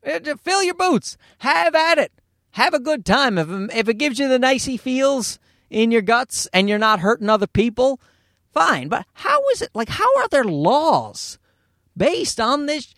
Uh, 0.07 0.21
fill 0.41 0.63
your 0.63 0.75
boots. 0.75 1.17
Have 1.39 1.75
at 1.75 1.99
it. 1.99 2.13
Have 2.53 2.73
a 2.73 2.79
good 2.79 3.05
time. 3.05 3.39
If, 3.39 3.49
if 3.75 3.89
it 3.89 3.99
gives 3.99 4.21
you 4.21 4.29
the 4.29 4.39
nicey 4.39 4.77
feels 4.77 5.41
in 5.69 5.91
your 5.91 6.03
guts 6.03 6.47
and 6.53 6.69
you're 6.69 6.79
not 6.79 7.01
hurting 7.01 7.29
other 7.29 7.49
people, 7.49 8.01
fine. 8.53 8.87
But 8.87 9.07
how 9.15 9.43
is 9.49 9.63
it? 9.63 9.71
Like, 9.75 9.89
how 9.89 10.17
are 10.19 10.29
there 10.29 10.45
laws 10.45 11.41
based 11.97 12.39
on 12.39 12.67
this 12.67 12.95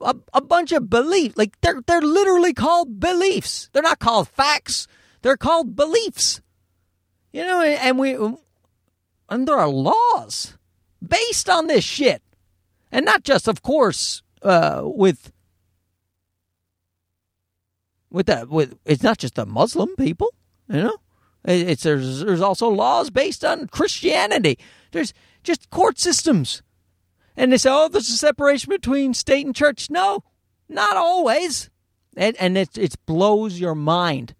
a, 0.00 0.14
a 0.32 0.40
bunch 0.40 0.72
of 0.72 0.90
beliefs. 0.90 1.36
Like 1.36 1.60
they're 1.60 1.80
they're 1.86 2.00
literally 2.00 2.52
called 2.52 3.00
beliefs. 3.00 3.70
They're 3.72 3.82
not 3.82 3.98
called 3.98 4.28
facts. 4.28 4.86
They're 5.22 5.36
called 5.36 5.76
beliefs. 5.76 6.40
You 7.32 7.42
know, 7.42 7.62
and 7.62 7.98
we 7.98 8.16
and 9.28 9.48
there 9.48 9.58
are 9.58 9.68
laws 9.68 10.56
based 11.06 11.48
on 11.48 11.66
this 11.66 11.84
shit, 11.84 12.22
and 12.92 13.04
not 13.04 13.24
just, 13.24 13.48
of 13.48 13.62
course, 13.62 14.22
uh, 14.42 14.82
with 14.84 15.32
with 18.10 18.26
that. 18.26 18.48
With 18.48 18.78
it's 18.84 19.02
not 19.02 19.18
just 19.18 19.34
the 19.34 19.46
Muslim 19.46 19.96
people. 19.96 20.32
You 20.68 20.82
know, 20.82 20.96
it's 21.44 21.82
there's 21.82 22.20
there's 22.20 22.40
also 22.40 22.68
laws 22.68 23.10
based 23.10 23.44
on 23.44 23.66
Christianity. 23.68 24.58
There's 24.92 25.12
just 25.42 25.70
court 25.70 25.98
systems 25.98 26.62
and 27.36 27.52
they 27.52 27.58
say, 27.58 27.70
oh, 27.72 27.88
there's 27.88 28.08
a 28.08 28.16
separation 28.16 28.70
between 28.70 29.14
state 29.14 29.46
and 29.46 29.54
church. 29.54 29.90
No, 29.90 30.24
not 30.68 30.96
always. 30.96 31.70
And, 32.16 32.36
and 32.38 32.56
it, 32.56 32.78
it 32.78 32.94
blows 33.06 33.58
your 33.58 33.74
mind. 33.74 34.34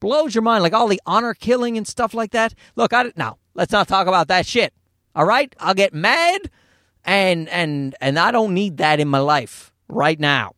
Blows 0.00 0.34
your 0.34 0.42
mind. 0.42 0.62
Like 0.62 0.72
all 0.72 0.88
the 0.88 1.02
honor 1.06 1.34
killing 1.34 1.76
and 1.76 1.86
stuff 1.86 2.14
like 2.14 2.30
that. 2.32 2.54
Look, 2.76 2.92
I, 2.92 3.12
now, 3.16 3.38
let's 3.54 3.72
not 3.72 3.88
talk 3.88 4.06
about 4.06 4.28
that 4.28 4.46
shit. 4.46 4.72
All 5.14 5.24
right? 5.24 5.54
I'll 5.58 5.74
get 5.74 5.94
mad 5.94 6.50
and 7.04 7.48
and 7.48 7.94
and 8.00 8.18
I 8.18 8.30
don't 8.30 8.54
need 8.54 8.78
that 8.78 9.00
in 9.00 9.08
my 9.08 9.18
life 9.18 9.72
right 9.88 10.18
now. 10.18 10.54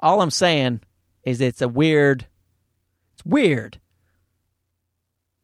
All 0.00 0.20
I'm 0.20 0.30
saying 0.30 0.80
is 1.24 1.40
it's 1.40 1.62
a 1.62 1.68
weird 1.68 2.26
it's 3.14 3.24
weird. 3.24 3.80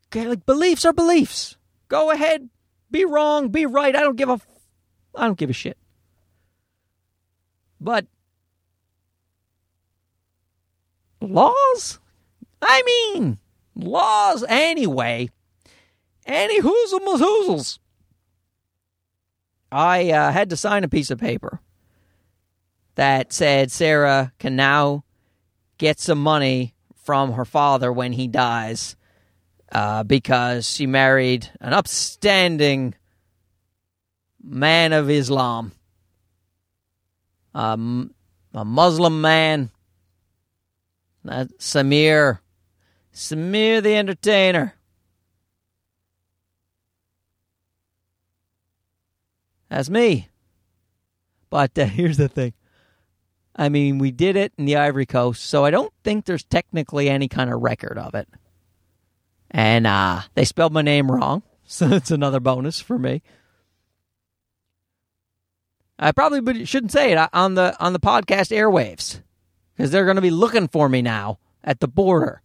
Okay, 0.07 0.27
like 0.27 0.47
beliefs 0.47 0.85
are 0.85 0.93
beliefs. 0.93 1.57
Go 1.89 2.11
ahead, 2.11 2.49
be 2.91 3.05
wrong, 3.05 3.49
be 3.49 3.67
right. 3.67 3.95
I 3.95 4.01
don't 4.01 4.17
give 4.17 4.29
a 4.29 4.41
I 5.15 5.27
don't 5.27 5.39
give 5.39 5.51
a 5.51 5.55
shit. 5.55 5.77
But 7.81 8.07
laws? 11.21 11.99
I 12.61 12.83
mean, 12.85 13.39
laws 13.75 14.45
anyway. 14.49 15.31
Any 16.27 16.61
hoozle 16.61 17.01
hoozles. 17.01 17.79
I 19.71 20.11
uh, 20.11 20.33
had 20.33 20.51
to 20.51 20.57
sign 20.57 20.85
a 20.85 20.89
piece 20.89 21.11
of 21.11 21.19
paper 21.19 21.61
that 22.95 23.33
said 23.33 23.71
Sarah 23.71 24.33
can 24.39 24.57
now 24.57 25.05
get 25.79 26.01
some 26.01 26.21
money 26.21 26.75
from 26.97 27.33
her 27.33 27.45
father 27.45 27.93
when 27.93 28.13
he 28.13 28.27
dies 28.27 28.97
uh, 29.73 30.03
because 30.03 30.69
she 30.69 30.87
married 30.87 31.51
an 31.61 31.73
upstanding 31.73 32.95
man 34.43 34.93
of 34.93 35.11
Islam, 35.11 35.73
um, 37.55 38.15
a 38.55 38.65
Muslim 38.65 39.21
man, 39.21 39.71
uh, 41.29 41.47
Samir, 41.59 42.39
Samir 43.13 43.83
the 43.83 43.95
entertainer. 43.95 44.75
That's 49.69 49.91
me. 49.91 50.29
But 51.51 51.79
uh, 51.79 51.85
here's 51.87 52.17
the 52.17 52.29
thing. 52.29 52.55
I 53.55 53.69
mean, 53.69 53.99
we 53.99 54.13
did 54.13 54.37
it 54.37 54.53
in 54.57 54.67
the 54.67 54.77
Ivory 54.77 55.05
Coast, 55.05 55.45
so 55.45 55.65
I 55.65 55.71
don't 55.71 55.93
think 56.05 56.25
there's 56.25 56.45
technically 56.45 57.11
any 57.11 57.27
kind 57.27 57.53
of 57.53 57.61
record 57.61 57.99
of 57.99 58.15
it 58.15 58.29
and 59.51 59.87
uh, 59.87 60.23
they 60.35 60.45
spelled 60.45 60.73
my 60.73 60.83
name 60.83 61.11
wrong, 61.11 61.43
so 61.65 61.89
it's 61.89 62.11
another 62.11 62.41
bonus 62.41 62.81
for 62.81 62.99
me. 62.99 63.23
I 65.99 66.13
probably 66.13 66.65
shouldn't 66.65 66.93
say 66.93 67.13
it 67.13 67.29
on 67.33 67.55
the 67.55 67.77
on 67.81 67.93
the 67.93 68.01
podcast 68.01 68.57
airwaves 68.57 69.21
because 69.77 69.91
they're 69.91 70.05
going 70.05 70.17
to 70.17 70.23
be 70.23 70.31
looking 70.31 70.69
for 70.69 70.89
me 70.89 71.03
now 71.03 71.39
at 71.65 71.81
the 71.81 71.89
border. 71.89 72.41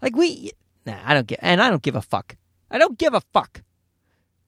Like 0.00 0.16
we, 0.16 0.52
nah, 0.86 0.98
I 1.04 1.14
don't 1.14 1.26
get, 1.26 1.40
and 1.42 1.60
I 1.60 1.68
don't 1.68 1.82
give 1.82 1.96
a 1.96 2.02
fuck. 2.02 2.36
I 2.70 2.78
don't 2.78 2.98
give 2.98 3.12
a 3.12 3.20
fuck. 3.32 3.62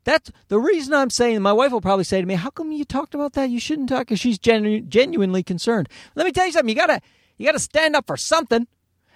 That's 0.04 0.30
the 0.48 0.58
reason 0.58 0.94
I'm 0.94 1.10
saying. 1.10 1.40
My 1.42 1.52
wife 1.52 1.72
will 1.72 1.80
probably 1.80 2.04
say 2.04 2.20
to 2.20 2.26
me, 2.26 2.34
"How 2.34 2.50
come 2.50 2.72
you 2.72 2.84
talked 2.84 3.14
about 3.14 3.34
that? 3.34 3.50
You 3.50 3.60
shouldn't 3.60 3.88
talk." 3.90 4.00
Because 4.00 4.20
she's 4.20 4.38
genu- 4.38 4.80
genuinely 4.82 5.42
concerned. 5.42 5.88
Let 6.14 6.24
me 6.24 6.32
tell 6.32 6.46
you 6.46 6.52
something. 6.52 6.68
You 6.68 6.74
gotta 6.74 7.00
you 7.36 7.46
gotta 7.46 7.58
stand 7.58 7.94
up 7.96 8.06
for 8.06 8.16
something. 8.16 8.66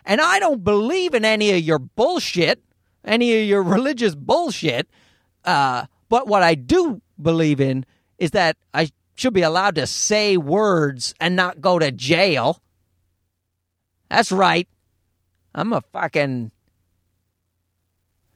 And 0.04 0.20
I 0.20 0.38
don't 0.38 0.64
believe 0.64 1.14
in 1.14 1.24
any 1.24 1.50
of 1.52 1.60
your 1.60 1.78
bullshit, 1.78 2.62
any 3.04 3.40
of 3.40 3.46
your 3.46 3.62
religious 3.76 4.14
bullshit. 4.14 4.88
Uh, 5.44 5.86
but 6.08 6.26
what 6.26 6.42
I 6.42 6.54
do 6.54 7.00
believe 7.20 7.60
in 7.60 7.84
is 8.18 8.32
that 8.32 8.56
I 8.72 8.90
should 9.14 9.34
be 9.34 9.42
allowed 9.42 9.74
to 9.74 9.86
say 9.86 10.36
words 10.36 11.14
and 11.20 11.34
not 11.36 11.60
go 11.60 11.78
to 11.78 11.90
jail. 11.90 12.62
That's 14.08 14.32
right. 14.32 14.68
I'm 15.54 15.72
a 15.72 15.80
fucking. 15.92 16.52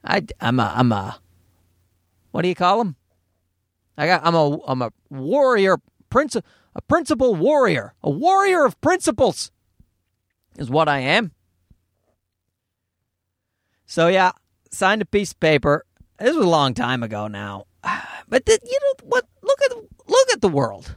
I, 0.03 0.23
I'm 0.41 0.59
a. 0.59 0.73
I'm 0.75 0.91
a. 0.91 1.19
What 2.31 2.41
do 2.41 2.49
you 2.49 2.55
call 2.55 2.79
them? 2.79 2.95
I 3.97 4.07
got. 4.07 4.25
I'm 4.25 4.35
a. 4.35 4.57
I'm 4.65 4.81
a 4.81 4.91
warrior. 5.09 5.77
Prince. 6.09 6.35
A 6.35 6.81
principal 6.81 7.35
warrior. 7.35 7.93
A 8.03 8.09
warrior 8.09 8.65
of 8.65 8.79
principles. 8.81 9.51
Is 10.57 10.69
what 10.69 10.89
I 10.89 10.99
am. 10.99 11.31
So 13.93 14.07
yeah, 14.07 14.31
signed 14.71 15.03
a 15.03 15.05
piece 15.05 15.33
of 15.33 15.39
paper. 15.39 15.85
This 16.17 16.35
was 16.35 16.47
a 16.47 16.49
long 16.49 16.73
time 16.73 17.03
ago 17.03 17.27
now, 17.27 17.65
but 18.27 18.43
the, 18.43 18.59
you 18.63 18.79
know 18.81 19.07
what? 19.07 19.27
Look 19.43 19.61
at 19.61 19.71
look 20.07 20.29
at 20.31 20.41
the 20.41 20.49
world. 20.49 20.95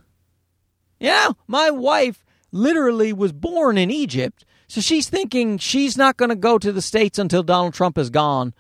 Yeah, 0.99 1.33
my 1.47 1.71
wife 1.71 2.25
literally 2.53 3.13
was 3.13 3.35
born 3.35 3.77
in 3.77 3.91
Egypt, 3.91 4.47
so 4.67 4.81
she's 4.81 5.11
thinking 5.11 5.59
she's 5.59 5.99
not 5.99 6.17
going 6.17 6.31
to 6.31 6.37
go 6.37 6.57
to 6.57 6.73
the 6.73 6.81
states 6.81 7.19
until 7.19 7.43
Donald 7.43 7.75
Trump 7.75 7.99
is 7.99 8.09
gone, 8.09 8.55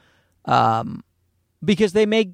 um, 0.44 1.02
because 1.64 1.94
they 1.94 2.04
may 2.04 2.32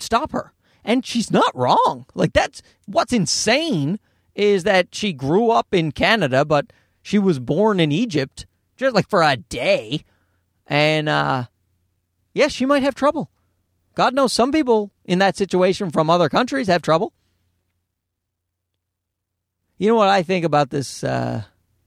stop 0.00 0.32
her, 0.32 0.52
and 0.84 1.06
she's 1.06 1.30
not 1.30 1.56
wrong. 1.56 2.04
Like 2.16 2.32
that's 2.32 2.62
what's 2.86 3.12
insane 3.12 4.00
is 4.34 4.64
that 4.64 4.92
she 4.92 5.12
grew 5.12 5.52
up 5.52 5.68
in 5.70 5.92
Canada, 5.92 6.44
but 6.44 6.72
she 7.00 7.20
was 7.20 7.38
born 7.38 7.78
in 7.78 7.92
Egypt 7.92 8.44
just 8.76 8.92
like 8.92 9.08
for 9.08 9.22
a 9.22 9.36
day 9.36 10.04
and 10.66 11.08
uh, 11.08 11.44
yes, 12.32 12.60
you 12.60 12.66
might 12.66 12.82
have 12.82 12.94
trouble. 12.94 13.30
God 13.94 14.14
knows 14.14 14.32
some 14.32 14.52
people 14.52 14.90
in 15.04 15.18
that 15.18 15.36
situation 15.36 15.90
from 15.90 16.08
other 16.08 16.28
countries 16.28 16.66
have 16.68 16.82
trouble. 16.82 17.12
You 19.76 19.88
know 19.88 19.96
what 19.96 20.08
I 20.08 20.22
think 20.22 20.44
about 20.44 20.70
this, 20.70 21.02
uh, 21.02 21.42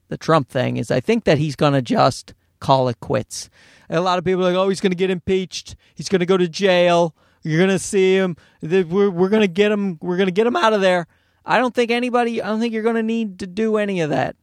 the 0.08 0.18
Trump 0.18 0.48
thing, 0.48 0.76
is 0.76 0.90
I 0.90 1.00
think 1.00 1.24
that 1.24 1.38
he's 1.38 1.56
going 1.56 1.72
to 1.72 1.82
just 1.82 2.34
call 2.60 2.88
it 2.88 3.00
quits. 3.00 3.48
And 3.88 3.98
a 3.98 4.02
lot 4.02 4.18
of 4.18 4.24
people 4.24 4.42
are 4.42 4.52
like, 4.52 4.56
oh, 4.56 4.68
he's 4.68 4.80
going 4.80 4.92
to 4.92 4.96
get 4.96 5.10
impeached. 5.10 5.76
He's 5.94 6.08
going 6.08 6.20
to 6.20 6.26
go 6.26 6.36
to 6.36 6.48
jail. 6.48 7.14
You're 7.42 7.58
going 7.58 7.70
to 7.70 7.78
see 7.78 8.14
him. 8.16 8.36
We're, 8.60 9.10
we're 9.10 9.28
going 9.28 9.42
to 9.42 9.48
get 9.48 9.72
him. 9.72 9.98
We're 10.02 10.16
going 10.16 10.26
to 10.26 10.32
get 10.32 10.46
him 10.46 10.56
out 10.56 10.72
of 10.72 10.80
there. 10.80 11.06
I 11.44 11.58
don't 11.58 11.74
think 11.74 11.90
anybody, 11.90 12.42
I 12.42 12.48
don't 12.48 12.60
think 12.60 12.74
you're 12.74 12.82
going 12.82 12.96
to 12.96 13.02
need 13.02 13.38
to 13.38 13.46
do 13.46 13.76
any 13.76 14.00
of 14.00 14.10
that. 14.10 14.36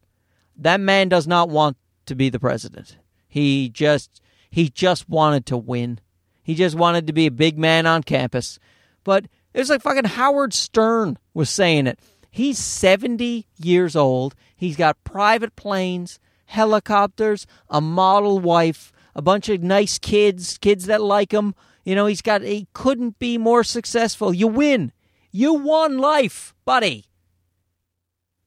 That 0.56 0.80
man 0.80 1.08
does 1.08 1.26
not 1.26 1.48
want 1.48 1.76
to 2.06 2.14
be 2.14 2.30
the 2.30 2.40
president. 2.40 2.96
He 3.28 3.68
just, 3.68 4.22
he 4.54 4.68
just 4.68 5.08
wanted 5.08 5.46
to 5.46 5.56
win. 5.56 5.98
He 6.44 6.54
just 6.54 6.76
wanted 6.76 7.08
to 7.08 7.12
be 7.12 7.26
a 7.26 7.32
big 7.32 7.58
man 7.58 7.86
on 7.86 8.04
campus. 8.04 8.60
But 9.02 9.24
it 9.52 9.58
was 9.58 9.68
like 9.68 9.82
fucking 9.82 10.04
Howard 10.04 10.54
Stern 10.54 11.18
was 11.34 11.50
saying 11.50 11.88
it. 11.88 11.98
He's 12.30 12.56
70 12.56 13.48
years 13.56 13.96
old. 13.96 14.36
He's 14.54 14.76
got 14.76 15.02
private 15.02 15.56
planes, 15.56 16.20
helicopters, 16.46 17.48
a 17.68 17.80
model 17.80 18.38
wife, 18.38 18.92
a 19.16 19.22
bunch 19.22 19.48
of 19.48 19.60
nice 19.60 19.98
kids, 19.98 20.56
kids 20.58 20.86
that 20.86 21.02
like 21.02 21.32
him. 21.32 21.56
You 21.82 21.96
know, 21.96 22.06
he's 22.06 22.22
got, 22.22 22.42
he 22.42 22.68
couldn't 22.74 23.18
be 23.18 23.36
more 23.36 23.64
successful. 23.64 24.32
You 24.32 24.46
win. 24.46 24.92
You 25.32 25.54
won 25.54 25.98
life, 25.98 26.54
buddy. 26.64 27.06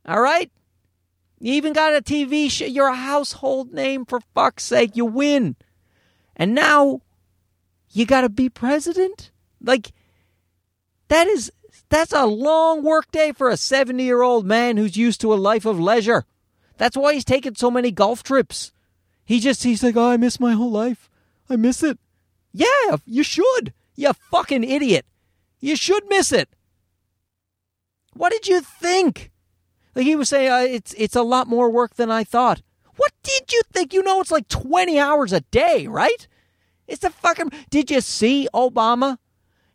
All 0.06 0.22
right? 0.22 0.50
You 1.38 1.52
even 1.56 1.74
got 1.74 1.98
a 1.98 2.02
TV 2.02 2.50
show. 2.50 2.64
You're 2.64 2.88
a 2.88 2.96
household 2.96 3.74
name, 3.74 4.06
for 4.06 4.22
fuck's 4.34 4.64
sake. 4.64 4.96
You 4.96 5.04
win. 5.04 5.58
And 6.38 6.56
now 6.56 7.02
you 7.90 8.06
got 8.06 8.22
to 8.22 8.30
be 8.30 8.48
president? 8.48 9.32
Like 9.62 9.92
that 11.10 11.28
is 11.28 11.52
that's 11.90 12.14
a 12.14 12.26
long 12.26 12.84
work 12.84 13.12
day 13.12 13.32
for 13.32 13.50
a 13.50 13.54
70-year-old 13.56 14.46
man 14.46 14.78
who's 14.78 14.96
used 14.96 15.20
to 15.22 15.34
a 15.34 15.36
life 15.36 15.66
of 15.66 15.80
leisure. 15.80 16.26
That's 16.78 16.96
why 16.96 17.14
he's 17.14 17.26
taking 17.26 17.56
so 17.56 17.72
many 17.72 17.92
golf 17.92 18.24
trips. 18.24 18.72
He 19.26 19.40
just 19.40 19.64
he's 19.64 19.84
like, 19.84 19.98
"Oh, 19.98 20.12
I 20.12 20.18
miss 20.18 20.40
my 20.40 20.54
whole 20.54 20.72
life. 20.72 21.10
I 21.50 21.56
miss 21.56 21.84
it." 21.84 21.98
Yeah, 22.54 22.98
you 23.06 23.24
should. 23.24 23.74
You 23.96 24.14
fucking 24.14 24.64
idiot. 24.64 25.06
You 25.60 25.76
should 25.76 26.08
miss 26.08 26.32
it. 26.32 26.50
What 28.14 28.32
did 28.32 28.48
you 28.48 28.62
think? 28.62 29.32
Like 29.96 30.06
he 30.06 30.16
was 30.16 30.30
saying, 30.30 30.52
uh, 30.52 30.60
it's 30.60 30.94
it's 30.98 31.16
a 31.16 31.24
lot 31.24 31.48
more 31.48 31.70
work 31.70 31.96
than 31.96 32.12
I 32.12 32.24
thought. 32.24 32.62
What 32.98 33.14
did 33.24 33.54
you 33.54 33.62
think? 33.72 33.94
You 33.94 34.04
know, 34.04 34.20
it's 34.20 34.32
like 34.32 34.48
20 34.50 35.00
hours 35.00 35.32
a 35.32 35.42
day, 35.42 35.88
right? 35.88 36.28
It's 36.88 37.04
a 37.04 37.10
fucking. 37.10 37.52
Did 37.70 37.90
you 37.92 38.02
see 38.02 38.50
Obama? 38.54 39.18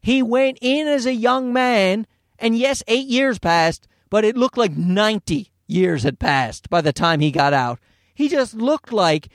He 0.00 0.22
went 0.22 0.58
in 0.60 0.88
as 0.88 1.06
a 1.06 1.14
young 1.14 1.52
man, 1.52 2.06
and 2.38 2.58
yes, 2.58 2.82
eight 2.88 3.06
years 3.06 3.38
passed, 3.38 3.86
but 4.10 4.24
it 4.24 4.36
looked 4.36 4.58
like 4.58 4.76
90 4.76 5.52
years 5.68 6.02
had 6.02 6.18
passed 6.18 6.68
by 6.68 6.80
the 6.80 6.92
time 6.92 7.20
he 7.20 7.30
got 7.30 7.52
out. 7.52 7.78
He 8.14 8.28
just 8.28 8.54
looked 8.54 8.92
like. 8.92 9.28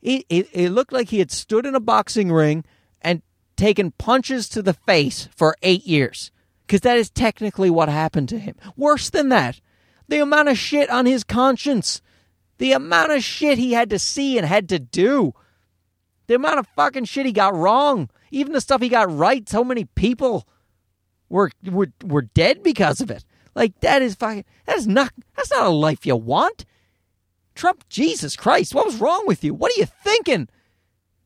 It, 0.00 0.26
it, 0.28 0.48
it 0.52 0.70
looked 0.70 0.92
like 0.92 1.08
he 1.08 1.18
had 1.18 1.30
stood 1.30 1.64
in 1.64 1.74
a 1.74 1.80
boxing 1.80 2.30
ring 2.30 2.66
and 3.00 3.22
taken 3.56 3.92
punches 3.92 4.50
to 4.50 4.60
the 4.60 4.74
face 4.74 5.30
for 5.34 5.56
eight 5.62 5.86
years. 5.86 6.30
Because 6.66 6.82
that 6.82 6.98
is 6.98 7.08
technically 7.08 7.70
what 7.70 7.88
happened 7.88 8.28
to 8.28 8.38
him. 8.38 8.54
Worse 8.76 9.08
than 9.08 9.30
that, 9.30 9.62
the 10.06 10.20
amount 10.20 10.50
of 10.50 10.58
shit 10.58 10.90
on 10.90 11.06
his 11.06 11.24
conscience 11.24 12.02
the 12.58 12.72
amount 12.72 13.12
of 13.12 13.22
shit 13.22 13.58
he 13.58 13.72
had 13.72 13.90
to 13.90 13.98
see 13.98 14.38
and 14.38 14.46
had 14.46 14.68
to 14.68 14.78
do. 14.78 15.34
The 16.26 16.34
amount 16.34 16.58
of 16.58 16.66
fucking 16.68 17.04
shit 17.04 17.26
he 17.26 17.32
got 17.32 17.54
wrong. 17.54 18.08
Even 18.30 18.52
the 18.52 18.60
stuff 18.60 18.80
he 18.80 18.88
got 18.88 19.14
right, 19.14 19.48
so 19.48 19.62
many 19.64 19.84
people 19.84 20.46
were 21.28 21.50
were 21.70 21.88
were 22.04 22.22
dead 22.22 22.62
because 22.62 23.00
of 23.00 23.10
it. 23.10 23.24
Like 23.54 23.78
that 23.80 24.02
is 24.02 24.14
fucking 24.14 24.44
that 24.66 24.76
is 24.76 24.86
not 24.86 25.12
that's 25.36 25.50
not 25.50 25.66
a 25.66 25.70
life 25.70 26.06
you 26.06 26.16
want. 26.16 26.64
Trump, 27.54 27.88
Jesus 27.88 28.36
Christ, 28.36 28.74
what 28.74 28.86
was 28.86 28.96
wrong 28.96 29.24
with 29.26 29.44
you? 29.44 29.54
What 29.54 29.72
are 29.72 29.78
you 29.78 29.86
thinking? 29.86 30.48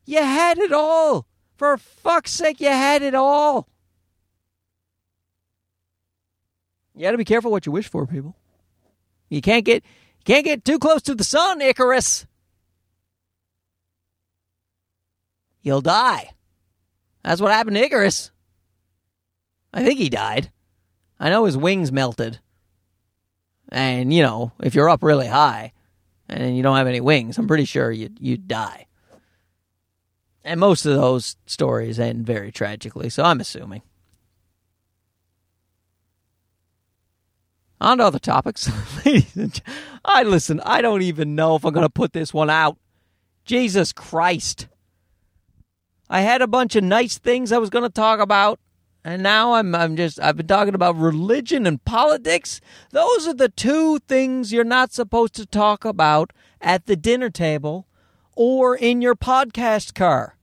You 0.05 0.19
had 0.19 0.59
it 0.59 0.73
all. 0.73 1.27
For 1.57 1.77
fuck's 1.77 2.33
sake, 2.33 2.61
you 2.61 2.69
had 2.69 3.03
it 3.03 3.15
all. 3.15 3.69
You 6.95 7.03
got 7.03 7.13
to 7.13 7.19
be 7.19 7.25
careful 7.25 7.51
what 7.51 7.65
you 7.65 7.73
wish 7.73 7.89
for, 7.89 8.07
people. 8.07 8.37
You 9.29 9.41
can't 9.41 9.65
get 9.65 9.85
can't 10.29 10.45
get 10.45 10.63
too 10.63 10.79
close 10.79 11.01
to 11.01 11.15
the 11.15 11.25
sun, 11.25 11.63
Icarus. 11.63 12.27
You'll 15.63 15.81
die. 15.81 16.33
That's 17.25 17.41
what 17.41 17.51
happened 17.51 17.77
to 17.77 17.83
Icarus. 17.83 18.31
I 19.73 19.83
think 19.83 19.99
he 19.99 20.11
died. 20.11 20.53
I 21.19 21.31
know 21.31 21.47
his 21.47 21.57
wings 21.57 21.91
melted. 21.91 22.41
And, 23.71 24.13
you 24.13 24.23
know, 24.23 24.53
if 24.63 24.75
you're 24.75 24.91
up 24.91 25.03
really 25.03 25.29
high 25.29 25.73
and 26.29 26.55
you 26.55 26.63
don't 26.63 26.77
have 26.77 26.87
any 26.87 27.01
wings, 27.01 27.39
I'm 27.39 27.49
pretty 27.49 27.65
sure 27.65 27.91
you'd, 27.91 28.19
you'd 28.21 28.47
die. 28.47 28.87
And 30.45 30.61
most 30.61 30.85
of 30.85 30.95
those 30.95 31.37
stories 31.47 31.99
end 31.99 32.27
very 32.27 32.53
tragically, 32.53 33.09
so 33.09 33.23
I'm 33.23 33.41
assuming. 33.41 33.81
On 37.81 37.99
to 37.99 38.05
other 38.05 38.19
topics. 38.19 38.71
I 40.05 40.23
listen, 40.25 40.61
I 40.65 40.83
don't 40.83 41.03
even 41.03 41.35
know 41.35 41.55
if 41.57 41.65
I'm 41.65 41.73
going 41.73 41.87
to 41.87 41.91
put 41.91 42.13
this 42.13 42.35
one 42.35 42.51
out. 42.51 42.77
Jesus 43.45 43.93
Christ. 43.93 44.67
I 46.11 46.23
had 46.23 46.43
a 46.43 46.47
bunch 46.47 46.75
of 46.75 46.85
nice 46.85 47.19
things 47.19 47.53
I 47.53 47.59
was 47.59 47.71
going 47.71 47.85
to 47.85 47.91
talk 47.91 48.19
about, 48.19 48.59
and 49.05 49.23
now 49.23 49.55
I'm 49.55 49.75
I'm 49.75 49.97
just 49.97 50.21
I've 50.21 50.37
been 50.37 50.47
talking 50.47 50.75
about 50.75 50.97
religion 50.97 51.67
and 51.67 51.85
politics. 51.85 52.61
Those 52.91 53.29
are 53.29 53.35
the 53.35 53.49
two 53.49 53.99
things 54.01 54.53
you're 54.53 54.65
not 54.65 54.93
supposed 54.93 55.35
to 55.35 55.47
talk 55.47 55.85
about 55.85 56.33
at 56.61 56.87
the 56.87 56.97
dinner 56.97 57.31
table 57.31 57.87
or 58.35 58.75
in 58.77 59.03
your 59.03 59.15
podcast 59.15 59.95
car. 59.95 60.37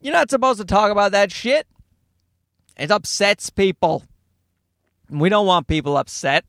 You're 0.00 0.12
not 0.12 0.30
supposed 0.30 0.60
to 0.60 0.66
talk 0.66 0.90
about 0.90 1.12
that 1.12 1.32
shit. 1.32 1.66
It 2.76 2.90
upsets 2.90 3.50
people. 3.50 4.04
We 5.18 5.28
don't 5.28 5.46
want 5.46 5.66
people 5.66 5.96
upset. 5.96 6.44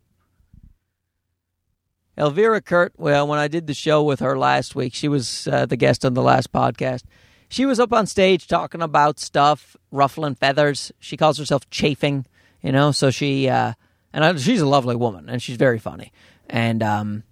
Elvira 2.17 2.62
Kurt, 2.62 2.93
well, 2.97 3.28
when 3.28 3.39
I 3.39 3.47
did 3.47 3.67
the 3.67 3.73
show 3.73 4.04
with 4.04 4.19
her 4.19 4.38
last 4.38 4.76
week, 4.76 4.93
she 4.93 5.08
was 5.08 5.47
uh, 5.47 5.65
the 5.65 5.76
guest 5.76 6.06
on 6.06 6.13
the 6.13 6.21
last 6.21 6.52
podcast. 6.52 7.04
She 7.49 7.65
was 7.65 7.80
up 7.80 7.91
on 7.91 8.06
stage 8.06 8.47
talking 8.47 8.82
about 8.82 9.19
stuff, 9.19 9.76
ruffling 9.91 10.36
feathers. 10.36 10.91
She 10.99 11.17
calls 11.17 11.38
herself 11.38 11.69
chafing, 11.69 12.26
you 12.62 12.71
know. 12.71 12.91
So 12.91 13.10
she, 13.10 13.49
uh, 13.49 13.73
and 14.13 14.23
I, 14.23 14.36
she's 14.36 14.62
a 14.62 14.67
lovely 14.67 14.95
woman, 14.95 15.28
and 15.28 15.41
she's 15.41 15.58
very 15.58 15.80
funny. 15.80 16.12
And 16.49 16.82
um, 16.84 17.23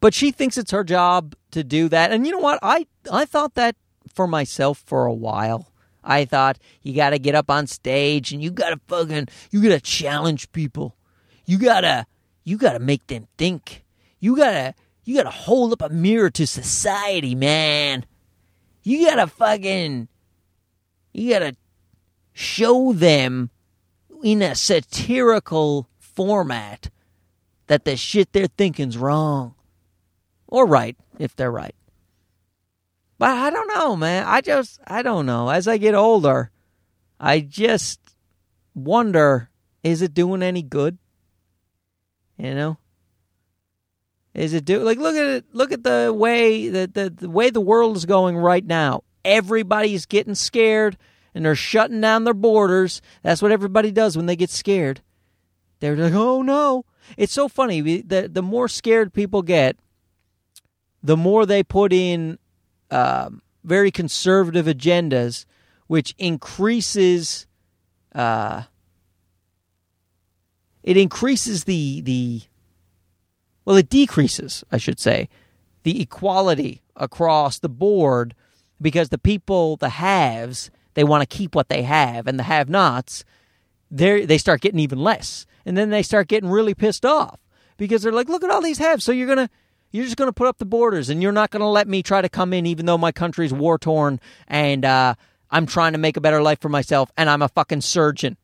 but 0.00 0.14
she 0.14 0.32
thinks 0.32 0.58
it's 0.58 0.70
her 0.70 0.84
job 0.84 1.34
to 1.52 1.64
do 1.64 1.88
that. 1.88 2.12
And 2.12 2.26
you 2.26 2.32
know 2.32 2.38
what? 2.38 2.58
I 2.62 2.86
I 3.10 3.24
thought 3.24 3.54
that 3.54 3.76
for 4.14 4.26
myself 4.26 4.82
for 4.84 5.06
a 5.06 5.12
while. 5.14 5.71
I 6.04 6.24
thought 6.24 6.58
you 6.82 6.94
got 6.94 7.10
to 7.10 7.18
get 7.18 7.34
up 7.34 7.50
on 7.50 7.66
stage 7.66 8.32
and 8.32 8.42
you 8.42 8.50
got 8.50 8.70
to 8.70 8.80
fucking 8.88 9.28
you 9.50 9.62
got 9.62 9.70
to 9.70 9.80
challenge 9.80 10.50
people. 10.52 10.96
You 11.46 11.58
got 11.58 11.82
to 11.82 12.06
you 12.44 12.56
got 12.56 12.72
to 12.72 12.78
make 12.78 13.06
them 13.06 13.28
think. 13.38 13.84
You 14.18 14.36
got 14.36 14.50
to 14.50 14.74
you 15.04 15.16
got 15.16 15.24
to 15.24 15.30
hold 15.30 15.72
up 15.72 15.82
a 15.82 15.88
mirror 15.88 16.30
to 16.30 16.46
society, 16.46 17.34
man. 17.34 18.04
You 18.82 19.06
got 19.08 19.16
to 19.16 19.26
fucking 19.26 20.08
you 21.12 21.30
got 21.30 21.40
to 21.40 21.56
show 22.32 22.92
them 22.92 23.50
in 24.22 24.42
a 24.42 24.54
satirical 24.54 25.88
format 25.98 26.90
that 27.66 27.84
the 27.84 27.96
shit 27.96 28.32
they're 28.32 28.46
thinking's 28.46 28.98
wrong. 28.98 29.54
Or 30.46 30.66
right, 30.66 30.96
if 31.18 31.34
they're 31.34 31.50
right. 31.50 31.74
But 33.22 33.38
I 33.38 33.50
don't 33.50 33.68
know, 33.68 33.94
man. 33.94 34.24
I 34.26 34.40
just, 34.40 34.80
I 34.84 35.02
don't 35.02 35.26
know. 35.26 35.48
As 35.48 35.68
I 35.68 35.76
get 35.76 35.94
older, 35.94 36.50
I 37.20 37.38
just 37.38 38.00
wonder 38.74 39.48
is 39.84 40.02
it 40.02 40.12
doing 40.12 40.42
any 40.42 40.60
good? 40.60 40.98
You 42.36 42.52
know? 42.56 42.78
Is 44.34 44.54
it 44.54 44.64
do 44.64 44.80
like 44.80 44.98
look 44.98 45.14
at 45.14 45.24
it 45.24 45.44
look 45.52 45.70
at 45.70 45.84
the 45.84 46.12
way 46.12 46.68
that 46.70 46.94
the, 46.94 47.10
the 47.10 47.30
way 47.30 47.50
the 47.50 47.60
world 47.60 47.96
is 47.96 48.06
going 48.06 48.36
right 48.36 48.66
now. 48.66 49.04
Everybody's 49.24 50.04
getting 50.04 50.34
scared 50.34 50.98
and 51.32 51.44
they're 51.44 51.54
shutting 51.54 52.00
down 52.00 52.24
their 52.24 52.34
borders. 52.34 53.00
That's 53.22 53.40
what 53.40 53.52
everybody 53.52 53.92
does 53.92 54.16
when 54.16 54.26
they 54.26 54.34
get 54.34 54.50
scared. 54.50 55.00
They're 55.78 55.94
like, 55.94 56.12
"Oh 56.12 56.42
no." 56.42 56.86
It's 57.16 57.32
so 57.32 57.46
funny. 57.46 58.02
The 58.02 58.26
the 58.26 58.42
more 58.42 58.66
scared 58.66 59.12
people 59.12 59.42
get, 59.42 59.76
the 61.04 61.16
more 61.16 61.46
they 61.46 61.62
put 61.62 61.92
in 61.92 62.40
um, 62.92 63.42
very 63.64 63.90
conservative 63.90 64.66
agendas, 64.66 65.46
which 65.86 66.14
increases 66.18 67.46
uh, 68.14 68.62
it 70.82 70.96
increases 70.96 71.64
the 71.64 72.00
the 72.02 72.42
well, 73.64 73.76
it 73.76 73.88
decreases, 73.88 74.64
I 74.72 74.76
should 74.76 74.98
say, 74.98 75.28
the 75.84 76.00
equality 76.02 76.82
across 76.96 77.58
the 77.58 77.68
board 77.68 78.34
because 78.80 79.08
the 79.08 79.18
people, 79.18 79.76
the 79.76 79.90
haves, 79.90 80.70
they 80.94 81.04
want 81.04 81.22
to 81.22 81.36
keep 81.36 81.54
what 81.54 81.68
they 81.68 81.82
have, 81.82 82.26
and 82.26 82.38
the 82.38 82.44
have-nots, 82.44 83.24
they 83.90 84.26
they 84.26 84.38
start 84.38 84.60
getting 84.60 84.80
even 84.80 84.98
less, 84.98 85.46
and 85.64 85.76
then 85.76 85.90
they 85.90 86.02
start 86.02 86.28
getting 86.28 86.50
really 86.50 86.74
pissed 86.74 87.06
off 87.06 87.38
because 87.76 88.02
they're 88.02 88.12
like, 88.12 88.28
look 88.28 88.44
at 88.44 88.50
all 88.50 88.60
these 88.60 88.78
haves, 88.78 89.04
so 89.04 89.12
you're 89.12 89.28
gonna 89.28 89.50
you're 89.92 90.04
just 90.04 90.16
going 90.16 90.28
to 90.28 90.32
put 90.32 90.48
up 90.48 90.58
the 90.58 90.64
borders 90.64 91.10
and 91.10 91.22
you're 91.22 91.32
not 91.32 91.50
going 91.50 91.60
to 91.60 91.66
let 91.68 91.86
me 91.86 92.02
try 92.02 92.22
to 92.22 92.28
come 92.28 92.52
in 92.52 92.66
even 92.66 92.86
though 92.86 92.98
my 92.98 93.12
country's 93.12 93.52
war 93.52 93.78
torn 93.78 94.18
and 94.48 94.84
uh, 94.84 95.14
I'm 95.50 95.66
trying 95.66 95.92
to 95.92 95.98
make 95.98 96.16
a 96.16 96.20
better 96.20 96.42
life 96.42 96.60
for 96.60 96.70
myself 96.70 97.12
and 97.16 97.30
I'm 97.30 97.42
a 97.42 97.48
fucking 97.48 97.82
surgeon. 97.82 98.38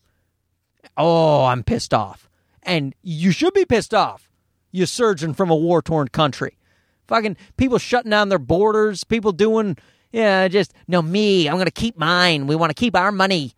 Oh, 0.97 1.47
I'm 1.47 1.65
pissed 1.65 1.95
off. 1.95 2.29
And 2.63 2.95
you 3.03 3.31
should 3.31 3.55
be 3.55 3.65
pissed 3.65 3.95
off, 3.95 4.31
you 4.71 4.85
surgeon 4.85 5.33
from 5.33 5.51
a 5.51 5.57
war 5.57 5.81
torn 5.81 6.09
country. 6.09 6.59
Fucking 7.07 7.39
people 7.57 7.79
shutting 7.79 8.11
down 8.11 8.29
their 8.29 8.39
borders, 8.39 9.03
people 9.05 9.33
doing, 9.33 9.79
yeah, 10.13 10.47
just, 10.49 10.75
no, 10.87 11.01
me, 11.01 11.49
I'm 11.49 11.55
going 11.55 11.65
to 11.65 11.71
keep 11.71 11.97
mine. 11.97 12.47
We 12.47 12.55
want 12.55 12.69
to 12.69 12.75
keep 12.75 12.95
our 12.95 13.11
money. 13.11 13.55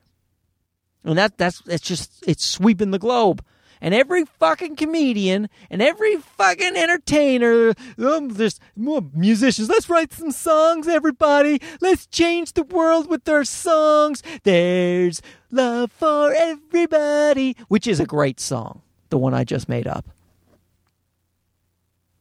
And 1.03 1.19
that, 1.19 1.37
that's, 1.37 1.61
it's 1.67 1.83
just, 1.83 2.23
it's 2.29 2.45
sweeping 2.45 2.93
the 2.93 2.99
globe 3.01 3.45
and 3.81 3.95
every 3.95 4.25
fucking 4.25 4.77
comedian 4.77 5.49
and 5.71 5.81
every 5.81 6.17
fucking 6.17 6.77
entertainer, 6.77 7.75
um, 7.99 8.29
there's 8.29 8.61
musicians. 8.77 9.69
Let's 9.69 9.89
write 9.89 10.13
some 10.13 10.31
songs, 10.31 10.87
everybody. 10.87 11.61
Let's 11.81 12.07
change 12.07 12.53
the 12.53 12.63
world 12.63 13.09
with 13.09 13.29
our 13.29 13.45
songs. 13.45 14.23
There's 14.43 15.23
love 15.51 15.91
for 15.93 16.33
everybody, 16.33 17.57
which 17.69 17.87
is 17.87 18.01
a 18.01 18.07
great 18.07 18.41
song, 18.41 18.83
the 19.09 19.19
one 19.19 19.35
I 19.35 19.45
just 19.45 19.69
made 19.69 19.87
up. 19.87 20.07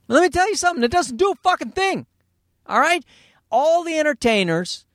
Let 0.07 0.23
me 0.23 0.29
tell 0.29 0.49
you 0.49 0.55
something. 0.55 0.83
It 0.83 0.91
doesn't 0.91 1.17
do 1.17 1.31
a 1.31 1.35
fucking 1.35 1.71
thing. 1.71 2.07
All 2.65 2.79
right, 2.79 3.03
all 3.51 3.83
the 3.83 3.97
entertainers, 3.97 4.85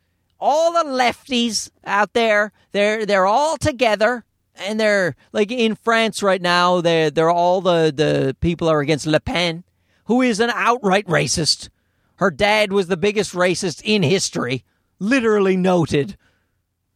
all 0.40 0.72
the 0.72 0.88
lefties 0.88 1.70
out 1.84 2.12
there, 2.12 2.52
they're 2.72 3.06
they're 3.06 3.26
all 3.26 3.56
together 3.56 4.24
and 4.56 4.78
they're 4.78 5.16
like 5.32 5.50
in 5.50 5.74
France 5.76 6.22
right 6.22 6.40
now. 6.40 6.80
They're 6.80 7.10
they're 7.10 7.30
all 7.30 7.60
the 7.60 7.92
the 7.94 8.36
people 8.40 8.68
are 8.68 8.80
against 8.80 9.06
Le 9.06 9.20
Pen, 9.20 9.64
who 10.06 10.22
is 10.22 10.40
an 10.40 10.50
outright 10.50 11.06
racist. 11.06 11.68
Her 12.16 12.30
dad 12.30 12.72
was 12.72 12.86
the 12.86 12.96
biggest 12.96 13.34
racist 13.34 13.82
in 13.84 14.02
history, 14.02 14.64
literally 14.98 15.56
noted 15.56 16.16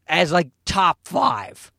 as 0.06 0.32
like 0.32 0.50
top 0.64 1.00
five. 1.04 1.72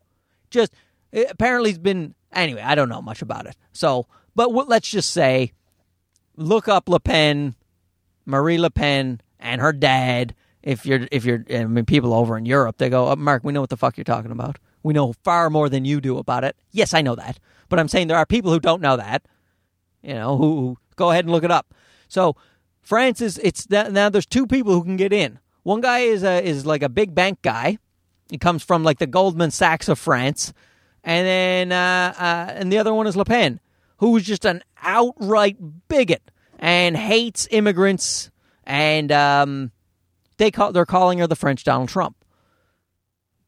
Just 0.50 0.74
eh, 1.14 1.26
apparently 1.30 1.70
he's 1.70 1.80
been 1.80 2.16
anyway. 2.34 2.62
I 2.62 2.76
don't 2.76 2.90
know 2.90 3.02
much 3.02 3.22
about 3.22 3.46
it. 3.46 3.56
So, 3.72 4.08
but 4.36 4.52
let's 4.52 4.90
just 4.90 5.12
say, 5.12 5.54
look 6.36 6.68
up 6.68 6.90
Le 6.90 7.00
Pen, 7.00 7.56
Marie 8.26 8.58
Le 8.58 8.70
Pen, 8.70 9.22
and 9.40 9.62
her 9.62 9.74
dad. 9.74 10.36
If 10.62 10.86
you're 10.86 11.08
if 11.12 11.24
you're 11.24 11.46
I 11.50 11.64
mean 11.64 11.86
people 11.86 12.14
over 12.14 12.38
in 12.38 12.46
Europe, 12.46 12.78
they 12.78 12.90
go, 12.90 13.08
oh, 13.08 13.16
Mark, 13.16 13.46
we 13.46 13.54
know 13.54 13.62
what 13.62 13.70
the 13.70 13.78
fuck 13.78 13.96
you're 13.96 14.04
talking 14.04 14.32
about. 14.32 14.58
We 14.84 14.94
know 14.94 15.14
far 15.24 15.50
more 15.50 15.70
than 15.70 15.86
you 15.86 16.00
do 16.02 16.18
about 16.18 16.44
it. 16.44 16.56
Yes, 16.72 16.94
I 16.94 17.02
know 17.02 17.16
that. 17.16 17.40
But 17.68 17.80
I'm 17.80 17.88
saying 17.88 18.08
there 18.08 18.18
are 18.18 18.26
people 18.26 18.52
who 18.52 18.60
don't 18.60 18.82
know 18.82 18.98
that, 18.98 19.24
you 20.02 20.14
know, 20.14 20.38
who, 20.38 20.56
who 20.56 20.78
go 20.96 21.12
ahead 21.12 21.26
and 21.26 21.32
look 21.32 21.44
it 21.44 21.52
up. 21.52 21.74
So 22.08 22.36
France 22.82 23.22
is, 23.22 23.38
it's 23.40 23.70
now 23.70 24.10
there's 24.10 24.26
two 24.26 24.48
people 24.48 24.74
who 24.74 24.84
can 24.84 24.98
get 24.98 25.14
in. 25.14 25.40
One 25.64 25.82
guy 25.82 26.00
is 26.00 26.24
a, 26.24 26.44
is 26.44 26.66
like 26.66 26.82
a 26.82 26.90
big 26.90 27.14
bank 27.14 27.42
guy. 27.42 27.78
He 28.30 28.38
comes 28.38 28.64
from 28.64 28.84
like 28.84 29.00
the 29.00 29.08
Goldman 29.08 29.52
Sachs 29.52 29.90
of 29.90 30.00
France. 30.00 30.54
And 31.04 31.28
then, 31.28 31.72
uh, 31.72 32.14
uh, 32.18 32.54
and 32.56 32.72
the 32.72 32.78
other 32.78 32.94
one 32.94 33.08
is 33.08 33.16
Le 33.16 33.26
Pen, 33.26 33.60
who's 33.98 34.24
just 34.24 34.46
an 34.46 34.64
outright 34.82 35.58
bigot 35.88 36.32
and 36.58 36.96
hates 36.98 37.48
immigrants. 37.52 38.32
And, 38.64 39.12
um, 39.12 39.72
they 40.38 40.52
call, 40.52 40.72
they're 40.72 40.86
calling 40.86 41.20
her 41.20 41.28
the 41.28 41.36
French 41.36 41.64
Donald 41.64 41.90
Trump. 41.90 42.16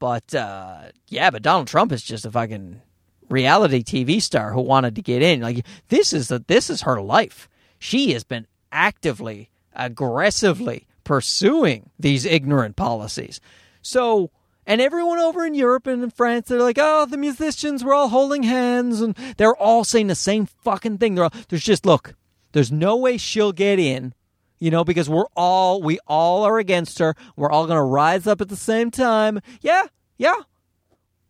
But 0.01 0.33
uh, 0.33 0.85
yeah, 1.09 1.29
but 1.29 1.43
Donald 1.43 1.67
Trump 1.67 1.91
is 1.91 2.01
just 2.01 2.25
a 2.25 2.31
fucking 2.31 2.81
reality 3.29 3.83
TV 3.83 4.19
star 4.19 4.51
who 4.51 4.61
wanted 4.61 4.95
to 4.95 5.03
get 5.03 5.21
in. 5.21 5.41
Like 5.41 5.63
this 5.89 6.11
is 6.11 6.31
a, 6.31 6.39
this 6.39 6.71
is 6.71 6.81
her 6.81 6.99
life. 6.99 7.47
She 7.77 8.11
has 8.13 8.23
been 8.23 8.47
actively, 8.71 9.51
aggressively 9.73 10.87
pursuing 11.03 11.91
these 11.99 12.25
ignorant 12.25 12.77
policies. 12.77 13.39
So, 13.83 14.31
and 14.65 14.81
everyone 14.81 15.19
over 15.19 15.45
in 15.45 15.53
Europe 15.53 15.85
and 15.85 16.03
in 16.03 16.09
France, 16.09 16.47
they're 16.47 16.59
like, 16.59 16.79
oh, 16.79 17.05
the 17.05 17.15
musicians 17.15 17.83
were 17.83 17.93
all 17.93 18.09
holding 18.09 18.41
hands, 18.41 19.01
and 19.01 19.15
they're 19.37 19.55
all 19.55 19.83
saying 19.83 20.07
the 20.07 20.15
same 20.15 20.47
fucking 20.47 20.97
thing. 20.97 21.19
All, 21.19 21.31
there's 21.49 21.63
just 21.63 21.85
look, 21.85 22.15
there's 22.53 22.71
no 22.71 22.97
way 22.97 23.17
she'll 23.17 23.51
get 23.51 23.77
in 23.77 24.15
you 24.61 24.69
know, 24.69 24.83
because 24.83 25.09
we're 25.09 25.25
all 25.35 25.81
we 25.81 25.97
all 26.07 26.43
are 26.43 26.59
against 26.59 26.99
her. 26.99 27.15
We're 27.35 27.49
all 27.49 27.65
going 27.65 27.77
to 27.77 27.83
rise 27.83 28.27
up 28.27 28.41
at 28.41 28.47
the 28.47 28.55
same 28.55 28.91
time. 28.91 29.41
Yeah, 29.59 29.87
yeah. 30.17 30.35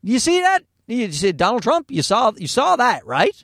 You 0.04 0.20
see 0.20 0.42
that? 0.42 0.66
You 0.86 1.10
see 1.14 1.32
Donald 1.32 1.64
Trump. 1.64 1.90
You 1.90 2.04
saw 2.04 2.34
you 2.36 2.48
saw 2.48 2.76
that, 2.76 3.06
right? 3.08 3.44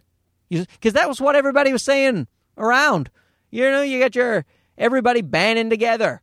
Because 0.50 0.93
that 0.93 1.08
was 1.08 1.21
what 1.21 1.38
everybody 1.38 1.71
was 1.71 1.84
saying 1.84 2.28
around. 2.58 3.10
You 3.50 3.71
know, 3.71 3.82
you 3.82 4.00
got 4.00 4.13
your 4.13 4.45
everybody 4.78 5.21
banding 5.21 5.69
together. 5.69 6.21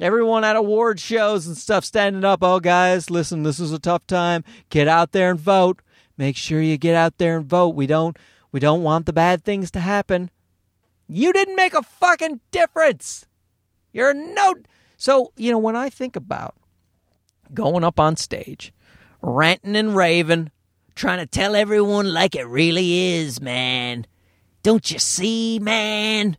Everyone 0.00 0.44
at 0.44 0.56
award 0.56 0.98
shows 0.98 1.46
and 1.46 1.58
stuff 1.58 1.84
standing 1.84 2.24
up. 2.24 2.42
Oh, 2.42 2.60
guys, 2.60 3.10
listen, 3.10 3.42
this 3.42 3.60
is 3.60 3.72
a 3.72 3.78
tough 3.78 4.06
time. 4.06 4.42
Get 4.70 4.88
out 4.88 5.12
there 5.12 5.30
and 5.30 5.38
vote. 5.38 5.82
Make 6.16 6.38
sure 6.38 6.62
you 6.62 6.78
get 6.78 6.94
out 6.94 7.18
there 7.18 7.36
and 7.36 7.44
vote. 7.44 7.74
We 7.74 7.86
don't 7.86 8.16
we 8.52 8.58
don't 8.58 8.82
want 8.82 9.04
the 9.04 9.12
bad 9.12 9.44
things 9.44 9.70
to 9.72 9.80
happen. 9.80 10.30
You 11.12 11.32
didn't 11.32 11.56
make 11.56 11.74
a 11.74 11.82
fucking 11.82 12.38
difference. 12.52 13.26
You're 13.92 14.14
no. 14.14 14.54
So, 14.96 15.32
you 15.36 15.50
know, 15.50 15.58
when 15.58 15.74
I 15.74 15.90
think 15.90 16.14
about 16.14 16.54
going 17.52 17.82
up 17.82 17.98
on 17.98 18.16
stage, 18.16 18.72
ranting 19.20 19.74
and 19.74 19.96
raving, 19.96 20.52
trying 20.94 21.18
to 21.18 21.26
tell 21.26 21.56
everyone 21.56 22.12
like 22.12 22.36
it 22.36 22.46
really 22.46 23.16
is, 23.16 23.40
man. 23.40 24.06
Don't 24.62 24.88
you 24.88 25.00
see, 25.00 25.58
man? 25.58 26.36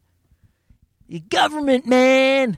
Your 1.05 1.23
government, 1.27 1.85
man. 1.85 2.57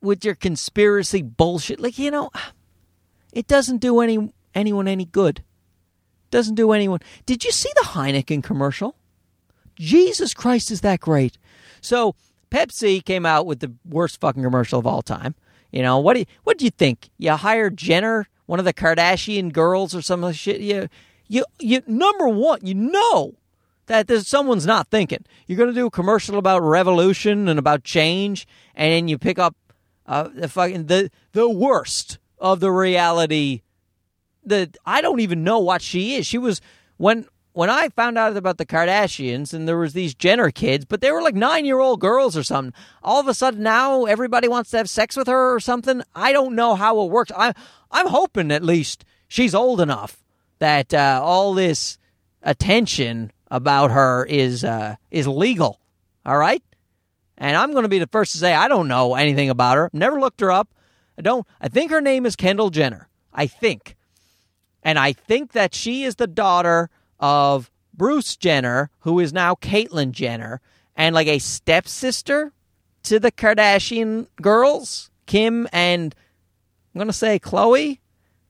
With 0.00 0.24
your 0.24 0.34
conspiracy 0.34 1.22
bullshit. 1.22 1.78
Like, 1.78 2.00
you 2.00 2.10
know, 2.10 2.30
it 3.32 3.46
doesn't 3.46 3.78
do 3.78 4.00
any 4.00 4.32
anyone 4.56 4.88
any 4.88 5.04
good. 5.04 5.44
Doesn't 6.32 6.56
do 6.56 6.72
anyone. 6.72 6.98
Did 7.26 7.44
you 7.44 7.52
see 7.52 7.70
the 7.76 7.90
Heineken 7.90 8.42
commercial? 8.42 8.96
Jesus 9.82 10.32
Christ, 10.32 10.70
is 10.70 10.80
that 10.82 11.00
great? 11.00 11.38
So 11.80 12.14
Pepsi 12.52 13.04
came 13.04 13.26
out 13.26 13.46
with 13.46 13.58
the 13.58 13.72
worst 13.84 14.20
fucking 14.20 14.42
commercial 14.42 14.78
of 14.78 14.86
all 14.86 15.02
time. 15.02 15.34
You 15.72 15.82
know 15.82 15.98
what? 15.98 16.14
Do 16.14 16.20
you, 16.20 16.26
what 16.44 16.58
do 16.58 16.64
you 16.64 16.70
think? 16.70 17.10
You 17.18 17.32
hired 17.32 17.76
Jenner, 17.76 18.28
one 18.46 18.60
of 18.60 18.64
the 18.64 18.72
Kardashian 18.72 19.52
girls, 19.52 19.92
or 19.94 20.00
some 20.00 20.22
of 20.22 20.30
the 20.30 20.34
shit. 20.34 20.60
You, 20.60 20.88
you, 21.26 21.44
you. 21.58 21.82
Number 21.88 22.28
one, 22.28 22.60
you 22.62 22.74
know 22.74 23.34
that 23.86 24.06
there's 24.06 24.28
someone's 24.28 24.66
not 24.66 24.88
thinking. 24.88 25.24
You're 25.46 25.58
going 25.58 25.70
to 25.70 25.74
do 25.74 25.86
a 25.86 25.90
commercial 25.90 26.38
about 26.38 26.60
revolution 26.60 27.48
and 27.48 27.58
about 27.58 27.82
change, 27.82 28.46
and 28.76 29.10
you 29.10 29.18
pick 29.18 29.38
up 29.38 29.56
uh, 30.06 30.28
the 30.32 30.48
fucking 30.48 30.86
the 30.86 31.10
the 31.32 31.48
worst 31.48 32.18
of 32.38 32.60
the 32.60 32.70
reality. 32.70 33.62
The 34.44 34.70
I 34.86 35.00
don't 35.00 35.20
even 35.20 35.42
know 35.42 35.58
what 35.58 35.82
she 35.82 36.14
is. 36.14 36.26
She 36.26 36.38
was 36.38 36.60
when 36.98 37.26
when 37.52 37.68
I 37.70 37.88
found 37.90 38.16
out 38.16 38.36
about 38.36 38.58
the 38.58 38.66
Kardashians 38.66 39.52
and 39.52 39.68
there 39.68 39.78
was 39.78 39.92
these 39.92 40.14
Jenner 40.14 40.50
kids, 40.50 40.84
but 40.84 41.00
they 41.00 41.10
were 41.10 41.22
like 41.22 41.34
nine 41.34 41.64
year 41.64 41.80
old 41.80 42.00
girls 42.00 42.36
or 42.36 42.42
something. 42.42 42.72
All 43.02 43.20
of 43.20 43.28
a 43.28 43.34
sudden 43.34 43.62
now 43.62 44.04
everybody 44.04 44.48
wants 44.48 44.70
to 44.70 44.78
have 44.78 44.88
sex 44.88 45.16
with 45.16 45.26
her 45.26 45.54
or 45.54 45.60
something. 45.60 46.02
I 46.14 46.32
don't 46.32 46.54
know 46.54 46.74
how 46.74 47.00
it 47.02 47.10
works. 47.10 47.30
I 47.36 47.52
I'm 47.90 48.08
hoping 48.08 48.50
at 48.50 48.64
least 48.64 49.04
she's 49.28 49.54
old 49.54 49.80
enough 49.80 50.22
that 50.58 50.94
uh, 50.94 51.20
all 51.22 51.54
this 51.54 51.98
attention 52.42 53.32
about 53.50 53.90
her 53.90 54.24
is 54.24 54.64
uh, 54.64 54.96
is 55.10 55.28
legal. 55.28 55.78
All 56.24 56.38
right, 56.38 56.62
and 57.36 57.56
I'm 57.56 57.72
going 57.72 57.82
to 57.82 57.88
be 57.88 57.98
the 57.98 58.06
first 58.06 58.32
to 58.32 58.38
say 58.38 58.54
I 58.54 58.68
don't 58.68 58.88
know 58.88 59.14
anything 59.14 59.50
about 59.50 59.76
her. 59.76 59.90
Never 59.92 60.20
looked 60.20 60.40
her 60.40 60.50
up. 60.50 60.68
I 61.18 61.22
don't. 61.22 61.46
I 61.60 61.68
think 61.68 61.90
her 61.90 62.00
name 62.00 62.24
is 62.24 62.36
Kendall 62.36 62.70
Jenner. 62.70 63.08
I 63.34 63.46
think, 63.46 63.96
and 64.82 64.98
I 64.98 65.12
think 65.12 65.52
that 65.52 65.74
she 65.74 66.04
is 66.04 66.16
the 66.16 66.26
daughter 66.26 66.90
of 67.22 67.70
Bruce 67.94 68.36
Jenner, 68.36 68.90
who 69.00 69.20
is 69.20 69.32
now 69.32 69.54
Caitlyn 69.54 70.10
Jenner, 70.10 70.60
and 70.94 71.14
like 71.14 71.28
a 71.28 71.38
stepsister 71.38 72.52
to 73.04 73.18
the 73.18 73.32
Kardashian 73.32 74.26
girls, 74.42 75.10
Kim 75.26 75.68
and 75.72 76.14
I'm 76.94 76.98
gonna 76.98 77.12
say 77.12 77.38
Khloe 77.38 77.98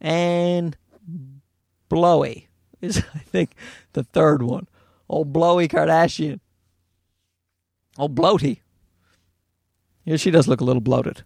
and 0.01 0.77
Blowy 1.89 2.49
is 2.81 2.99
I 3.15 3.19
think 3.19 3.55
the 3.93 4.03
third 4.03 4.43
one. 4.43 4.67
Old 5.09 5.33
Blowy 5.33 5.69
Kardashian. 5.69 6.41
Old 7.99 8.15
bloaty. 8.15 8.61
Yeah, 10.05 10.17
she 10.17 10.31
does 10.31 10.49
look 10.49 10.63
a 10.63 10.65
little 10.65 10.81
bloated. 10.81 11.23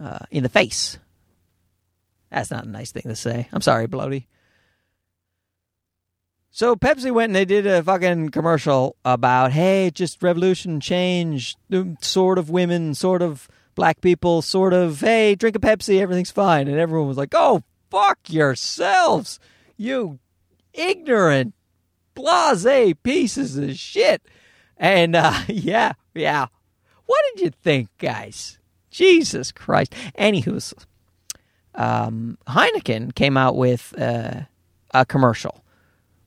Uh, 0.00 0.20
in 0.30 0.44
the 0.44 0.48
face. 0.48 0.98
That's 2.30 2.50
not 2.50 2.64
a 2.64 2.68
nice 2.68 2.92
thing 2.92 3.02
to 3.02 3.16
say. 3.16 3.48
I'm 3.52 3.60
sorry, 3.60 3.86
bloaty. 3.86 4.26
So 6.56 6.76
Pepsi 6.76 7.10
went 7.12 7.30
and 7.30 7.34
they 7.34 7.44
did 7.44 7.66
a 7.66 7.82
fucking 7.82 8.28
commercial 8.28 8.94
about, 9.04 9.50
hey, 9.50 9.90
just 9.92 10.22
revolution, 10.22 10.78
change, 10.78 11.56
sort 12.00 12.38
of 12.38 12.48
women, 12.48 12.94
sort 12.94 13.22
of 13.22 13.48
black 13.74 14.00
people, 14.00 14.40
sort 14.40 14.72
of, 14.72 15.00
hey, 15.00 15.34
drink 15.34 15.56
a 15.56 15.58
Pepsi, 15.58 16.00
everything's 16.00 16.30
fine. 16.30 16.68
And 16.68 16.78
everyone 16.78 17.08
was 17.08 17.16
like, 17.16 17.34
oh, 17.34 17.64
fuck 17.90 18.20
yourselves, 18.28 19.40
you 19.76 20.20
ignorant, 20.72 21.54
blase 22.14 22.94
pieces 23.02 23.56
of 23.56 23.76
shit. 23.76 24.22
And 24.76 25.16
uh, 25.16 25.40
yeah, 25.48 25.94
yeah. 26.14 26.46
What 27.06 27.20
did 27.34 27.46
you 27.46 27.50
think, 27.50 27.88
guys? 27.98 28.60
Jesus 28.92 29.50
Christ. 29.50 29.92
Anywho, 30.16 30.72
um, 31.74 32.38
Heineken 32.46 33.12
came 33.12 33.36
out 33.36 33.56
with 33.56 33.92
uh, 33.98 34.42
a 34.92 35.04
commercial 35.04 35.63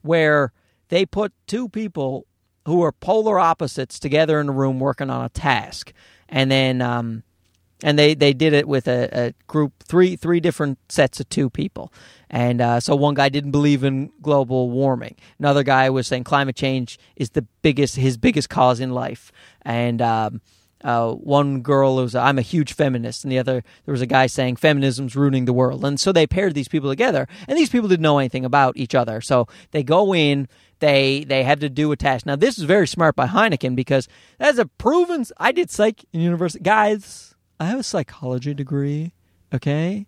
where 0.02 0.52
they 0.88 1.04
put 1.04 1.32
two 1.46 1.68
people 1.68 2.26
who 2.66 2.82
are 2.82 2.92
polar 2.92 3.38
opposites 3.38 3.98
together 3.98 4.40
in 4.40 4.48
a 4.48 4.52
room 4.52 4.78
working 4.78 5.10
on 5.10 5.24
a 5.24 5.28
task, 5.28 5.92
and 6.28 6.50
then 6.50 6.82
um, 6.82 7.22
and 7.82 7.98
they, 7.98 8.14
they 8.14 8.32
did 8.32 8.52
it 8.52 8.66
with 8.66 8.88
a, 8.88 9.08
a, 9.12 9.34
group 9.46 9.72
three 9.82 10.16
three 10.16 10.40
different 10.40 10.78
sets 10.88 11.20
of 11.20 11.28
two 11.28 11.48
people, 11.48 11.92
and 12.28 12.60
uh, 12.60 12.80
so 12.80 12.94
one 12.96 13.14
guy 13.14 13.28
didn't 13.28 13.52
believe 13.52 13.84
in 13.84 14.10
global 14.20 14.70
warming, 14.70 15.16
another 15.38 15.62
guy 15.62 15.88
was 15.88 16.06
saying 16.06 16.24
climate 16.24 16.56
change 16.56 16.98
is 17.16 17.30
the 17.30 17.42
biggest 17.62 17.96
his 17.96 18.16
biggest 18.16 18.48
cause 18.50 18.80
in 18.80 18.90
life, 18.90 19.32
and 19.62 20.02
um, 20.02 20.40
uh, 20.84 21.12
one 21.12 21.60
girl 21.60 21.96
was 21.96 22.14
I'm 22.14 22.38
a 22.38 22.42
huge 22.42 22.72
feminist, 22.72 23.24
and 23.24 23.32
the 23.32 23.38
other 23.38 23.64
there 23.84 23.92
was 23.92 24.00
a 24.00 24.06
guy 24.06 24.26
saying 24.26 24.56
feminism's 24.56 25.16
ruining 25.16 25.44
the 25.44 25.52
world, 25.52 25.84
and 25.84 25.98
so 25.98 26.12
they 26.12 26.26
paired 26.26 26.54
these 26.54 26.68
people 26.68 26.90
together, 26.90 27.26
and 27.48 27.58
these 27.58 27.70
people 27.70 27.88
didn't 27.88 28.02
know 28.02 28.18
anything 28.18 28.44
about 28.44 28.76
each 28.76 28.94
other, 28.94 29.20
so 29.20 29.48
they 29.72 29.82
go 29.82 30.14
in, 30.14 30.48
they 30.78 31.24
they 31.24 31.42
had 31.42 31.60
to 31.60 31.68
do 31.68 31.90
a 31.90 31.96
task. 31.96 32.26
Now 32.26 32.36
this 32.36 32.58
is 32.58 32.64
very 32.64 32.86
smart 32.86 33.16
by 33.16 33.26
Heineken 33.26 33.74
because 33.74 34.08
that's 34.38 34.58
a 34.58 34.66
proven. 34.66 35.24
I 35.38 35.52
did 35.52 35.70
psych 35.70 36.04
in 36.12 36.20
university, 36.20 36.62
guys. 36.62 37.34
I 37.60 37.66
have 37.66 37.80
a 37.80 37.84
psychology 37.84 38.54
degree, 38.54 39.12
okay, 39.52 40.06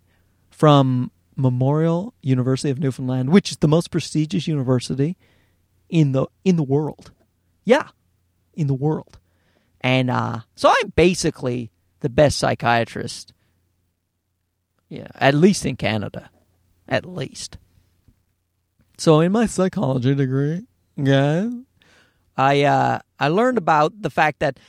from 0.49 1.11
Memorial 1.35 2.13
University 2.21 2.69
of 2.69 2.79
Newfoundland, 2.79 3.29
which 3.29 3.51
is 3.51 3.57
the 3.57 3.67
most 3.67 3.91
prestigious 3.91 4.47
university 4.47 5.17
in 5.89 6.13
the 6.13 6.27
in 6.45 6.55
the 6.55 6.63
world. 6.63 7.11
Yeah, 7.65 7.89
in 8.53 8.67
the 8.67 8.73
world. 8.73 9.19
And 9.81 10.09
uh, 10.11 10.39
so 10.55 10.69
I'm 10.69 10.93
basically 10.95 11.71
the 12.01 12.09
best 12.09 12.37
psychiatrist, 12.37 13.33
yeah, 14.89 15.07
at 15.15 15.33
least 15.33 15.65
in 15.65 15.75
Canada, 15.75 16.29
at 16.87 17.05
least. 17.05 17.57
So 18.97 19.19
in 19.19 19.31
my 19.31 19.47
psychology 19.47 20.13
degree, 20.13 20.67
yeah, 20.95 21.49
I 22.37 22.63
uh, 22.63 22.99
I 23.19 23.27
learned 23.29 23.57
about 23.57 24.01
the 24.01 24.11
fact 24.11 24.39
that 24.39 24.59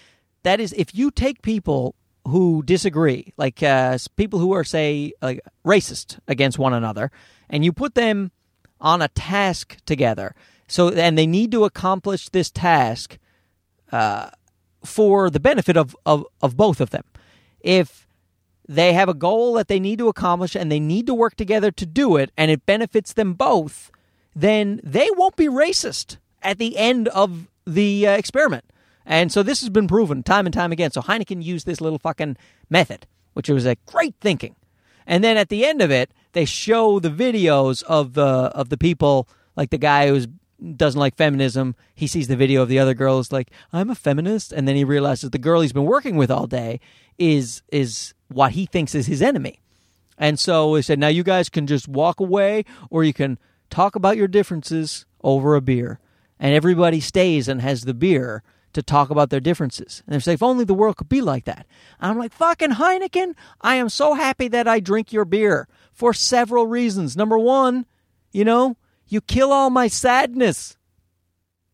that 0.43 0.61
is 0.61 0.73
if 0.73 0.95
you 0.95 1.11
take 1.11 1.43
people 1.43 1.95
who 2.27 2.63
disagree, 2.63 3.35
like 3.37 3.63
uh, 3.63 3.99
people 4.17 4.39
who 4.39 4.53
are 4.53 4.65
say 4.65 5.13
like 5.21 5.41
racist 5.67 6.19
against 6.27 6.59
one 6.59 6.73
another, 6.73 7.11
and 7.51 7.65
you 7.65 7.73
put 7.73 7.95
them 7.95 8.31
on 8.81 9.03
a 9.03 9.09
task 9.09 9.77
together. 9.85 10.35
So 10.69 10.89
and 10.89 11.19
they 11.19 11.27
need 11.27 11.53
to 11.53 11.65
accomplish 11.65 12.31
this 12.31 12.51
task. 12.51 13.19
Uh, 13.91 14.31
for 14.85 15.31
the 15.31 15.41
benefit 15.41 15.77
of, 15.77 15.97
of, 16.05 16.27
of 16.41 16.57
both 16.57 16.81
of 16.81 16.91
them. 16.91 17.05
If 17.61 18.07
they 18.69 18.93
have 18.93 19.09
a 19.09 19.15
goal 19.15 19.55
that 19.55 19.69
they 19.69 19.81
need 19.81 19.99
to 19.99 20.09
accomplish 20.09 20.55
and 20.55 20.71
they 20.71 20.81
need 20.81 21.07
to 21.07 21.15
work 21.15 21.37
together 21.37 21.71
to 21.71 21.87
do 21.87 22.17
it 22.17 22.31
and 22.37 22.51
it 22.51 22.67
benefits 22.67 23.13
them 23.13 23.35
both, 23.35 23.91
then 24.35 24.81
they 24.83 25.09
won't 25.17 25.37
be 25.37 25.47
racist 25.47 26.17
at 26.43 26.59
the 26.59 26.77
end 26.77 27.09
of 27.09 27.49
the 27.67 28.07
uh, 28.07 28.13
experiment. 28.13 28.65
And 29.05 29.33
so 29.33 29.43
this 29.43 29.61
has 29.61 29.71
been 29.71 29.89
proven 29.89 30.23
time 30.23 30.47
and 30.47 30.55
time 30.55 30.73
again. 30.73 30.91
So 30.91 31.03
Heineken 31.03 31.43
used 31.43 31.67
this 31.67 31.81
little 31.81 31.99
fucking 31.99 32.37
method, 32.71 33.07
which 33.35 33.49
was 33.49 33.67
a 33.67 33.77
great 33.87 34.15
thinking. 34.21 34.57
And 35.07 35.25
then 35.25 35.37
at 35.37 35.49
the 35.49 35.65
end 35.65 35.83
of 35.83 35.91
it, 35.91 36.13
they 36.33 36.45
show 36.45 37.01
the 37.01 37.11
videos 37.11 37.83
of 37.83 38.15
the 38.15 38.23
of 38.23 38.69
the 38.69 38.79
people, 38.79 39.29
like 39.57 39.71
the 39.71 39.79
guy 39.79 40.09
who's 40.09 40.29
doesn't 40.77 40.99
like 40.99 41.17
feminism. 41.17 41.75
He 41.95 42.07
sees 42.07 42.29
the 42.29 42.37
video 42.37 42.63
of 42.63 42.69
the 42.69 42.79
other 42.79 42.95
girl 42.95 43.19
is 43.19 43.33
like, 43.33 43.51
I'm 43.73 43.91
a 43.91 43.95
feminist, 43.95 44.53
and 44.53 44.69
then 44.69 44.77
he 44.77 44.85
realizes 44.85 45.31
the 45.31 45.39
girl 45.39 45.61
he's 45.61 45.73
been 45.73 45.85
working 45.85 46.17
with 46.17 46.31
all 46.31 46.47
day 46.47 46.81
is 47.19 47.63
is 47.71 48.15
what 48.29 48.53
he 48.53 48.67
thinks 48.67 48.95
is 48.95 49.07
his 49.07 49.23
enemy. 49.23 49.61
And 50.19 50.39
so 50.39 50.75
he 50.75 50.83
said, 50.83 50.99
now 50.99 51.09
you 51.09 51.23
guys 51.23 51.49
can 51.49 51.67
just 51.67 51.89
walk 51.89 52.21
away, 52.21 52.65
or 52.91 53.03
you 53.05 53.13
can 53.13 53.39
talk 53.71 53.97
about 53.97 54.17
your 54.17 54.29
differences 54.29 55.05
over 55.23 55.55
a 55.55 55.61
beer. 55.61 55.99
And 56.39 56.55
everybody 56.55 57.01
stays 57.01 57.49
and 57.49 57.61
has 57.61 57.83
the 57.83 57.95
beer 57.95 58.43
to 58.73 58.83
talk 58.83 59.11
about 59.11 59.31
their 59.31 59.41
differences. 59.41 60.03
And 60.07 60.15
they 60.15 60.19
say, 60.21 60.35
if 60.35 60.43
only 60.43 60.65
the 60.65 60.75
world 60.75 60.97
could 60.97 61.09
be 61.09 61.21
like 61.21 61.45
that. 61.45 61.67
And 62.01 62.11
I'm 62.11 62.19
like, 62.19 62.33
fucking 62.33 62.73
Heineken, 62.73 63.35
I 63.61 63.77
am 63.77 63.89
so 63.89 64.15
happy 64.15 64.49
that 64.49 64.67
I 64.67 64.81
drink 64.81 65.13
your 65.13 65.25
beer 65.25 65.69
for 65.93 66.15
several 66.15 66.67
reasons. 66.67 67.17
Number 67.17 67.39
one, 67.39 67.87
you 68.33 68.45
know, 68.45 68.77
you 69.13 69.21
kill 69.21 69.53
all 69.53 69.69
my 69.69 69.89
sadness. 69.89 70.79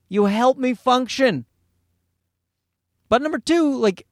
You 0.09 0.25
help 0.25 0.59
me 0.59 0.75
function. 0.75 1.45
But 3.09 3.23
number 3.23 3.39
two, 3.39 3.79
like, 3.79 4.09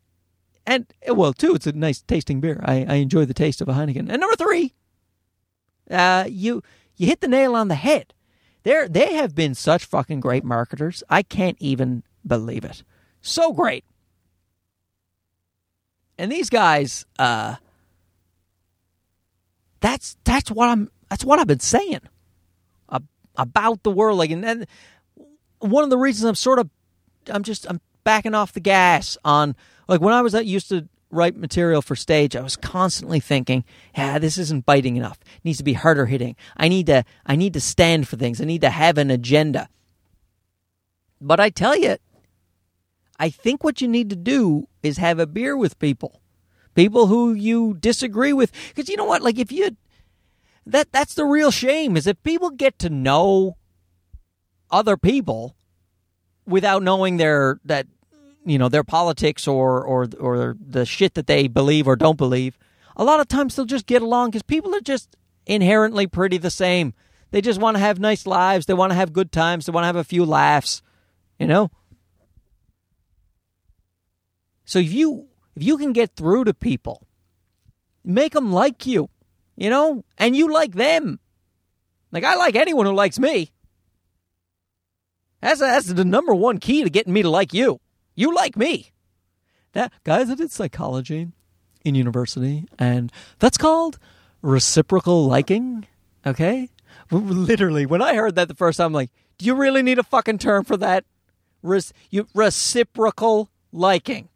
and 0.64 0.87
well, 1.09 1.33
two, 1.33 1.57
it's 1.57 1.66
a 1.66 1.72
nice 1.72 2.03
tasting 2.03 2.41
beer. 2.41 2.61
I, 2.64 2.87
I 2.89 2.95
enjoy 2.95 3.24
the 3.24 3.35
taste 3.35 3.61
of 3.61 3.68
a 3.68 3.72
Heineken. 3.72 4.09
And 4.09 4.20
number 4.20 4.37
three, 4.37 4.74
uh, 5.91 6.27
you 6.29 6.62
you 6.95 7.09
hit 7.09 7.20
the 7.20 7.27
nail 7.27 7.57
on 7.57 7.66
the 7.66 7.74
head. 7.74 8.14
They're, 8.62 8.89
they 8.89 9.14
have 9.14 9.35
been 9.35 9.57
such 9.57 9.85
fucking 9.85 10.20
great 10.20 10.45
marketers. 10.45 11.03
I 11.09 11.22
can't 11.24 11.57
even 11.59 12.05
believe 12.24 12.64
it. 12.64 12.85
So 13.22 13.53
great. 13.53 13.85
And 16.16 16.31
these 16.31 16.49
guys, 16.49 17.07
uh, 17.18 17.57
that's 19.81 20.16
that's 20.22 20.49
what 20.49 20.68
I'm 20.68 20.91
that's 21.11 21.24
what 21.24 21.41
I've 21.41 21.49
been 21.49 21.59
saying 21.59 22.03
about 23.37 23.82
the 23.82 23.91
world. 23.91 24.18
Like, 24.18 24.30
and 24.30 24.43
then 24.43 24.66
one 25.59 25.84
of 25.84 25.91
the 25.91 25.99
reasons 25.99 26.24
I'm 26.24 26.34
sort 26.34 26.59
of, 26.59 26.70
I'm 27.28 27.43
just, 27.43 27.66
I'm 27.68 27.80
backing 28.05 28.34
off 28.34 28.53
the 28.53 28.61
gas 28.61 29.18
on, 29.24 29.57
like, 29.89 30.01
when 30.01 30.14
I 30.14 30.22
was 30.22 30.34
used 30.34 30.68
to 30.70 30.89
write 31.11 31.37
material 31.37 31.82
for 31.82 31.95
stage, 31.95 32.34
I 32.34 32.41
was 32.41 32.57
constantly 32.57 33.20
thinking, 33.20 33.64
yeah, 33.97 34.18
this 34.18 34.39
isn't 34.39 34.66
biting 34.66 34.97
enough. 34.97 35.18
It 35.22 35.45
needs 35.45 35.59
to 35.59 35.64
be 35.64 35.74
harder 35.74 36.07
hitting. 36.07 36.37
I 36.57 36.68
need 36.68 36.87
to, 36.87 37.05
I 37.24 37.37
need 37.37 37.55
to 37.55 37.61
stand 37.61 38.09
for 38.09 38.16
things. 38.16 38.41
I 38.41 38.45
need 38.45 38.62
to 38.62 38.70
have 38.70 38.99
an 38.99 39.11
agenda. 39.11 39.68
But 41.20 41.41
I 41.41 41.51
tell 41.51 41.76
you, 41.76 41.97
I 43.18 43.30
think 43.30 43.64
what 43.64 43.80
you 43.80 43.89
need 43.89 44.11
to 44.11 44.16
do 44.16 44.68
is 44.82 44.99
have 44.99 45.18
a 45.18 45.26
beer 45.26 45.57
with 45.57 45.78
people, 45.78 46.20
people 46.74 47.07
who 47.07 47.32
you 47.32 47.74
disagree 47.74 48.32
with. 48.32 48.53
Because 48.68 48.91
you 48.91 48.97
know 48.97 49.05
what? 49.07 49.22
Like, 49.22 49.39
if 49.39 49.51
you 49.51 49.76
that 50.67 50.91
that's 50.93 51.14
the 51.14 51.25
real 51.25 51.51
shame 51.51 51.97
is 51.97 52.07
if 52.07 52.21
people 52.23 52.51
get 52.51 52.79
to 52.81 52.91
know 52.91 53.57
other 54.71 54.97
people 54.97 55.57
without 56.45 56.83
knowing 56.83 57.17
their 57.17 57.61
that 57.64 57.87
you 58.45 58.59
know 58.59 58.69
their 58.69 58.85
politics 58.85 59.47
or 59.47 59.83
or 59.83 60.09
or 60.19 60.57
the 60.61 60.85
shit 60.85 61.14
that 61.14 61.27
they 61.27 61.47
believe 61.47 61.87
or 61.87 61.97
don't 61.97 62.19
believe, 62.19 62.59
a 62.97 63.05
lot 63.05 63.21
of 63.21 63.29
times 63.29 63.55
they'll 63.55 63.64
just 63.64 63.87
get 63.87 64.03
along 64.03 64.31
because 64.31 64.43
people 64.43 64.75
are 64.75 64.81
just 64.81 65.17
inherently 65.47 66.07
pretty 66.07 66.39
the 66.39 66.51
same. 66.51 66.95
They 67.31 67.41
just 67.41 67.61
want 67.61 67.77
to 67.77 67.81
have 67.81 67.99
nice 67.99 68.27
lives. 68.27 68.67
They 68.67 68.75
want 68.75 68.91
to 68.91 68.97
have 68.97 69.12
good 69.12 69.31
times. 69.31 69.67
They 69.67 69.73
want 69.73 69.85
to 69.85 69.89
have 69.89 69.97
a 69.97 70.05
few 70.05 70.25
laughs. 70.25 70.83
You 71.39 71.47
know. 71.47 71.71
So 74.64 74.81
if 74.81 74.93
you 74.93 75.29
if 75.55 75.62
you 75.62 75.79
can 75.79 75.93
get 75.93 76.17
through 76.17 76.45
to 76.45 76.55
people, 76.55 77.07
make 78.05 78.33
them 78.33 78.53
like 78.53 78.85
you, 78.85 79.11
you 79.57 79.71
know, 79.71 80.05
and 80.19 80.37
you 80.37 80.53
like 80.53 80.75
them. 80.75 81.19
Like 82.13 82.25
I 82.25 82.37
like 82.37 82.55
anyone 82.55 82.87
who 82.87 82.93
likes 82.93 83.19
me. 83.19 83.51
That's 85.41 85.61
that's 85.61 85.87
the 85.87 86.05
number 86.05 86.35
one 86.35 86.59
key 86.59 86.83
to 86.83 86.91
getting 86.91 87.13
me 87.13 87.23
to 87.23 87.31
like 87.31 87.53
you. 87.53 87.81
You 88.15 88.35
like 88.35 88.57
me. 88.57 88.93
That 89.73 89.93
guys, 90.05 90.31
I 90.31 90.35
did 90.35 90.51
psychology 90.51 91.29
in 91.85 91.95
university, 91.95 92.67
and 92.79 93.13
that's 93.39 93.59
called 93.59 93.99
reciprocal 94.43 95.27
liking. 95.27 95.87
Okay, 96.27 96.71
literally, 97.11 97.87
when 97.87 98.03
I 98.03 98.15
heard 98.15 98.35
that 98.37 98.49
the 98.49 98.55
first 98.55 98.79
time, 98.79 98.87
I'm 98.87 98.93
like, 98.93 99.11
do 99.39 99.47
you 99.47 99.55
really 99.55 99.83
need 99.83 99.99
a 99.99 100.03
fucking 100.03 100.39
term 100.39 100.65
for 100.65 100.77
that? 100.79 101.05
Re- 101.63 101.81
you, 102.11 102.27
reciprocal 102.35 103.51
liking. 103.73 104.29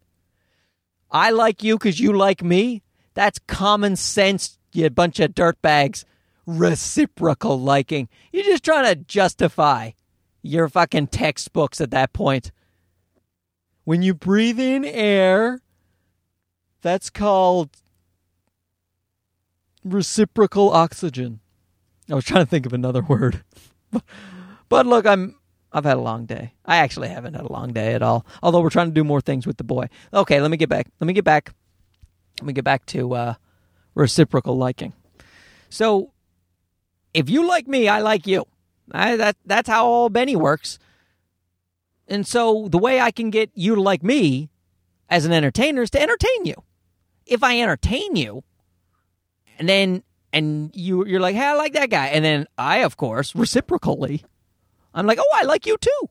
I 1.11 1.31
like 1.31 1.63
you 1.63 1.77
because 1.77 1.99
you 1.99 2.13
like 2.13 2.43
me. 2.43 2.83
That's 3.15 3.41
common 3.41 3.97
sense, 3.97 4.59
you 4.73 4.87
a 4.87 4.91
bunch 4.91 5.21
of 5.21 5.33
dirtbags. 5.33 6.05
Reciprocal 6.47 7.61
liking. 7.61 8.09
You're 8.33 8.45
just 8.45 8.65
trying 8.65 8.87
to 8.87 8.97
justify 8.97 9.91
your 10.43 10.69
fucking 10.69 11.09
textbooks 11.09 11.81
at 11.81 11.91
that 11.91 12.13
point. 12.13 12.51
When 13.85 14.03
you 14.03 14.15
breathe 14.15 14.59
in 14.59 14.85
air, 14.85 15.61
that's 16.83 17.11
called 17.11 17.71
reciprocal 19.85 20.71
oxygen. 20.71 21.41
I 22.11 22.15
was 22.15 22.25
trying 22.25 22.45
to 22.45 22.51
think 22.51 22.67
of 22.67 22.73
another 22.73 23.03
word. 23.09 23.45
but 24.69 24.87
look, 24.87 25.07
I'm 25.07 25.37
I've 25.73 25.85
had 25.85 25.99
a 25.99 26.01
long 26.01 26.27
day. 26.27 26.55
I 26.65 26.79
actually 26.79 27.09
haven't 27.09 27.35
had 27.35 27.45
a 27.45 27.53
long 27.53 27.73
day 27.73 27.95
at 27.95 28.03
all. 28.03 28.27
Although 28.43 28.61
we're 28.61 28.71
trying 28.71 28.89
to 28.89 28.95
do 28.95 29.05
more 29.05 29.21
things 29.21 29.47
with 29.47 29.57
the 29.57 29.65
boy. 29.65 29.89
Okay, 30.13 30.41
let 30.41 30.51
me 30.51 30.57
get 30.57 30.69
back. 30.69 30.89
Let 30.99 31.07
me 31.07 31.13
get 31.13 31.25
back. 31.25 31.55
Let 32.41 32.47
me 32.47 32.53
get 32.53 32.65
back 32.65 32.87
to 32.87 33.15
uh, 33.15 33.35
reciprocal 33.95 34.57
liking. 34.57 34.93
So, 35.69 36.13
if 37.15 37.29
you 37.29 37.47
like 37.47 37.67
me, 37.67 37.89
I 37.89 38.01
like 38.01 38.27
you. 38.27 38.47
I, 38.93 39.17
that 39.17 39.37
that's 39.45 39.69
how 39.69 39.87
all 39.87 40.09
Benny 40.09 40.37
works. 40.37 40.79
And 42.09 42.27
so 42.27 42.69
the 42.69 42.79
way 42.79 43.01
I 43.01 43.13
can 43.13 43.31
get 43.31 43.51
you 43.55 43.77
to 43.77 43.81
like 43.81 44.03
me 44.03 44.51
as 45.09 45.25
an 45.25 45.33
entertainer 45.33 45.83
is 45.83 45.91
to 45.91 46.03
entertain 46.03 46.45
you. 46.45 46.55
If 47.25 47.45
I 47.45 47.61
entertain 47.61 48.17
you, 48.17 48.43
and 49.59 49.69
then 49.69 50.03
and 50.33 50.71
you 50.75 51.07
you're 51.07 51.21
like, 51.21 51.37
hey, 51.37 51.47
I 51.47 51.55
like 51.55 51.75
that 51.75 51.91
guy, 51.91 52.07
and 52.07 52.25
then 52.25 52.47
I, 52.59 52.79
of 52.79 52.97
course, 52.97 53.35
reciprocally, 53.37 54.25
I'm 54.93 55.07
like, 55.07 55.19
oh, 55.21 55.37
I 55.37 55.45
like 55.45 55.67
you 55.67 55.77
too. 55.77 56.09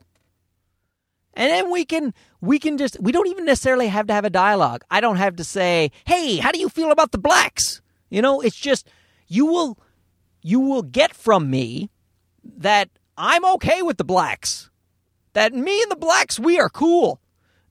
And 1.34 1.52
then 1.52 1.72
we 1.72 1.86
can 1.86 2.14
we 2.42 2.60
can 2.60 2.78
just 2.78 3.00
we 3.00 3.12
don't 3.12 3.28
even 3.28 3.46
necessarily 3.46 3.88
have 3.88 4.08
to 4.08 4.14
have 4.14 4.26
a 4.26 4.30
dialogue. 4.30 4.84
I 4.90 5.02
don't 5.02 5.18
have 5.18 5.36
to 5.38 5.44
say, 5.44 5.92
"Hey, 6.06 6.38
how 6.38 6.52
do 6.52 6.60
you 6.60 6.70
feel 6.70 6.92
about 6.92 7.12
the 7.12 7.18
blacks?" 7.18 7.82
You 8.10 8.22
know, 8.22 8.42
it's 8.42 8.56
just 8.56 8.88
you 9.28 9.46
will 9.46 9.78
you 10.42 10.60
will 10.60 10.84
get 10.84 11.14
from 11.14 11.50
me 11.50 11.90
that 12.44 12.90
I'm 13.18 13.46
okay 13.56 13.82
with 13.82 13.98
the 13.98 14.04
blacks. 14.06 14.70
That 15.34 15.54
me 15.54 15.82
and 15.82 15.92
the 15.92 15.96
blacks, 15.96 16.40
we 16.40 16.60
are 16.60 16.70
cool. 16.70 17.22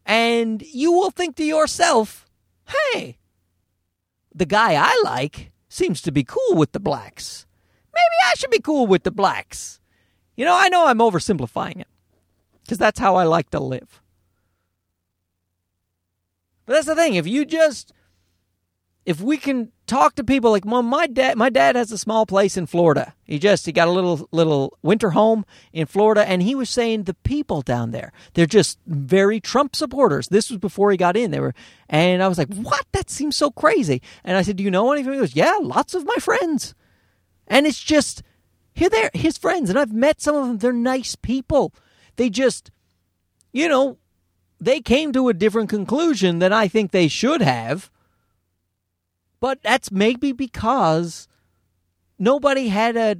And 0.05 0.63
you 0.63 0.93
will 0.93 1.11
think 1.11 1.37
to 1.37 1.45
yourself, 1.45 2.27
hey, 2.93 3.19
the 4.35 4.47
guy 4.47 4.75
I 4.75 5.01
like 5.05 5.51
seems 5.69 6.01
to 6.03 6.13
be 6.13 6.25
cool 6.25 6.55
with 6.55 6.73
the 6.73 6.81
blacks. 6.81 7.47
Maybe 7.93 8.31
I 8.31 8.35
should 8.37 8.51
be 8.51 8.61
cool 8.61 8.87
with 8.87 9.03
the 9.03 9.11
blacks. 9.11 9.81
You 10.37 10.45
know, 10.45 10.57
I 10.57 10.69
know 10.69 10.87
I'm 10.87 10.99
oversimplifying 10.99 11.81
it 11.81 11.89
because 12.63 12.79
that's 12.79 13.01
how 13.01 13.17
I 13.17 13.25
like 13.25 13.51
to 13.51 13.61
live. 13.61 14.01
But 16.69 16.75
that's 16.75 16.87
the 16.87 16.95
thing. 16.95 17.15
If 17.15 17.27
you 17.27 17.47
just 17.47 17.95
if 19.07 19.23
we 19.23 19.39
can 19.39 19.73
talk 19.87 20.17
to 20.17 20.23
people 20.23 20.51
like 20.51 20.67
well, 20.67 20.83
my 20.83 21.07
dad 21.07 21.39
my 21.39 21.49
dad 21.49 21.77
has 21.77 21.91
a 21.91 21.97
small 21.97 22.27
place 22.27 22.59
in 22.59 22.67
Florida. 22.67 23.15
He 23.25 23.39
just 23.39 23.65
he 23.65 23.73
got 23.73 23.89
a 23.89 23.91
little 23.91 24.29
little 24.33 24.77
winter 24.83 25.13
home 25.13 25.47
in 25.73 25.87
Florida 25.87 26.29
and 26.29 26.43
he 26.43 26.55
was 26.55 26.69
saying 26.69 27.05
the 27.05 27.15
people 27.15 27.63
down 27.63 27.91
there 27.93 28.13
they're 28.35 28.45
just 28.45 28.79
very 28.87 29.41
Trump 29.41 29.75
supporters. 29.75 30.29
This 30.29 30.51
was 30.51 30.59
before 30.59 30.91
he 30.91 30.99
got 30.99 31.17
in. 31.17 31.31
They 31.31 31.41
were 31.41 31.55
and 31.89 32.23
I 32.23 32.29
was 32.29 32.37
like, 32.37 32.53
"What? 32.53 32.85
That 32.93 33.09
seems 33.09 33.35
so 33.35 33.51
crazy." 33.51 34.03
And 34.23 34.37
I 34.37 34.43
said, 34.43 34.57
"Do 34.57 34.63
you 34.63 34.71
know 34.71 34.93
anything?" 34.93 35.15
He 35.15 35.19
goes, 35.21 35.35
"Yeah, 35.35 35.57
lots 35.63 35.95
of 35.95 36.05
my 36.05 36.17
friends." 36.17 36.75
And 37.47 37.67
it's 37.67 37.83
just 37.83 38.23
here 38.75 38.91
they're 38.91 39.11
his 39.15 39.39
friends 39.39 39.71
and 39.71 39.79
I've 39.79 39.95
met 39.95 40.21
some 40.21 40.37
of 40.37 40.47
them. 40.47 40.59
They're 40.59 40.73
nice 40.75 41.17
people. 41.17 41.73
They 42.17 42.29
just 42.29 42.71
you 43.55 43.71
know, 43.71 43.97
they 44.61 44.81
came 44.81 45.13
to 45.13 45.29
a 45.29 45.35
different 45.35 45.69
conclusion 45.69 46.39
than 46.39 46.53
I 46.53 46.69
think 46.69 46.91
they 46.91 47.09
should 47.09 47.41
have. 47.43 47.91
But 49.41 49.63
that's 49.63 49.93
maybe 49.93 50.33
because 50.33 51.29
nobody 52.19 52.69
had 52.69 52.97
a 52.97 53.17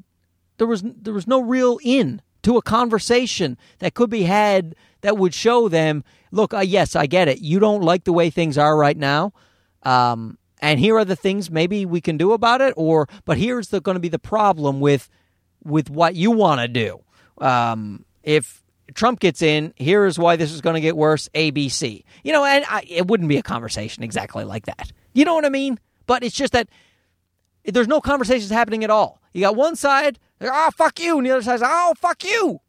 there 0.57 0.67
was 0.67 0.83
there 0.83 1.15
was 1.15 1.29
no 1.29 1.41
real 1.41 1.79
in 1.85 2.21
to 2.43 2.57
a 2.57 2.63
conversation 2.63 3.57
that 3.79 3.95
could 3.95 4.11
be 4.11 4.25
had 4.25 4.75
that 5.03 5.17
would 5.17 5.33
show 5.33 5.69
them 5.69 6.03
look 6.33 6.53
uh, 6.53 6.59
yes 6.59 6.97
i 6.97 7.07
get 7.07 7.29
it. 7.29 7.41
You 7.41 7.61
don't 7.61 7.83
like 7.83 8.05
the 8.05 8.13
way 8.13 8.31
things 8.31 8.59
are 8.59 8.77
right 8.77 8.97
now. 8.97 9.33
Um, 9.85 10.39
and 10.61 10.81
here 10.81 10.97
are 10.97 11.05
the 11.05 11.15
things 11.15 11.53
maybe 11.53 11.87
we 11.87 12.01
can 12.01 12.17
do 12.17 12.33
about 12.33 12.61
it 12.61 12.75
or 12.77 13.09
but 13.25 13.39
here's 13.39 13.69
going 13.71 13.95
to 13.95 14.01
be 14.01 14.09
the 14.09 14.19
problem 14.19 14.81
with 14.81 15.09
with 15.63 15.89
what 15.89 16.17
you 16.17 16.33
want 16.33 16.61
to 16.61 16.69
do. 16.69 17.01
Um, 17.41 18.05
if 18.25 18.65
Trump 18.95 19.21
gets 19.21 19.43
in, 19.43 19.73
here 19.77 20.07
is 20.07 20.19
why 20.19 20.37
this 20.37 20.53
is 20.53 20.61
going 20.61 20.75
to 20.75 20.81
get 20.81 20.97
worse. 20.97 21.29
ABC, 21.35 22.05
you 22.23 22.33
know, 22.33 22.45
and 22.45 22.65
I, 22.69 22.85
it 22.89 23.07
wouldn't 23.07 23.29
be 23.29 23.37
a 23.37 23.43
conversation 23.43 24.03
exactly 24.03 24.45
like 24.45 24.67
that. 24.67 24.93
You 25.13 25.25
know 25.25 25.35
what 25.35 25.45
I 25.45 25.51
mean? 25.51 25.79
But 26.07 26.23
it's 26.23 26.35
just 26.35 26.53
that 26.53 26.69
there's 27.65 27.89
no 27.89 28.01
conversations 28.01 28.51
happening 28.51 28.85
at 28.85 28.91
all. 28.91 29.21
You 29.33 29.43
got 29.43 29.57
one 29.57 29.77
side, 29.77 30.19
oh, 30.41 30.71
fuck 30.77 30.99
you, 31.01 31.19
and 31.19 31.27
the 31.27 31.31
other 31.33 31.43
side's, 31.43 31.63
oh, 31.65 31.95
fuck 31.99 32.25
you. 32.25 32.61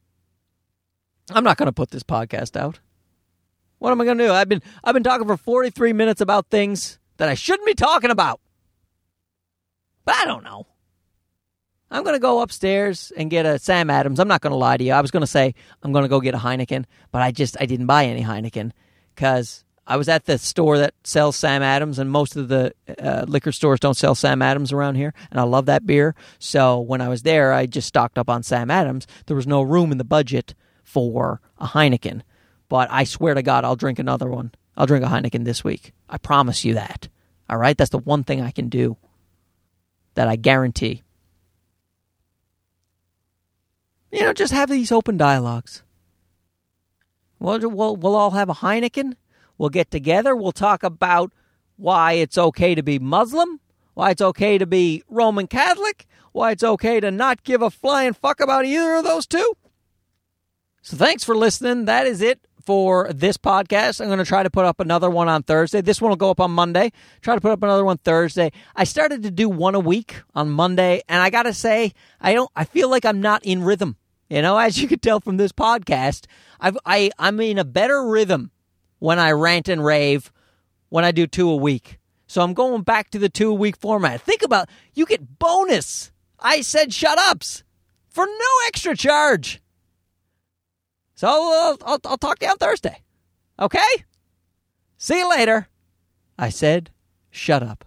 I'm 1.31 1.43
not 1.43 1.57
going 1.57 1.67
to 1.67 1.73
put 1.73 1.91
this 1.91 2.03
podcast 2.03 2.59
out. 2.59 2.79
What 3.77 3.91
am 3.91 4.01
I 4.01 4.05
going 4.05 4.17
to 4.17 4.27
do? 4.27 4.33
I've 4.33 4.49
been 4.49 4.61
I've 4.83 4.93
been 4.93 5.03
talking 5.03 5.25
for 5.25 5.37
43 5.37 5.93
minutes 5.93 6.19
about 6.21 6.47
things 6.49 6.99
that 7.17 7.29
I 7.29 7.33
shouldn't 7.33 7.65
be 7.65 7.75
talking 7.75 8.11
about. 8.11 8.41
But 10.03 10.15
I 10.15 10.25
don't 10.25 10.43
know. 10.43 10.67
I'm 11.91 12.03
going 12.03 12.15
to 12.15 12.19
go 12.19 12.41
upstairs 12.41 13.11
and 13.17 13.29
get 13.29 13.45
a 13.45 13.57
Sam 13.57 13.89
Adams. 13.89 14.19
I'm 14.19 14.27
not 14.27 14.41
going 14.41 14.51
to 14.51 14.57
lie 14.57 14.77
to 14.77 14.83
you. 14.83 14.93
I 14.93 15.01
was 15.01 15.11
going 15.11 15.21
to 15.21 15.27
say 15.27 15.55
I'm 15.81 15.91
going 15.91 16.03
to 16.03 16.09
go 16.09 16.19
get 16.19 16.35
a 16.35 16.37
Heineken, 16.37 16.85
but 17.11 17.21
I 17.21 17.31
just 17.31 17.57
I 17.59 17.65
didn't 17.65 17.87
buy 17.87 18.05
any 18.05 18.23
Heineken 18.23 18.71
cuz 19.15 19.63
I 19.89 19.97
was 19.97 20.07
at 20.07 20.25
the 20.25 20.37
store 20.37 20.77
that 20.77 20.93
sells 21.03 21.35
Sam 21.35 21.63
Adams, 21.63 21.97
and 21.97 22.11
most 22.11 22.35
of 22.35 22.47
the 22.47 22.73
uh, 23.01 23.25
liquor 23.27 23.51
stores 23.51 23.79
don't 23.79 23.97
sell 23.97 24.13
Sam 24.13 24.43
Adams 24.43 24.71
around 24.71 24.95
here, 24.95 25.15
and 25.31 25.39
I 25.39 25.43
love 25.43 25.65
that 25.65 25.87
beer. 25.87 26.13
So 26.37 26.79
when 26.79 27.01
I 27.01 27.07
was 27.07 27.23
there, 27.23 27.51
I 27.51 27.65
just 27.65 27.87
stocked 27.87 28.19
up 28.19 28.29
on 28.29 28.43
Sam 28.43 28.69
Adams. 28.69 29.07
There 29.25 29.35
was 29.35 29.47
no 29.47 29.63
room 29.63 29.91
in 29.91 29.97
the 29.97 30.03
budget 30.03 30.53
for 30.83 31.41
a 31.57 31.65
Heineken, 31.65 32.21
but 32.69 32.87
I 32.91 33.03
swear 33.03 33.33
to 33.33 33.41
God, 33.41 33.65
I'll 33.65 33.75
drink 33.75 33.97
another 33.97 34.29
one. 34.29 34.51
I'll 34.77 34.85
drink 34.85 35.03
a 35.03 35.07
Heineken 35.07 35.43
this 35.43 35.63
week. 35.63 35.91
I 36.07 36.19
promise 36.19 36.63
you 36.63 36.75
that. 36.75 37.09
All 37.49 37.57
right, 37.57 37.75
that's 37.75 37.89
the 37.89 37.97
one 37.97 38.23
thing 38.23 38.41
I 38.41 38.51
can 38.51 38.69
do 38.69 38.95
that 40.13 40.27
I 40.27 40.35
guarantee. 40.35 41.01
You 44.11 44.21
know, 44.21 44.33
just 44.33 44.53
have 44.53 44.69
these 44.69 44.91
open 44.91 45.17
dialogues. 45.17 45.83
We'll, 47.39 47.59
we'll, 47.69 47.95
we'll 47.95 48.15
all 48.15 48.31
have 48.31 48.49
a 48.49 48.55
Heineken 48.55 49.13
We'll 49.59 49.69
get 49.69 49.91
together. 49.91 50.35
We'll 50.35 50.53
talk 50.53 50.81
about 50.83 51.31
why 51.75 52.13
it's 52.13 52.37
okay 52.37 52.73
to 52.73 52.81
be 52.81 52.97
Muslim, 52.97 53.59
why 53.93 54.11
it's 54.11 54.21
okay 54.21 54.57
to 54.57 54.65
be 54.65 55.03
Roman 55.09 55.47
Catholic, 55.47 56.07
why 56.31 56.51
it's 56.51 56.63
okay 56.63 56.99
to 57.01 57.11
not 57.11 57.43
give 57.43 57.61
a 57.61 57.69
flying 57.69 58.13
fuck 58.13 58.39
about 58.39 58.65
either 58.65 58.95
of 58.95 59.03
those 59.03 59.27
two. 59.27 59.53
So 60.81 60.95
thanks 60.95 61.25
for 61.25 61.35
listening. 61.35 61.85
That 61.85 62.07
is 62.07 62.21
it 62.21 62.39
for 62.65 63.11
this 63.13 63.35
podcast. 63.35 63.99
I'm 63.99 64.07
going 64.07 64.19
to 64.19 64.25
try 64.25 64.43
to 64.43 64.49
put 64.49 64.63
up 64.63 64.79
another 64.79 65.09
one 65.09 65.27
on 65.27 65.43
Thursday. 65.43 65.81
This 65.81 66.01
one 66.01 66.09
will 66.09 66.15
go 66.15 66.31
up 66.31 66.39
on 66.39 66.51
Monday. 66.51 66.93
Try 67.21 67.35
to 67.35 67.41
put 67.41 67.51
up 67.51 67.61
another 67.61 67.83
one 67.83 67.97
Thursday. 67.97 68.53
I 68.77 68.85
started 68.85 69.23
to 69.23 69.31
do 69.31 69.49
one 69.49 69.75
a 69.75 69.79
week 69.79 70.21
on 70.33 70.49
Monday, 70.49 71.01
and 71.09 71.21
I 71.21 71.29
got 71.29 71.43
to 71.43 71.53
say, 71.53 71.91
I 72.21 72.33
don't. 72.33 72.49
I 72.55 72.63
feel 72.63 72.89
like 72.89 73.03
I'm 73.03 73.19
not 73.19 73.43
in 73.43 73.63
rhythm. 73.63 73.97
You 74.29 74.41
know, 74.41 74.57
as 74.57 74.79
you 74.79 74.87
can 74.87 74.99
tell 74.99 75.19
from 75.19 75.37
this 75.37 75.51
podcast, 75.51 76.25
I've, 76.59 76.77
I 76.85 77.11
I'm 77.17 77.39
in 77.39 77.57
a 77.57 77.63
better 77.63 78.05
rhythm 78.05 78.51
when 78.99 79.17
I 79.17 79.31
rant 79.31 79.67
and 79.67 79.83
rave 79.83 80.31
when 80.89 81.03
I 81.03 81.11
do 81.11 81.25
two 81.25 81.49
a 81.49 81.55
week. 81.55 81.99
So 82.27 82.41
I'm 82.41 82.53
going 82.53 82.83
back 82.83 83.09
to 83.11 83.19
the 83.19 83.29
two 83.29 83.49
a 83.49 83.55
week 83.55 83.77
format. 83.77 84.21
Think 84.21 84.43
about 84.43 84.69
you 84.93 85.05
get 85.05 85.39
bonus. 85.39 86.11
I 86.39 86.61
said 86.61 86.93
shut 86.93 87.17
ups 87.17 87.63
for 88.07 88.25
no 88.25 88.67
extra 88.67 88.95
charge. 88.95 89.61
So 91.15 91.27
uh, 91.27 91.75
I'll, 91.85 91.99
I'll 92.05 92.17
talk 92.17 92.39
to 92.39 92.45
you 92.45 92.51
on 92.51 92.57
Thursday. 92.57 93.01
Okay? 93.59 94.05
See 94.97 95.17
you 95.17 95.29
later. 95.29 95.67
I 96.37 96.49
said, 96.49 96.91
Shut 97.31 97.61
up. 97.61 97.85